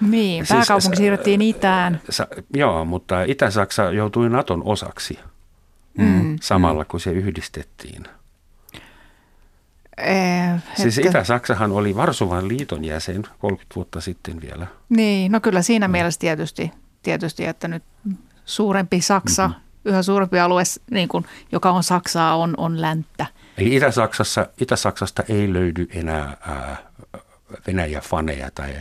Niin, 0.00 0.46
siis, 0.46 0.56
pääkaupunki 0.56 0.86
siis, 0.86 0.98
siirrettiin 0.98 1.42
itään. 1.42 2.00
Sa, 2.10 2.26
joo, 2.54 2.84
mutta 2.84 3.22
Itä-Saksa 3.22 3.82
joutui 3.82 4.28
Naton 4.28 4.62
osaksi 4.64 5.18
mm. 5.98 6.36
samalla, 6.40 6.84
kun 6.84 7.00
se 7.00 7.10
yhdistettiin. 7.10 8.04
Eh, 9.98 10.62
siis 10.76 10.98
että... 10.98 11.10
Itä-Saksahan 11.10 11.72
oli 11.72 11.96
Varsovan 11.96 12.48
liiton 12.48 12.84
jäsen 12.84 13.22
30 13.38 13.74
vuotta 13.74 14.00
sitten 14.00 14.40
vielä. 14.40 14.66
Niin, 14.88 15.32
no 15.32 15.40
kyllä 15.40 15.62
siinä 15.62 15.88
mm. 15.88 15.92
mielessä 15.92 16.20
tietysti, 16.20 16.70
tietysti, 17.02 17.44
että 17.44 17.68
nyt 17.68 17.82
suurempi 18.44 19.00
Saksa, 19.00 19.48
mm-hmm. 19.48 19.62
yhä 19.84 20.02
suurempi 20.02 20.38
alue, 20.38 20.62
niin 20.90 21.08
kuin, 21.08 21.24
joka 21.52 21.70
on 21.70 21.82
Saksaa, 21.82 22.36
on, 22.36 22.54
on 22.56 22.80
länttä. 22.80 23.26
Eli 23.58 23.76
Itä-Saksassa, 23.76 24.46
Itä-Saksasta 24.60 25.22
ei 25.28 25.52
löydy 25.52 25.88
enää 25.90 26.36
ää, 26.40 26.76
Venäjä-faneja 27.66 28.50
tai 28.54 28.74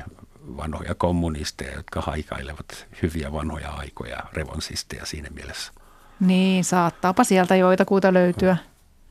vanhoja 0.58 0.96
kommunisteja, 0.96 1.76
jotka 1.76 2.02
haikailevat 2.02 2.88
hyviä 3.02 3.32
vanhoja 3.32 3.70
aikoja, 3.70 4.18
revansisteja 4.34 5.06
siinä 5.06 5.30
mielessä. 5.30 5.72
Niin, 6.20 6.64
saattaapa 6.64 7.24
sieltä 7.24 7.56
joitakuita 7.56 8.14
löytyä. 8.14 8.58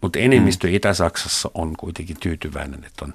Mutta 0.01 0.19
enemmistö 0.19 0.67
mm. 0.67 0.75
Itä-Saksassa 0.75 1.51
on 1.55 1.77
kuitenkin 1.77 2.17
tyytyväinen, 2.21 2.85
että 2.85 3.05
on 3.05 3.15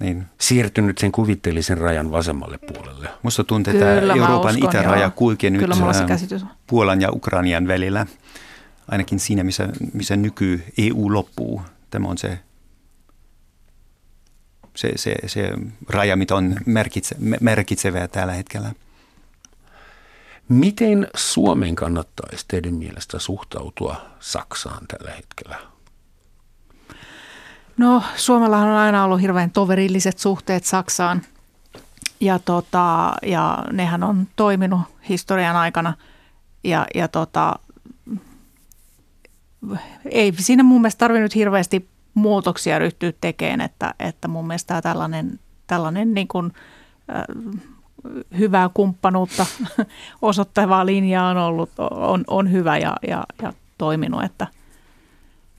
niin. 0.00 0.24
siirtynyt 0.40 0.98
sen 0.98 1.12
kuvitteellisen 1.12 1.78
rajan 1.78 2.12
vasemmalle 2.12 2.58
puolelle. 2.58 3.08
Musta 3.22 3.44
tuntuu, 3.44 3.72
että 3.72 4.00
Kyllä, 4.00 4.14
Euroopan 4.14 4.54
uskon, 4.56 4.68
itäraja 4.68 5.10
kulkee 5.10 5.50
nyt 5.50 5.60
Puolan 6.66 7.00
ja 7.00 7.10
Ukrainian 7.12 7.68
välillä, 7.68 8.06
ainakin 8.88 9.20
siinä, 9.20 9.44
missä, 9.44 9.68
missä 9.92 10.16
nyky 10.16 10.64
EU 10.78 11.14
loppuu. 11.14 11.62
Tämä 11.90 12.08
on 12.08 12.18
se 12.18 12.38
se, 14.76 14.92
se, 14.96 15.14
se 15.26 15.50
raja, 15.88 16.16
mitä 16.16 16.34
on 16.34 16.56
merkitse, 16.66 17.16
merkitsevää 17.40 18.08
tällä 18.08 18.32
hetkellä. 18.32 18.72
Miten 20.48 21.08
Suomen 21.16 21.76
kannattaisi 21.76 22.44
teidän 22.48 22.74
mielestä 22.74 23.18
suhtautua 23.18 23.96
Saksaan 24.20 24.86
tällä 24.86 25.10
hetkellä? 25.10 25.56
No 27.76 28.02
Suomellahan 28.16 28.68
on 28.68 28.76
aina 28.76 29.04
ollut 29.04 29.20
hirveän 29.20 29.50
toverilliset 29.50 30.18
suhteet 30.18 30.64
Saksaan 30.64 31.22
ja, 32.20 32.38
tota, 32.38 33.14
ja 33.22 33.64
nehän 33.72 34.02
on 34.02 34.28
toiminut 34.36 34.80
historian 35.08 35.56
aikana 35.56 35.94
ja, 36.64 36.86
ja 36.94 37.08
tota, 37.08 37.58
ei 40.10 40.32
siinä 40.38 40.62
mun 40.62 40.80
mielestä 40.80 40.98
tarvinnut 40.98 41.34
hirveästi 41.34 41.88
muutoksia 42.14 42.78
ryhtyä 42.78 43.12
tekemään, 43.20 43.60
että, 43.60 43.94
että 43.98 44.28
mun 44.28 44.46
mielestä 44.46 44.82
tällainen, 44.82 45.40
tällainen 45.66 46.14
niin 46.14 46.28
kuin, 46.28 46.52
äh, 47.10 47.60
hyvää 48.38 48.70
kumppanuutta 48.74 49.46
osoittavaa 50.22 50.86
linjaa 50.86 51.28
on 51.28 51.36
ollut, 51.36 51.70
on, 51.90 52.24
on 52.26 52.52
hyvä 52.52 52.78
ja, 52.78 52.96
ja, 53.08 53.24
ja 53.42 53.52
toiminut, 53.78 54.24
että 54.24 54.46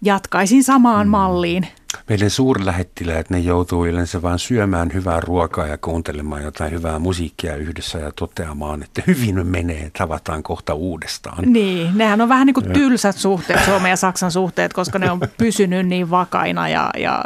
jatkaisin 0.03 0.63
samaan 0.63 1.07
mm. 1.07 1.11
malliin. 1.11 1.67
Meidän 2.09 2.29
suurlähettiläät, 2.29 3.29
ne 3.29 3.39
joutuu 3.39 3.85
yleensä 3.85 4.21
vain 4.21 4.39
syömään 4.39 4.93
hyvää 4.93 5.19
ruokaa 5.19 5.67
ja 5.67 5.77
kuuntelemaan 5.77 6.43
jotain 6.43 6.71
hyvää 6.71 6.99
musiikkia 6.99 7.55
yhdessä 7.55 7.99
ja 7.99 8.11
toteamaan, 8.11 8.83
että 8.83 9.03
hyvin 9.07 9.47
menee, 9.47 9.91
tavataan 9.97 10.43
kohta 10.43 10.73
uudestaan. 10.73 11.53
Niin, 11.53 11.97
nehän 11.97 12.21
on 12.21 12.29
vähän 12.29 12.45
niin 12.45 12.53
kuin 12.53 12.71
tylsät 12.71 13.17
suhteet, 13.17 13.65
Suomen 13.65 13.89
ja 13.89 13.95
Saksan 13.95 14.31
suhteet, 14.31 14.73
koska 14.73 14.99
ne 14.99 15.11
on 15.11 15.19
pysynyt 15.37 15.87
niin 15.87 16.09
vakaina 16.09 16.69
ja, 16.69 16.89
ja 16.97 17.23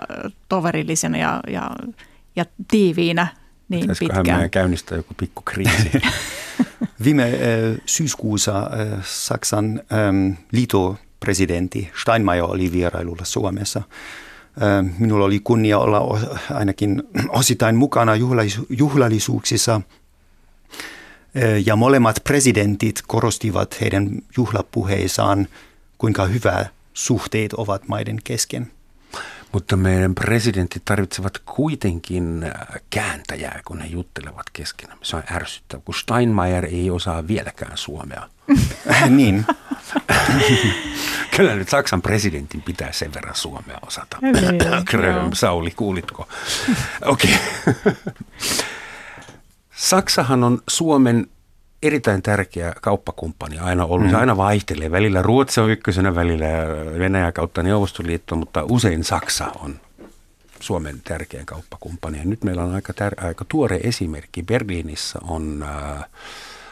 toverillisena 0.50 1.18
ja, 1.18 1.40
ja, 1.48 1.70
ja 2.36 2.46
tiiviinä 2.68 3.28
niin 3.70 3.82
Pitäisiköhän 3.82 4.24
pitkään. 4.24 4.38
meidän 4.38 4.50
käynnistää 4.50 4.98
joku 4.98 5.14
pikku 5.14 5.42
kriisi? 5.46 5.92
Viime 7.04 7.24
äh, 7.24 7.32
syyskuussa 7.86 8.60
äh, 8.60 9.06
Saksan 9.06 9.82
ähm, 9.94 10.32
liitopresidentti 10.52 11.92
Steinmeier 12.02 12.44
oli 12.44 12.72
vierailulla 12.72 13.26
Suomessa. 13.26 13.80
Äh, 13.80 15.00
minulla 15.00 15.26
oli 15.26 15.40
kunnia 15.44 15.80
olla 15.80 16.20
ainakin 16.54 17.04
osittain 17.30 17.76
mukana 17.76 18.14
juhlallisuuksissa 18.70 19.76
äh, 19.76 19.82
ja 21.66 21.76
molemmat 21.76 22.20
presidentit 22.24 23.02
korostivat 23.08 23.82
heidän 23.82 24.10
juhlapuheissaan, 24.38 25.48
kuinka 25.98 26.26
hyvä 26.26 26.66
suhteet 26.94 27.54
ovat 27.54 27.88
maiden 27.88 28.20
kesken. 28.24 28.72
Mutta 29.52 29.78
meidän 29.78 30.16
presidentit 30.16 30.82
tarvitsevat 30.86 31.38
kuitenkin 31.38 32.44
äh, 32.44 32.52
kääntäjää, 32.90 33.62
kun 33.66 33.82
he 33.82 33.88
juttelevat 33.88 34.50
keskenään. 34.54 35.00
Se 35.02 35.16
on 35.16 35.24
ärsyttävää, 35.32 35.82
kun 35.86 35.96
Steinmeier 35.96 36.66
ei 36.66 36.92
osaa 36.92 37.28
vieläkään 37.28 37.78
suomea. 37.78 38.30
niin. 39.10 39.46
Kyllä 41.38 41.56
nyt 41.56 41.70
Saksan 41.70 42.02
presidentin 42.02 42.62
pitää 42.62 42.92
sen 42.92 43.14
verran 43.14 43.36
suomea 43.36 43.80
osata. 43.88 44.18
Kröm, 44.90 45.30
Sauli, 45.34 45.72
kuulitko? 45.72 46.28
Okei. 47.06 47.36
Okay. 47.68 47.94
Saksahan 49.76 50.44
on 50.44 50.62
Suomen 50.68 51.28
erittäin 51.84 52.22
tärkeä 52.22 52.74
kauppakumppani 52.82 53.60
aina 53.60 53.86
ollut. 53.86 54.08
Mm. 54.08 54.12
Se 54.12 54.18
aina 54.18 54.38
vaihtelee. 54.38 54.92
Välillä 54.92 55.22
Ruotsi 55.22 55.60
on 55.60 55.70
ykkösenä, 55.70 56.16
välillä 56.16 56.48
Venäjä 57.00 57.32
kautta 57.32 57.64
Neuvostoliitto, 57.64 58.36
mutta 58.36 58.64
usein 58.64 59.04
Saksa 59.04 59.46
on 59.60 59.80
Suomen 60.60 61.02
tärkeä 61.04 61.44
kauppakumppani. 61.46 62.18
Ja 62.18 62.26
nyt 62.26 62.44
meillä 62.44 62.64
on 62.64 62.76
aika, 62.76 62.94
tär- 62.94 63.26
aika 63.26 63.46
tuore 63.48 63.80
esimerkki. 63.84 64.44
Berliinissä 64.44 65.20
on 65.24 65.64
äh, 65.64 66.06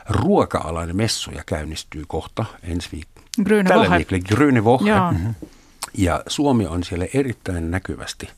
ruoka-alan 0.09 0.95
messuja 0.95 1.43
käynnistyy 1.45 2.03
kohta 2.07 2.45
ensi 2.63 2.89
viikolla. 2.91 3.27
Grüne 3.41 3.67
Tällä 3.67 3.97
viikolla. 3.97 4.23
Grüne 4.35 4.63
Woche. 4.63 5.11
Mm-hmm. 5.11 5.35
Ja 5.97 6.23
Suomi 6.27 6.65
on 6.65 6.83
siellä 6.83 7.05
erittäin 7.13 7.71
näkyvästi 7.71 8.29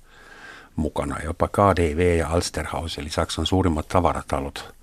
mukana. 0.75 1.15
Jopa 1.23 1.47
KDV 1.47 2.17
ja 2.17 2.27
Alsterhaus, 2.27 2.97
eli 2.97 3.09
Saksan 3.09 3.45
suurimmat 3.45 3.87
tavaratalot, 3.87 4.73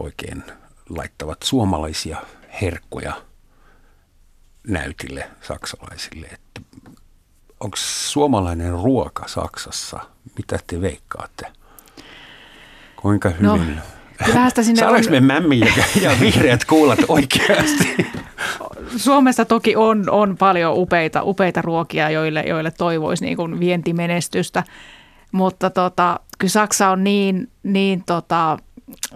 oikein 0.00 0.44
laittavat 0.88 1.42
suomalaisia 1.42 2.22
herkkoja 2.62 3.12
näytille 4.66 5.30
saksalaisille. 5.40 6.26
Että 6.26 6.60
onko 7.60 7.76
suomalainen 7.80 8.72
ruoka 8.72 9.28
Saksassa, 9.28 10.00
mitä 10.36 10.58
te 10.66 10.80
veikkaatte? 10.80 11.46
Kuinka 12.96 13.32
no, 13.40 13.54
hyvin? 13.54 13.76
No, 13.76 13.82
sinne 14.62 14.80
Saadaanko 14.80 15.06
on... 15.06 15.12
me 15.12 15.20
mämmi 15.20 15.60
ja, 15.60 15.84
ja 16.00 16.10
vihreät 16.20 16.64
kuulat 16.64 16.98
oikeasti? 17.08 17.96
Suomessa 18.96 19.44
toki 19.44 19.76
on, 19.76 20.10
on 20.10 20.36
paljon 20.36 20.74
upeita, 20.76 21.22
upeita 21.22 21.62
ruokia, 21.62 22.10
joille, 22.10 22.44
joille 22.46 22.70
toivoisi 22.70 23.24
niin 23.24 23.36
kuin 23.36 23.60
vientimenestystä, 23.60 24.64
mutta 25.32 25.70
tota, 25.70 26.20
kyllä 26.38 26.50
Saksa 26.50 26.88
on 26.88 27.04
niin, 27.04 27.50
niin 27.62 28.02
tota, 28.06 28.58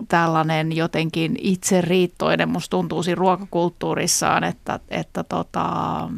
tällainen 0.09 0.76
jotenkin 0.76 1.37
itseriittoinen, 1.41 2.49
musta 2.49 2.70
tuntuu 2.70 3.03
siinä 3.03 3.18
ruokakulttuurissaan, 3.18 4.45
että, 4.45 4.80
että 4.89 5.24
tota, 5.24 6.09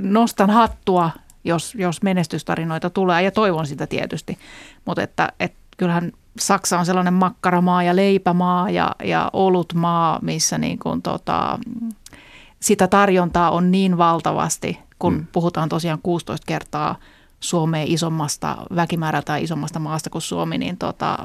nostan 0.00 0.50
hattua, 0.50 1.10
jos, 1.44 1.74
jos 1.74 2.02
menestystarinoita 2.02 2.90
tulee 2.90 3.22
ja 3.22 3.30
toivon 3.30 3.66
sitä 3.66 3.86
tietysti, 3.86 4.38
mutta 4.84 5.02
että, 5.02 5.32
että 5.40 5.58
kyllähän 5.76 6.12
Saksa 6.38 6.78
on 6.78 6.86
sellainen 6.86 7.14
makkaramaa 7.14 7.82
ja 7.82 7.96
leipämaa 7.96 8.70
ja, 8.70 8.96
ja 9.04 9.30
olutmaa, 9.32 10.18
missä 10.22 10.58
niin 10.58 10.78
kuin 10.78 11.02
tota, 11.02 11.58
sitä 12.60 12.88
tarjontaa 12.88 13.50
on 13.50 13.70
niin 13.70 13.98
valtavasti, 13.98 14.78
kun 14.98 15.14
mm. 15.14 15.26
puhutaan 15.32 15.68
tosiaan 15.68 15.98
16 16.02 16.44
kertaa 16.46 16.96
Suomeen 17.42 17.88
isommasta 17.88 18.56
väkimäärältä 18.76 19.36
isommasta 19.36 19.78
maasta 19.78 20.10
kuin 20.10 20.22
Suomi, 20.22 20.58
niin 20.58 20.76
tota, 20.76 21.18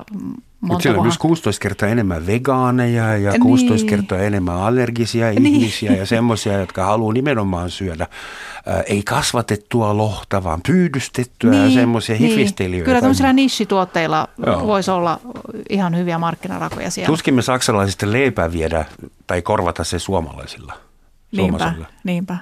mutta 0.62 0.84
siellä 0.84 1.00
on 1.00 1.06
myös 1.06 1.18
16 1.18 1.62
kertaa 1.62 1.90
enemmän 1.90 2.28
vegaaneja 2.28 3.18
ja 3.18 3.40
16 3.40 3.76
niin. 3.76 3.90
kertaa 3.90 4.18
enemmän 4.18 4.56
allergisia 4.56 5.32
niin. 5.32 5.46
ihmisiä 5.46 5.92
ja 5.92 6.06
semmoisia, 6.06 6.60
jotka 6.60 6.86
haluaa 6.86 7.14
nimenomaan 7.14 7.70
syödä 7.70 8.04
äh, 8.04 8.84
ei 8.88 9.04
kasvatettua 9.04 9.98
lohta, 9.98 10.44
vaan 10.44 10.62
pyydystettyä 10.68 11.52
niin. 11.52 11.64
ja 11.64 11.72
semmoisia 11.72 12.16
niin. 12.20 12.30
hifistelijöitä. 12.30 12.86
Kyllä 12.86 13.02
tämmöisillä 13.02 13.34
nishituotteilla 13.34 14.28
Joo. 14.46 14.68
voisi 14.68 14.92
olla 14.92 15.20
ihan 15.70 15.98
hyviä 15.98 16.18
markkinarakoja 16.18 16.92
siellä. 16.92 17.08
Tuskin 17.08 17.34
me 17.34 17.42
saksalaisista 17.42 18.12
leipää 18.12 18.52
viedä 18.52 18.86
tai 19.28 19.42
korvata 19.42 19.84
se 19.84 20.00
suomalaisilla. 20.00 20.74
Niinpä, 21.32 21.74
niinpä. 22.04 22.38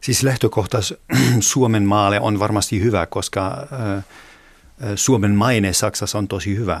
Siis 0.00 0.22
lähtökohta 0.22 0.78
Suomen 1.40 1.82
maalle 1.82 2.20
on 2.20 2.38
varmasti 2.38 2.80
hyvä, 2.80 3.06
koska 3.06 3.66
Suomen 4.94 5.34
maine 5.34 5.72
Saksassa 5.72 6.18
on 6.18 6.28
tosi 6.28 6.56
hyvä. 6.56 6.80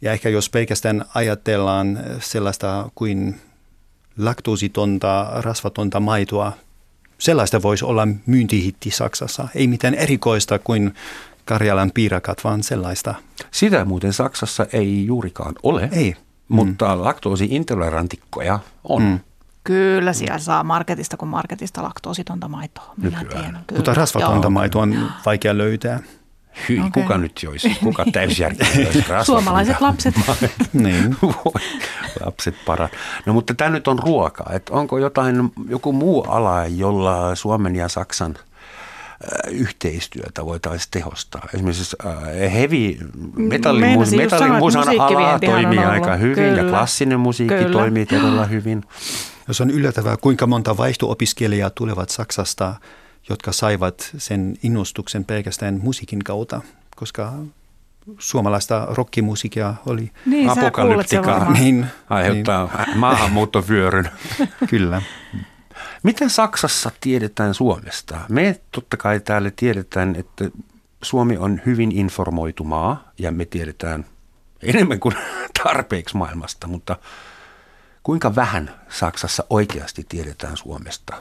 Ja 0.00 0.12
ehkä 0.12 0.28
jos 0.28 0.50
pelkästään 0.50 1.04
ajatellaan 1.14 1.98
sellaista 2.20 2.90
kuin 2.94 3.40
laktoositonta, 4.18 5.30
rasvatonta 5.34 6.00
maitoa, 6.00 6.52
sellaista 7.18 7.62
voisi 7.62 7.84
olla 7.84 8.08
myyntihitti 8.26 8.90
Saksassa. 8.90 9.48
Ei 9.54 9.66
mitään 9.66 9.94
erikoista 9.94 10.58
kuin 10.58 10.94
Karjalan 11.44 11.90
piirakat, 11.94 12.44
vaan 12.44 12.62
sellaista. 12.62 13.14
Sitä 13.50 13.84
muuten 13.84 14.12
Saksassa 14.12 14.66
ei 14.72 15.06
juurikaan 15.06 15.54
ole. 15.62 15.88
Ei. 15.92 16.16
Mutta 16.48 16.96
mm. 16.96 17.02
laktoosiintolerantikkoja 17.02 18.58
on. 18.84 19.02
Mm. 19.02 19.20
Kyllä, 19.64 20.12
siellä 20.12 20.38
saa 20.38 20.64
marketista 20.64 21.16
kuin 21.16 21.28
marketista 21.28 21.82
laktoositonta 21.82 22.48
maitoa. 22.48 22.94
Minä 22.96 23.24
tiedän, 23.24 23.64
kyllä. 23.66 23.78
Mutta 23.78 23.94
rasvatonta 23.94 24.50
maitoa 24.50 24.82
on 24.82 25.12
vaikea 25.26 25.58
löytää. 25.58 26.00
Hyi, 26.68 26.78
okay. 26.78 26.90
kuka 27.02 27.18
nyt 27.18 27.42
joisi? 27.42 27.76
Kuka 27.82 28.04
täysjärkinen 28.12 29.04
Suomalaiset 29.24 29.80
lapset. 29.80 30.14
niin. 30.72 31.16
lapset 32.24 32.54
parat. 32.66 32.92
No 33.26 33.32
mutta 33.32 33.54
tämä 33.54 33.70
nyt 33.70 33.88
on 33.88 33.98
ruoka. 33.98 34.44
Et 34.52 34.70
onko 34.70 34.98
jotain, 34.98 35.52
joku 35.68 35.92
muu 35.92 36.22
ala, 36.22 36.66
jolla 36.66 37.34
Suomen 37.34 37.76
ja 37.76 37.88
Saksan 37.88 38.34
yhteistyötä 39.50 40.46
voitaisiin 40.46 40.90
tehostaa. 40.90 41.48
Esimerkiksi 41.54 41.96
heavy 42.52 42.96
metallimuus, 43.36 44.10
metallimuusan 44.10 44.88
ala 45.00 45.38
toimii 45.38 45.78
aika 45.78 46.16
hyvin 46.16 46.34
Kyllä. 46.34 46.62
ja 46.62 46.68
klassinen 46.68 47.20
musiikki 47.20 47.54
Kyllä. 47.54 47.72
toimii 47.72 48.06
todella 48.06 48.44
hyvin. 48.44 48.84
Se 49.50 49.62
on 49.62 49.70
yllättävää, 49.70 50.16
kuinka 50.16 50.46
monta 50.46 50.76
vaihto-opiskelijaa 50.76 51.70
tulevat 51.70 52.10
Saksasta, 52.10 52.74
jotka 53.28 53.52
saivat 53.52 54.10
sen 54.18 54.56
innostuksen 54.62 55.24
pelkästään 55.24 55.80
musiikin 55.82 56.24
kautta, 56.24 56.60
koska 56.96 57.32
suomalaista 58.18 58.86
rockimusiikia 58.90 59.74
oli. 59.86 60.10
Niin, 60.26 60.50
apokalyptikaa. 60.50 61.52
Niin, 61.52 61.86
aiheuttaa 62.10 62.70
niin. 62.86 62.98
maahanmuuttovyöryn. 62.98 64.10
Kyllä. 64.70 65.02
Mitä 66.04 66.28
Saksassa 66.28 66.90
tiedetään 67.00 67.54
Suomesta? 67.54 68.20
Me 68.28 68.60
totta 68.70 68.96
kai 68.96 69.20
täällä 69.20 69.50
tiedetään, 69.56 70.16
että 70.16 70.50
Suomi 71.02 71.36
on 71.36 71.60
hyvin 71.66 71.92
informoitu 71.92 72.64
maa 72.64 73.12
ja 73.18 73.32
me 73.32 73.44
tiedetään 73.44 74.04
enemmän 74.62 75.00
kuin 75.00 75.16
tarpeeksi 75.62 76.16
maailmasta, 76.16 76.66
mutta– 76.66 76.96
Kuinka 78.04 78.34
vähän 78.34 78.80
Saksassa 78.88 79.44
oikeasti 79.50 80.06
tiedetään 80.08 80.56
Suomesta? 80.56 81.14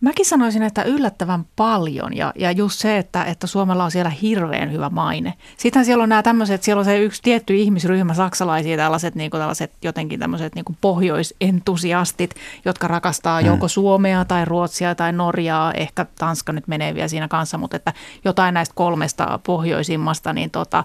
Mäkin 0.00 0.26
sanoisin, 0.26 0.62
että 0.62 0.82
yllättävän 0.82 1.46
paljon 1.56 2.16
ja, 2.16 2.32
ja 2.38 2.50
just 2.50 2.80
se, 2.80 2.98
että, 2.98 3.24
että 3.24 3.46
Suomella 3.46 3.84
on 3.84 3.90
siellä 3.90 4.10
hirveän 4.10 4.72
hyvä 4.72 4.90
maine. 4.90 5.34
Sitten 5.56 5.84
siellä 5.84 6.02
on 6.02 6.08
nämä 6.08 6.22
tämmöiset, 6.22 6.62
siellä 6.62 6.78
on 6.78 6.84
se 6.84 6.98
yksi 6.98 7.22
tietty 7.22 7.56
ihmisryhmä, 7.56 8.14
saksalaisia, 8.14 8.76
tällaiset, 8.76 9.14
niin 9.14 9.30
kuin, 9.30 9.40
tällaiset 9.40 9.72
jotenkin 9.82 10.20
tämmöiset 10.20 10.54
niin 10.54 10.64
kuin 10.64 10.78
pohjoisentusiastit, 10.80 12.34
jotka 12.64 12.88
rakastaa 12.88 13.40
hmm. 13.40 13.46
joko 13.46 13.68
Suomea 13.68 14.24
tai 14.24 14.44
Ruotsia 14.44 14.94
tai 14.94 15.12
Norjaa, 15.12 15.72
ehkä 15.72 16.06
Tanska 16.18 16.52
nyt 16.52 16.68
menee 16.68 16.94
vielä 16.94 17.08
siinä 17.08 17.28
kanssa, 17.28 17.58
mutta 17.58 17.76
että 17.76 17.92
jotain 18.24 18.54
näistä 18.54 18.74
kolmesta 18.74 19.40
pohjoisimmasta, 19.46 20.32
niin 20.32 20.50
tota, 20.50 20.84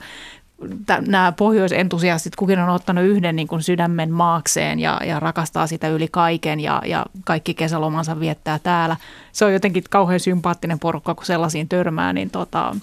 nämä 1.07 1.31
pohjoisentusiastit, 1.31 2.35
kukin 2.35 2.59
on 2.59 2.69
ottanut 2.69 3.03
yhden 3.03 3.35
niin 3.35 3.47
kuin 3.47 3.63
sydämen 3.63 4.11
maakseen 4.11 4.79
ja, 4.79 4.99
ja 5.05 5.19
rakastaa 5.19 5.67
sitä 5.67 5.87
yli 5.87 6.07
kaiken 6.11 6.59
ja, 6.59 6.81
ja 6.85 7.05
kaikki 7.25 7.53
kesälomansa 7.53 8.19
viettää 8.19 8.59
täällä. 8.59 8.97
Se 9.31 9.45
on 9.45 9.53
jotenkin 9.53 9.83
kauhean 9.89 10.19
sympaattinen 10.19 10.79
porukka, 10.79 11.15
kun 11.15 11.25
sellaisiin 11.25 11.69
törmää, 11.69 12.13
niin 12.13 12.29
tota, 12.29 12.75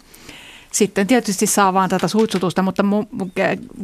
sitten 0.73 1.07
tietysti 1.07 1.47
saa 1.47 1.75
vaan 1.75 1.91
tätä 1.91 2.09
suitsutusta, 2.09 2.63
mutta 2.63 2.83
mu, 2.83 3.05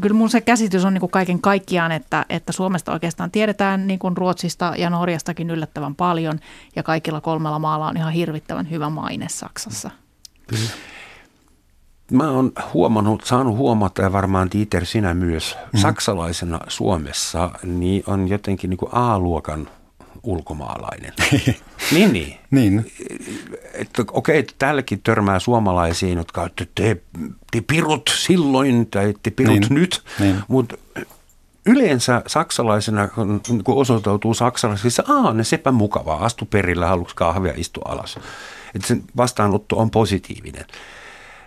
kyllä 0.01 0.17
mun 0.17 0.31
se 0.31 0.41
käsitys 0.41 0.85
on 0.85 0.95
niin 0.95 1.01
kuin 1.01 1.11
kaiken 1.11 1.41
kaikkiaan, 1.41 1.93
että, 1.93 2.27
että 2.29 2.53
Suomesta 2.53 2.93
oikeastaan 2.93 3.31
tiedetään 3.31 3.87
niin 3.87 3.99
kuin 3.99 4.17
Ruotsista 4.17 4.73
ja 4.77 4.91
Norjastakin 4.91 5.51
yllättävän 5.51 5.95
paljon 5.95 6.41
ja 6.77 6.83
kaikilla 6.83 7.21
kolmella 7.21 7.59
maalla 7.59 7.89
on 7.89 7.97
ihan 7.97 8.13
hirvittävän 8.13 8.71
hyvä 8.71 8.91
maine 8.91 9.27
Saksassa. 9.29 9.91
Kyllä 10.47 10.69
mä 12.11 12.31
oon 12.31 12.53
huomannut, 12.75 13.25
saanut 13.25 13.57
huomata 13.57 14.03
ja 14.03 14.13
varmaan 14.13 14.51
Dieter 14.51 14.87
sinä 14.87 15.15
myös, 15.15 15.57
mm. 15.73 15.79
saksalaisena 15.79 16.61
Suomessa, 16.69 17.51
niin 17.63 18.03
on 18.07 18.29
jotenkin 18.29 18.71
niin 18.71 18.79
kuin 18.79 18.95
A-luokan 18.95 19.69
ulkomaalainen. 20.23 21.13
niin, 21.93 22.13
niin. 22.13 22.39
niin. 22.51 22.93
Että 23.75 24.05
okei, 24.13 24.39
okay, 24.39 24.55
täälläkin 24.59 25.01
törmää 25.03 25.39
suomalaisiin, 25.39 26.19
jotka 26.19 26.47
että 26.47 26.67
te, 26.75 26.97
te 27.51 27.61
pirut 27.61 28.11
silloin 28.19 28.87
tai 28.87 29.15
te 29.23 29.31
pirut 29.31 29.61
niin. 29.61 29.75
nyt, 29.75 30.03
niin. 30.21 30.37
mutta 30.49 30.77
yleensä 31.67 32.23
saksalaisena, 32.27 33.09
kun 33.65 33.77
osoitautuu 33.77 34.35
saksalaisiksi, 34.35 35.03
aa, 35.09 35.33
ne 35.33 35.45
sepä 35.45 35.73
mukavaa, 35.73 36.25
astu 36.25 36.45
perillä, 36.45 36.87
haluatko 36.87 37.13
kahvia, 37.17 37.53
istu 37.57 37.81
alas. 37.81 38.19
Että 38.75 38.89
sen 38.89 39.05
vastaanotto 39.17 39.77
on 39.77 39.91
positiivinen. 39.91 40.65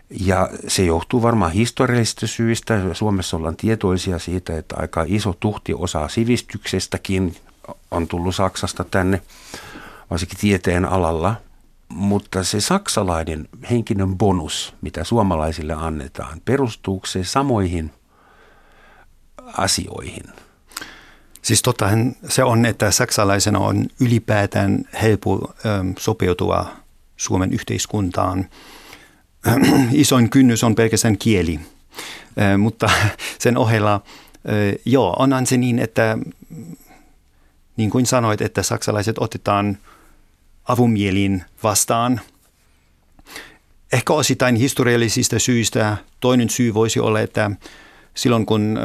Ja 0.09 0.49
se 0.67 0.85
johtuu 0.85 1.21
varmaan 1.21 1.51
historiallisista 1.51 2.27
syistä. 2.27 2.93
Suomessa 2.93 3.37
ollaan 3.37 3.55
tietoisia 3.55 4.19
siitä, 4.19 4.57
että 4.57 4.75
aika 4.79 5.05
iso 5.07 5.35
tuhti 5.39 5.73
osaa 5.73 6.07
sivistyksestäkin 6.07 7.35
on 7.91 8.07
tullut 8.07 8.35
Saksasta 8.35 8.83
tänne, 8.83 9.21
varsinkin 10.11 10.39
tieteen 10.39 10.85
alalla. 10.85 11.35
Mutta 11.89 12.43
se 12.43 12.61
saksalainen 12.61 13.47
henkinen 13.69 14.17
bonus, 14.17 14.73
mitä 14.81 15.03
suomalaisille 15.03 15.73
annetaan, 15.73 16.41
perustuu 16.45 17.01
se 17.05 17.23
samoihin 17.23 17.91
asioihin. 19.57 20.23
Siis 21.41 21.61
tottahan 21.61 22.15
se 22.29 22.43
on, 22.43 22.65
että 22.65 22.91
saksalaisena 22.91 23.59
on 23.59 23.85
ylipäätään 23.99 24.85
helppo 25.01 25.53
sopeutua 25.99 26.65
Suomen 27.17 27.53
yhteiskuntaan– 27.53 28.45
isoin 29.91 30.29
kynnys 30.29 30.63
on 30.63 30.75
pelkästään 30.75 31.17
kieli, 31.17 31.59
mutta 32.57 32.89
sen 33.39 33.57
ohella 33.57 34.01
joo, 34.85 35.15
onhan 35.19 35.45
se 35.45 35.57
niin, 35.57 35.79
että 35.79 36.17
niin 37.77 37.89
kuin 37.89 38.05
sanoit, 38.05 38.41
että 38.41 38.63
saksalaiset 38.63 39.17
otetaan 39.19 39.77
avumielin 40.67 41.43
vastaan. 41.63 42.21
Ehkä 43.93 44.13
osittain 44.13 44.55
historiallisista 44.55 45.39
syistä. 45.39 45.97
Toinen 46.19 46.49
syy 46.49 46.73
voisi 46.73 46.99
olla, 46.99 47.19
että 47.19 47.51
silloin 48.13 48.45
kun 48.45 48.79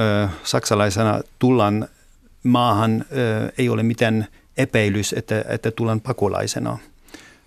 saksalaisena 0.44 1.20
tullaan 1.38 1.88
maahan, 2.42 3.04
ei 3.58 3.68
ole 3.68 3.82
mitään 3.82 4.26
epäilys, 4.56 5.14
että, 5.18 5.44
että 5.48 5.70
tullaan 5.70 6.00
pakolaisena– 6.00 6.78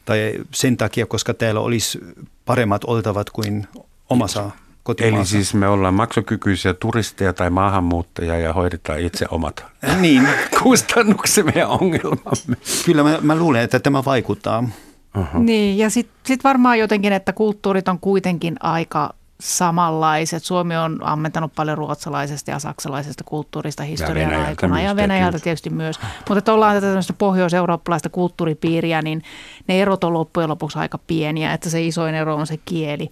tai 0.05 0.33
sen 0.53 0.77
takia, 0.77 1.05
koska 1.05 1.33
täällä 1.33 1.59
olisi 1.59 1.99
paremmat 2.45 2.83
oltavat 2.83 3.29
kuin 3.29 3.67
omassa 4.09 4.51
kotimaassa. 4.83 5.17
Eli 5.17 5.25
siis 5.25 5.53
me 5.53 5.67
ollaan 5.67 5.93
maksukykyisiä 5.93 6.73
turisteja 6.73 7.33
tai 7.33 7.49
maahanmuuttajia 7.49 8.39
ja 8.39 8.53
hoidetaan 8.53 8.99
itse 8.99 9.25
omat 9.29 9.65
niin. 9.99 10.27
kustannuksemme 10.63 11.53
ja 11.55 11.67
ongelmamme. 11.67 12.57
Kyllä 12.85 13.03
mä, 13.03 13.17
mä 13.21 13.35
luulen, 13.35 13.61
että 13.61 13.79
tämä 13.79 14.05
vaikuttaa. 14.05 14.59
Uh-huh. 15.17 15.41
Niin 15.41 15.77
ja 15.77 15.89
sitten 15.89 16.15
sit 16.23 16.43
varmaan 16.43 16.79
jotenkin, 16.79 17.13
että 17.13 17.33
kulttuurit 17.33 17.87
on 17.87 17.99
kuitenkin 17.99 18.55
aika 18.59 19.13
samanlaiset. 19.39 20.43
Suomi 20.43 20.77
on 20.77 20.99
ammentanut 21.03 21.51
paljon 21.55 21.77
ruotsalaisesta 21.77 22.51
ja 22.51 22.59
saksalaisesta 22.59 23.23
kulttuurista 23.23 23.83
historian 23.83 24.31
ja 24.31 24.45
aikana 24.45 24.81
ja 24.81 24.95
Venäjältä 24.95 25.39
tietysti 25.39 25.69
myös. 25.69 25.99
Mutta 25.99 26.38
että 26.38 26.53
ollaan 26.53 26.75
tätä 26.75 26.88
tämmöistä 26.88 27.13
pohjois-eurooppalaista 27.13 28.09
kulttuuripiiriä, 28.09 29.01
niin 29.01 29.21
ne 29.67 29.81
erot 29.81 30.03
on 30.03 30.13
loppujen 30.13 30.49
lopuksi 30.49 30.79
aika 30.79 30.97
pieniä, 30.97 31.53
että 31.53 31.69
se 31.69 31.83
isoin 31.83 32.15
ero 32.15 32.36
on 32.36 32.47
se 32.47 32.59
kieli. 32.65 33.09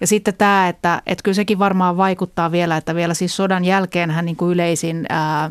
Ja 0.00 0.06
sitten 0.06 0.34
tämä, 0.34 0.68
että, 0.68 1.02
että 1.06 1.22
kyllä 1.22 1.34
sekin 1.34 1.58
varmaan 1.58 1.96
vaikuttaa 1.96 2.52
vielä, 2.52 2.76
että 2.76 2.94
vielä 2.94 3.14
siis 3.14 3.36
sodan 3.36 3.64
jälkeenhän 3.64 4.24
niin 4.24 4.36
kuin 4.36 4.52
yleisin, 4.52 5.06
ää, 5.08 5.50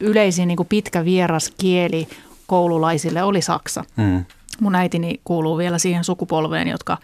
yleisin 0.00 0.48
niin 0.48 0.56
kuin 0.56 0.68
pitkä 0.68 1.04
vieras 1.04 1.52
kieli 1.58 2.08
koululaisille 2.46 3.22
oli 3.22 3.42
saksa. 3.42 3.84
Mm. 3.96 4.24
Mun 4.60 4.74
äitini 4.74 5.20
kuuluu 5.24 5.58
vielä 5.58 5.78
siihen 5.78 6.04
sukupolveen, 6.04 6.68
jotka 6.68 6.98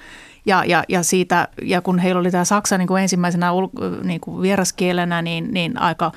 ja, 0.46 0.64
ja, 0.64 0.84
ja, 0.88 1.02
siitä, 1.02 1.48
ja 1.62 1.80
kun 1.82 1.98
heillä 1.98 2.20
oli 2.20 2.30
tämä 2.30 2.44
Saksa 2.44 2.78
niin 2.78 2.88
kuin 2.88 3.02
ensimmäisenä 3.02 3.52
ul, 3.52 3.66
niin 4.02 4.20
kuin 4.20 4.42
vieraskielenä, 4.42 5.22
niin, 5.22 5.54
niin 5.54 5.78
aika 5.78 6.12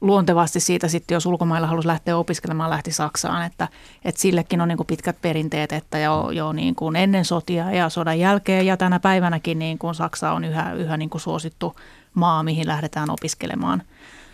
luontevasti 0.00 0.60
siitä 0.60 0.88
sitten, 0.88 1.14
jos 1.14 1.26
ulkomailla 1.26 1.66
halusi 1.66 1.88
lähteä 1.88 2.16
opiskelemaan, 2.16 2.70
lähti 2.70 2.92
Saksaan, 2.92 3.46
että, 3.46 3.68
että 4.04 4.20
sillekin 4.20 4.60
on 4.60 4.68
niin 4.68 4.76
kuin 4.76 4.86
pitkät 4.86 5.16
perinteet, 5.22 5.72
että 5.72 5.98
jo, 5.98 6.30
jo 6.30 6.52
niin 6.52 6.74
kuin 6.74 6.96
ennen 6.96 7.24
sotia 7.24 7.72
ja 7.72 7.88
sodan 7.88 8.18
jälkeen 8.18 8.66
ja 8.66 8.76
tänä 8.76 9.00
päivänäkin 9.00 9.58
niin 9.58 9.78
kuin 9.78 9.94
Saksa 9.94 10.32
on 10.32 10.44
yhä, 10.44 10.72
yhä 10.72 10.96
niin 10.96 11.10
kuin 11.10 11.20
suosittu 11.20 11.76
maa, 12.14 12.42
mihin 12.42 12.68
lähdetään 12.68 13.10
opiskelemaan. 13.10 13.82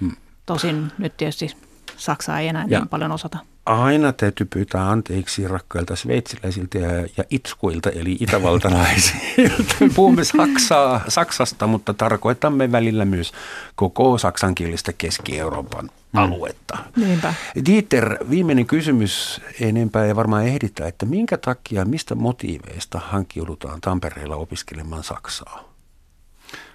Hmm. 0.00 0.16
Tosin 0.46 0.92
nyt 0.98 1.16
tietysti 1.16 1.56
Saksaa 1.96 2.40
ei 2.40 2.48
enää 2.48 2.64
ja, 2.68 2.78
niin 2.78 2.88
paljon 2.88 3.12
osata 3.12 3.38
aina 3.66 4.12
täytyy 4.12 4.46
pyytää 4.50 4.90
anteeksi 4.90 5.48
rakkailta 5.48 5.96
sveitsiläisiltä 5.96 6.78
ja, 6.78 7.06
ja 7.16 7.24
itskuilta, 7.30 7.90
eli 7.90 8.16
itävaltalaisilta. 8.20 9.74
Puhumme 9.96 10.24
Saksaa, 10.24 11.00
Saksasta, 11.08 11.66
mutta 11.66 11.94
tarkoitamme 11.94 12.72
välillä 12.72 13.04
myös 13.04 13.32
koko 13.74 14.18
saksankielistä 14.18 14.92
Keski-Euroopan 14.92 15.84
mm. 15.84 16.18
aluetta. 16.18 16.78
Niinpä. 16.96 17.34
Dieter, 17.66 18.16
viimeinen 18.30 18.66
kysymys, 18.66 19.40
enempää 19.60 20.04
ei 20.04 20.16
varmaan 20.16 20.46
ehditä, 20.46 20.86
että 20.86 21.06
minkä 21.06 21.38
takia, 21.38 21.84
mistä 21.84 22.14
motiiveista 22.14 23.00
hankkiudutaan 23.04 23.80
Tampereella 23.80 24.36
opiskelemaan 24.36 25.04
Saksaa? 25.04 25.64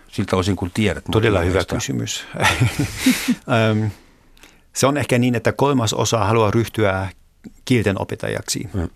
Siltä 0.08 0.36
osin 0.36 0.56
kun 0.56 0.72
tiedät. 0.74 1.04
Todella 1.12 1.40
hyvä 1.40 1.64
kysymys. 1.64 2.26
Se 4.76 4.88
on 4.88 4.98
ehkä 4.98 5.18
niin, 5.18 5.36
että 5.36 5.52
kolmas 5.52 5.94
osa 5.94 6.26
haluaa 6.26 6.52
ryhtyä 6.52 7.10
kielten 7.66 8.02
opettajaksi. 8.02 8.70
Mm. 8.74 8.90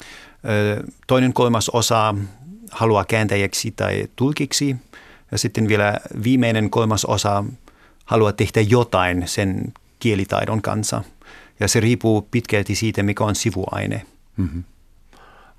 Toinen 1.07 1.34
kolmas 1.34 1.69
osa 1.69 2.15
haluaa 2.71 3.05
kääntäjäksi 3.05 3.71
tai 3.71 4.07
tulkiksi. 4.15 4.75
Ja 5.32 5.38
sitten 5.38 5.67
vielä 5.67 5.99
viimeinen 6.23 6.69
kolmas 6.69 7.05
osa 7.05 7.43
haluaa 8.05 8.32
tehdä 8.32 8.61
jotain 8.61 9.27
sen 9.27 9.73
kielitaidon 9.99 10.61
kanssa. 10.61 11.03
Ja 11.59 11.67
se 11.67 11.80
riippuu 11.80 12.27
pitkälti 12.32 12.75
siitä, 12.75 13.03
mikä 13.03 13.23
on 13.23 13.36
sivuaine. 13.36 14.05
Mm-hmm. 14.38 14.63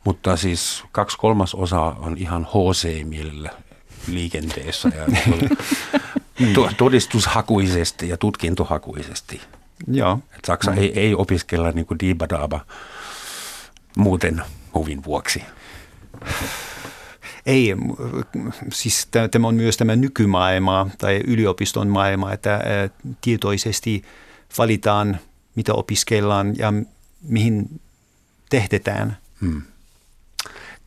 Mutta 0.05 0.37
siis 0.37 0.85
kaksi 0.93 1.19
kolmas 1.19 1.55
osa 1.55 1.81
on 1.81 2.19
ihan 2.19 2.45
HC-mielellä 2.45 3.51
liikenteessä 4.09 4.91
ja 4.97 5.07
todistushakuisesti 6.77 8.09
ja 8.09 8.17
tutkintohakuisesti. 8.17 9.41
Joo. 9.87 10.19
Et 10.39 10.45
Saksa 10.45 10.71
mm. 10.71 10.79
ei, 10.79 11.01
ei 11.01 11.15
opiskella 11.15 11.73
niin 11.73 11.87
kuin 11.87 11.99
diibadaaba 11.99 12.61
muuten 13.97 14.43
huvin 14.75 15.05
vuoksi. 15.05 15.43
Ei, 17.47 17.77
siis 18.73 19.09
tämä 19.31 19.49
on 19.49 19.55
myös 19.55 19.77
tämä 19.77 19.97
nykymaailma 19.97 20.87
tai 20.99 21.21
yliopiston 21.27 21.89
maailma, 21.89 22.33
että 22.33 22.61
tietoisesti 23.21 24.03
valitaan, 24.59 25.19
mitä 25.55 25.75
opiskellaan 25.75 26.59
ja 26.59 26.73
mihin 27.23 27.81
tehdetään. 28.51 29.17
Hmm. 29.41 29.63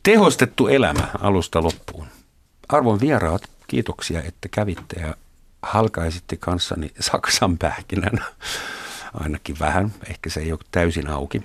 Tehostettu 0.02 0.68
elämä 0.68 1.08
alusta 1.20 1.62
loppuun. 1.62 2.06
Arvon 2.68 3.00
vieraat, 3.00 3.42
kiitoksia, 3.66 4.22
että 4.22 4.48
kävitte 4.48 5.00
ja 5.00 5.14
halkaisitte 5.62 6.36
kanssani 6.36 6.92
Saksan 7.00 7.58
pähkinänä 7.58 8.24
ainakin 9.14 9.58
vähän. 9.58 9.92
Ehkä 10.10 10.30
se 10.30 10.40
ei 10.40 10.52
ole 10.52 10.60
täysin 10.70 11.08
auki. 11.08 11.42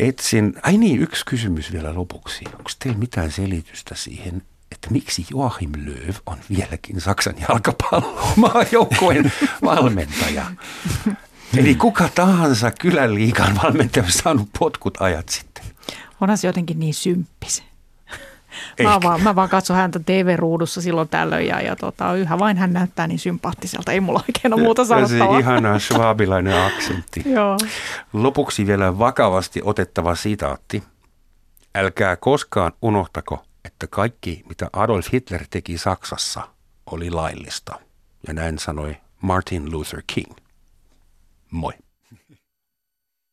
Etsin, 0.00 0.54
ai 0.62 0.76
niin, 0.78 1.00
yksi 1.00 1.26
kysymys 1.26 1.72
vielä 1.72 1.94
lopuksi. 1.94 2.44
Onko 2.58 2.70
teillä 2.78 2.98
mitään 2.98 3.30
selitystä 3.30 3.94
siihen, 3.94 4.42
että 4.72 4.90
miksi 4.90 5.26
Joachim 5.30 5.70
Löw 5.76 6.14
on 6.26 6.38
vieläkin 6.56 7.00
Saksan 7.00 7.34
jalkapallomaajoukkueen 7.48 9.32
valmentaja? 9.64 10.46
Eli 11.56 11.74
kuka 11.74 12.08
tahansa 12.14 12.70
kylän 12.70 13.14
liikan 13.14 13.58
valmentaja 13.62 14.04
on 14.04 14.12
saanut 14.12 14.48
potkut 14.58 15.00
ajat 15.00 15.28
sitten. 15.28 15.64
Onhan 16.20 16.38
se 16.38 16.46
jotenkin 16.46 16.80
niin 16.80 16.94
symppis. 16.94 17.62
Mä 18.82 18.98
vaan, 19.02 19.22
mä 19.22 19.34
vaan 19.34 19.48
katson 19.48 19.76
häntä 19.76 19.98
TV-ruudussa 19.98 20.82
silloin 20.82 21.08
tällöin 21.08 21.46
ja, 21.46 21.60
ja 21.60 21.76
tota, 21.76 22.14
yhä 22.14 22.38
vain 22.38 22.56
hän 22.56 22.72
näyttää 22.72 23.06
niin 23.06 23.18
sympaattiselta. 23.18 23.92
Ei 23.92 24.00
mulla 24.00 24.24
oikein 24.28 24.54
ole 24.54 24.62
muuta 24.62 24.84
sanottavaa. 24.84 25.34
Se 25.34 25.38
ihana 25.38 25.78
schwabilainen 25.78 26.66
aksentti. 26.66 27.22
Joo. 27.34 27.56
Lopuksi 28.12 28.66
vielä 28.66 28.98
vakavasti 28.98 29.60
otettava 29.64 30.14
sitaatti. 30.14 30.82
Älkää 31.74 32.16
koskaan 32.16 32.72
unohtako, 32.82 33.44
että 33.64 33.86
kaikki 33.86 34.42
mitä 34.48 34.70
Adolf 34.72 35.12
Hitler 35.12 35.44
teki 35.50 35.78
Saksassa 35.78 36.48
oli 36.86 37.10
laillista. 37.10 37.78
Ja 38.26 38.34
näin 38.34 38.58
sanoi 38.58 38.96
Martin 39.20 39.72
Luther 39.72 40.02
King. 40.06 40.32
Moi. 41.50 41.72